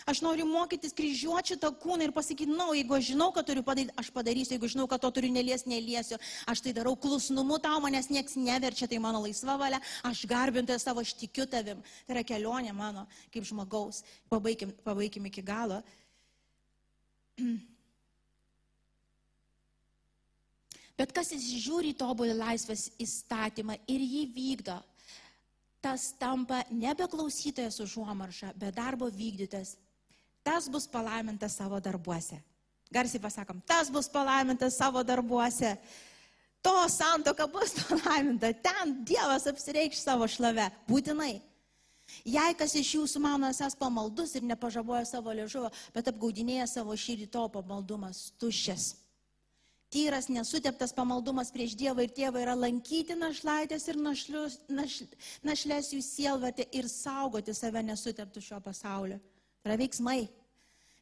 Aš 0.07 0.21
noriu 0.21 0.45
mokytis 0.47 0.93
kryžiuoti 0.95 1.55
šitą 1.55 1.71
kūną 1.81 2.05
ir 2.07 2.13
pasakyti, 2.15 2.51
na, 2.51 2.67
no, 2.67 2.73
jeigu 2.75 2.95
aš 2.95 3.09
žinau, 3.09 3.29
kad 3.35 3.47
turiu 3.47 3.63
padaryti, 3.65 3.95
aš 3.99 4.11
padarysiu, 4.15 4.53
jeigu 4.55 4.69
žinau, 4.71 4.87
kad 4.87 5.01
to 5.03 5.09
turiu 5.15 5.31
nelies, 5.33 5.65
neliesiu, 5.67 6.19
aš 6.47 6.61
tai 6.63 6.73
darau 6.75 6.95
klusnumu 6.95 7.57
tau, 7.63 7.79
manęs 7.83 8.09
nieks 8.13 8.37
neverčia, 8.39 8.87
tai 8.87 8.99
mano 9.03 9.19
laisva 9.23 9.57
valia, 9.59 9.79
aš 10.07 10.25
garbintojas 10.29 10.85
savo, 10.87 11.01
aš 11.03 11.11
tikiu 11.17 11.45
tavim. 11.49 11.79
Tai 12.05 12.15
yra 12.15 12.23
kelionė 12.27 12.73
mano 12.77 13.07
kaip 13.33 13.43
žmogaus. 13.47 14.03
Pabaikim, 14.31 14.69
pabaikim 14.85 15.23
iki 15.31 15.41
galo. 15.45 15.81
Bet 20.97 21.11
kas 21.13 21.29
įsižiūri 21.35 21.93
tobulį 21.97 22.33
laisvės 22.39 22.87
įstatymą 23.01 23.75
ir 23.85 24.01
jį 24.01 24.23
vykdo, 24.33 24.77
tas 25.87 26.11
tampa 26.19 26.63
nebe 26.69 27.07
klausytojas 27.07 27.79
užuomarša, 27.79 28.51
bet 28.59 28.75
darbo 28.75 29.07
vykdytas. 29.07 29.77
Tas 30.43 30.67
bus 30.69 30.87
palaimintas 30.87 31.55
savo 31.55 31.79
darbuose. 31.79 32.41
Garsiai 32.91 33.21
pasakom, 33.23 33.61
tas 33.67 33.91
bus 33.91 34.09
palaimintas 34.11 34.75
savo 34.75 35.03
darbuose. 35.03 35.77
To 36.61 36.73
santoka 36.91 37.47
bus 37.47 37.75
palaiminta. 37.87 38.51
Ten 38.53 38.97
Dievas 39.07 39.47
apsireikš 39.47 40.03
savo 40.03 40.27
šlave. 40.27 40.67
Būtinai. 40.89 41.37
Jei 42.27 42.55
kas 42.59 42.75
iš 42.79 42.93
jūsų 42.97 43.19
mano 43.23 43.47
esas 43.51 43.75
pamaldus 43.75 44.35
ir 44.35 44.43
nepažaboja 44.47 45.03
savo 45.07 45.31
liežuvio, 45.35 45.71
bet 45.95 46.07
apgaudinėja 46.07 46.67
savo 46.71 46.95
širdį, 46.95 47.27
to 47.31 47.43
pamaldumas 47.51 48.29
tuščias. 48.39 48.93
Tyras 49.87 50.27
nesuteptas 50.27 50.91
pamaldumas 50.91 51.47
prieš 51.55 51.77
Dievą 51.79 52.03
ir 52.03 52.11
Tėvą 52.11 52.41
yra 52.43 52.57
lankyti 52.59 53.15
našlaitės 53.15 53.85
ir 53.87 53.99
našlius, 54.01 54.57
naš, 54.67 54.97
našlės 55.47 55.93
jų 55.93 56.01
sielvartė 56.03 56.65
ir 56.75 56.89
saugoti 56.91 57.55
save 57.55 57.85
nesuteptų 57.87 58.43
šio 58.43 58.59
pasaulio. 58.65 59.21
Tai 59.63 59.71
yra 59.71 59.77
veiksmai. 59.79 60.25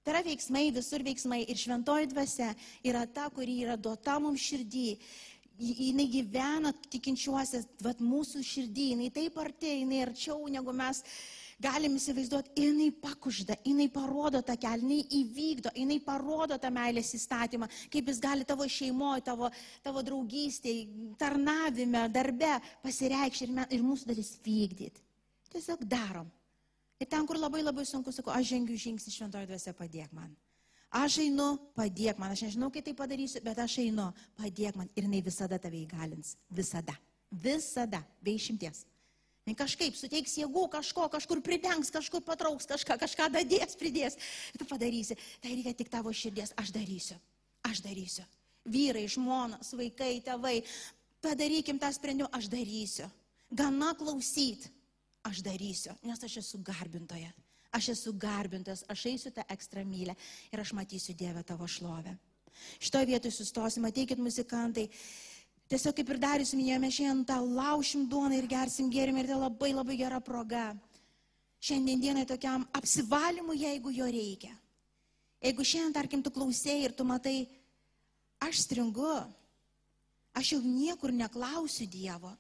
Tai 0.06 0.14
yra 0.14 0.22
veiksmai, 0.28 0.68
visur 0.76 1.02
veiksmai. 1.02 1.42
Ir 1.50 1.58
šventoji 1.58 2.12
dvasia 2.12 2.52
yra 2.86 3.08
ta, 3.10 3.26
kuri 3.34 3.58
yra 3.66 3.74
duota 3.74 4.20
mums 4.22 4.46
širdį. 4.46 4.86
Jis 5.58 6.06
gyvena 6.12 6.76
tikinčiuosias, 6.92 7.66
vad 7.82 8.04
mūsų 8.04 8.44
širdį, 8.46 8.90
jinai 8.92 9.10
taip 9.16 9.40
arti, 9.42 9.80
jinai 9.80 10.04
arčiau 10.04 10.46
negu 10.52 10.74
mes 10.76 11.02
galim 11.62 11.96
įsivaizduoti, 11.96 12.52
jinai 12.60 12.90
pakužda, 13.02 13.56
jinai 13.66 13.88
parodo 13.94 14.42
tą 14.46 14.56
kelią, 14.60 14.84
jinai 14.84 15.20
įvykdo, 15.22 15.72
jinai 15.78 16.00
parodo 16.04 16.58
tą 16.62 16.72
meilės 16.74 17.14
įstatymą, 17.18 17.70
kaip 17.92 18.12
jis 18.12 18.22
gali 18.24 18.48
tavo 18.48 18.68
šeimoje, 18.68 19.24
tavo, 19.30 19.50
tavo 19.86 20.04
draugystėje, 20.06 21.14
tarnavime, 21.20 22.08
darbe 22.14 22.56
pasireikšti 22.84 23.48
ir, 23.48 23.62
ir 23.78 23.86
mūsų 23.86 24.12
dalis 24.12 24.34
vykdyti. 24.46 25.04
Tiesiog 25.56 25.86
darom. 25.88 26.32
Ir 27.00 27.08
ten, 27.12 27.28
kur 27.28 27.40
labai 27.40 27.62
labai 27.64 27.86
sunku, 27.88 28.12
sakau, 28.16 28.34
aš 28.36 28.54
žengiu 28.54 28.76
žingsnį 28.80 29.14
šventoje 29.14 29.48
dvasia, 29.50 29.76
padėk 29.76 30.12
man. 30.16 30.32
Aš 30.96 31.20
einu, 31.26 31.56
padėk 31.76 32.20
man, 32.22 32.32
aš 32.32 32.46
nežinau, 32.48 32.70
kaip 32.72 32.86
tai 32.88 32.94
padarysiu, 32.96 33.42
bet 33.44 33.60
aš 33.60 33.82
einu, 33.84 34.12
padėk 34.40 34.78
man 34.80 34.92
ir 34.96 35.08
jinai 35.08 35.20
visada 35.24 35.60
tave 35.60 35.82
įgalins. 35.82 36.36
Visada. 36.48 36.96
Visada. 37.32 38.00
Be 38.24 38.36
išimties. 38.40 38.86
Kažkaip 39.54 39.94
suteiks 39.94 40.40
jėgų, 40.40 40.64
kažko, 40.74 41.06
kažkur 41.14 41.38
pridengs, 41.46 41.92
kažkur 41.94 42.24
patrauks, 42.26 42.66
kažką, 42.66 42.98
kažką 42.98 43.28
dadės, 43.30 43.76
pridės. 43.78 44.18
Tu 44.58 44.66
padarysi. 44.66 45.14
Tai 45.42 45.52
reikia 45.52 45.74
tik 45.78 45.92
tavo 45.94 46.10
širdies. 46.10 46.56
Aš 46.58 46.72
darysiu. 46.74 47.20
Aš 47.62 47.84
darysiu. 47.86 48.26
Vyrai, 48.66 49.06
žmonas, 49.06 49.70
vaikai, 49.78 50.18
tėvai. 50.26 50.64
Padarykim 51.22 51.78
tą 51.78 51.92
sprendimą. 51.94 52.32
Aš 52.34 52.50
darysiu. 52.50 53.06
Gana 53.54 53.94
klausyt. 53.94 54.66
Aš 55.22 55.44
darysiu. 55.46 55.94
Nes 56.02 56.26
aš 56.26 56.40
esu 56.42 56.58
garbintoje. 56.66 57.30
Aš 57.70 57.92
esu 57.94 58.16
garbintas. 58.18 58.82
Aš 58.90 59.06
eisiu 59.14 59.30
tą 59.30 59.46
ekstra 59.54 59.86
mylę. 59.86 60.18
Ir 60.50 60.66
aš 60.66 60.74
matysiu 60.74 61.14
Dievę 61.14 61.46
tavo 61.46 61.70
šlovę. 61.70 62.18
Šitoje 62.82 63.12
vietoje 63.14 63.38
sustosim. 63.38 63.86
Ateikit 63.86 64.18
muzikantai. 64.18 64.90
Tiesiog 65.66 65.96
kaip 65.98 66.10
ir 66.14 66.20
Darius 66.22 66.54
minėjome, 66.54 66.92
šiandien 66.94 67.24
tą 67.26 67.40
laušim 67.42 68.06
duoną 68.10 68.38
ir 68.38 68.46
gersim 68.50 68.92
gėrimą 68.94 69.24
ir 69.24 69.32
tai 69.32 69.40
labai 69.42 69.72
labai 69.74 69.96
gera 69.98 70.20
proga. 70.22 70.68
Šiandien 71.66 72.04
dienai 72.04 72.26
tokiam 72.30 72.68
apsivalymui, 72.78 73.58
jeigu 73.64 73.94
jo 73.96 74.06
reikia. 74.06 74.54
Jeigu 75.42 75.66
šiandien, 75.66 75.96
tarkim, 75.98 76.22
tu 76.22 76.30
klausėjai 76.34 76.86
ir 76.86 76.94
tu 76.94 77.06
matai, 77.08 77.48
aš 78.46 78.62
stringu, 78.68 79.16
aš 80.38 80.54
jau 80.54 80.62
niekur 80.62 81.14
neklausiu 81.16 81.90
Dievo. 81.90 82.36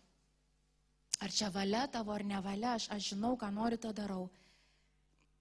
Ar 1.24 1.32
čia 1.32 1.50
valia 1.50 1.88
tavo 1.90 2.14
ar 2.14 2.26
ne 2.28 2.38
valia, 2.46 2.76
aš, 2.76 2.90
aš 2.94 3.12
žinau, 3.16 3.34
ką 3.40 3.50
noriu, 3.56 3.82
tą 3.82 3.90
darau. 3.96 4.30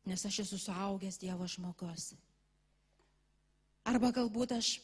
Nes 0.08 0.24
aš 0.24 0.40
esu 0.46 0.56
suaugęs 0.60 1.20
Dievo 1.20 1.44
žmogus. 1.50 2.14
Arba 3.84 4.08
galbūt 4.16 4.56
aš 4.56 4.78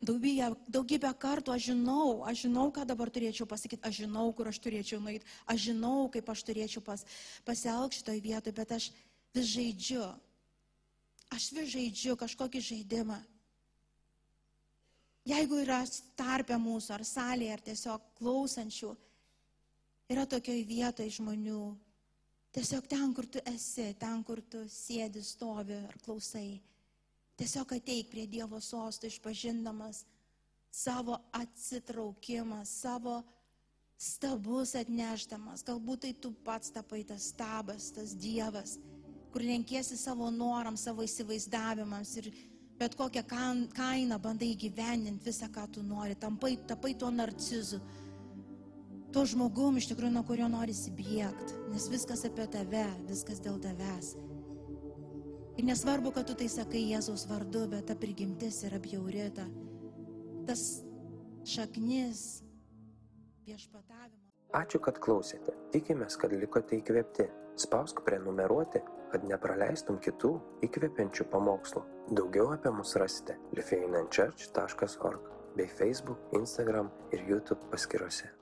Daugybę, 0.00 0.46
daugybę 0.72 1.10
kartų 1.20 1.52
aš 1.52 1.66
žinau, 1.68 2.22
aš 2.24 2.46
žinau, 2.46 2.70
ką 2.72 2.86
dabar 2.88 3.10
turėčiau 3.12 3.44
pasakyti, 3.44 3.84
aš 3.84 3.98
žinau, 4.06 4.30
kur 4.32 4.48
aš 4.48 4.56
turėčiau 4.64 4.96
nueiti, 4.96 5.28
aš 5.44 5.66
žinau, 5.68 6.08
kaip 6.08 6.30
aš 6.32 6.44
turėčiau 6.48 6.80
pas, 6.80 7.04
pasielgti 7.44 7.98
šitoje 7.98 8.22
vietoje, 8.24 8.54
bet 8.56 8.72
aš 8.72 8.86
vis 9.36 9.50
žaidžiu. 9.52 10.06
Aš 11.36 11.50
vis 11.52 11.68
žaidžiu 11.74 12.16
kažkokį 12.16 12.62
žaidimą. 12.64 13.18
Jeigu 15.28 15.60
yra 15.60 15.82
tarpę 16.16 16.56
mūsų, 16.56 16.96
ar 16.96 17.04
salėje, 17.04 17.52
ar 17.52 17.66
tiesiog 17.68 18.08
klausančių, 18.16 18.94
yra 20.16 20.24
tokioje 20.24 20.64
vietoje 20.64 21.12
žmonių, 21.20 21.60
tiesiog 22.56 22.88
ten, 22.88 23.12
kur 23.12 23.28
tu 23.28 23.44
esi, 23.52 23.90
ten, 24.00 24.24
kur 24.24 24.40
tu 24.40 24.64
sėdi, 24.64 25.20
stovi 25.20 25.76
ar 25.76 26.00
klausai 26.00 26.56
Tiesiog 27.40 27.70
ateik 27.72 28.10
prie 28.12 28.26
Dievo 28.28 28.58
sostų 28.60 29.08
išpažindamas 29.08 30.02
savo 30.68 31.16
atsitraukimą, 31.32 32.58
savo 32.68 33.22
stabus 33.96 34.74
atnešdamas. 34.76 35.64
Galbūt 35.64 36.04
tai 36.04 36.10
tu 36.20 36.34
pats 36.44 36.68
tapai 36.74 37.00
tas 37.08 37.30
stabas, 37.32 37.88
tas 37.96 38.12
Dievas, 38.12 38.76
kur 39.32 39.40
renkiesi 39.40 39.96
savo 39.96 40.28
norams, 40.34 40.84
savo 40.84 41.06
įsivaizdavimams 41.06 42.12
ir 42.20 42.28
bet 42.80 42.96
kokią 43.00 43.24
kainą 43.72 44.20
bandai 44.20 44.52
įgyvendinti 44.52 45.28
visą, 45.32 45.48
ką 45.48 45.64
tu 45.72 45.84
nori. 45.84 46.20
Tampai, 46.20 46.58
tapai 46.68 46.92
tuo 46.92 47.08
narcizu, 47.08 47.80
tuo 49.16 49.24
žmogum, 49.24 49.80
iš 49.80 49.88
tikrųjų, 49.94 50.12
nuo 50.12 50.28
kurio 50.28 50.48
nori 50.52 50.76
įsibėgti, 50.76 51.56
nes 51.72 51.88
viskas 51.92 52.28
apie 52.28 52.48
tave, 52.52 52.84
viskas 53.08 53.40
dėl 53.40 53.56
tavęs. 53.64 54.12
Ir 55.60 55.66
nesvarbu, 55.66 56.14
kad 56.16 56.24
tu 56.24 56.32
tai 56.40 56.46
sakai 56.48 56.80
Jėzaus 56.88 57.26
vardu, 57.28 57.66
bet 57.68 57.90
ta 57.90 57.94
prigimtis 58.00 58.62
yra 58.64 58.78
bjaurita. 58.80 59.44
Tas 60.48 60.62
šaknis 61.44 62.22
viešpatavimo. 63.44 64.24
Ačiū, 64.56 64.80
kad 64.80 65.02
klausėte. 65.04 65.52
Tikimės, 65.74 66.16
kad 66.16 66.32
likote 66.32 66.80
įkvėpti. 66.80 67.28
Spausk 67.60 68.00
prenumeruoti, 68.08 68.80
kad 69.12 69.28
nepraleistum 69.28 70.00
kitų 70.00 70.32
įkvepiančių 70.64 71.28
pamokslų. 71.28 71.84
Daugiau 72.16 72.54
apie 72.56 72.72
mus 72.80 72.96
rasite 72.96 73.36
lifeinanchurch.org 73.52 75.30
bei 75.60 75.68
Facebook, 75.68 76.24
Instagram 76.40 76.88
ir 77.12 77.28
YouTube 77.28 77.68
paskiruose. 77.68 78.32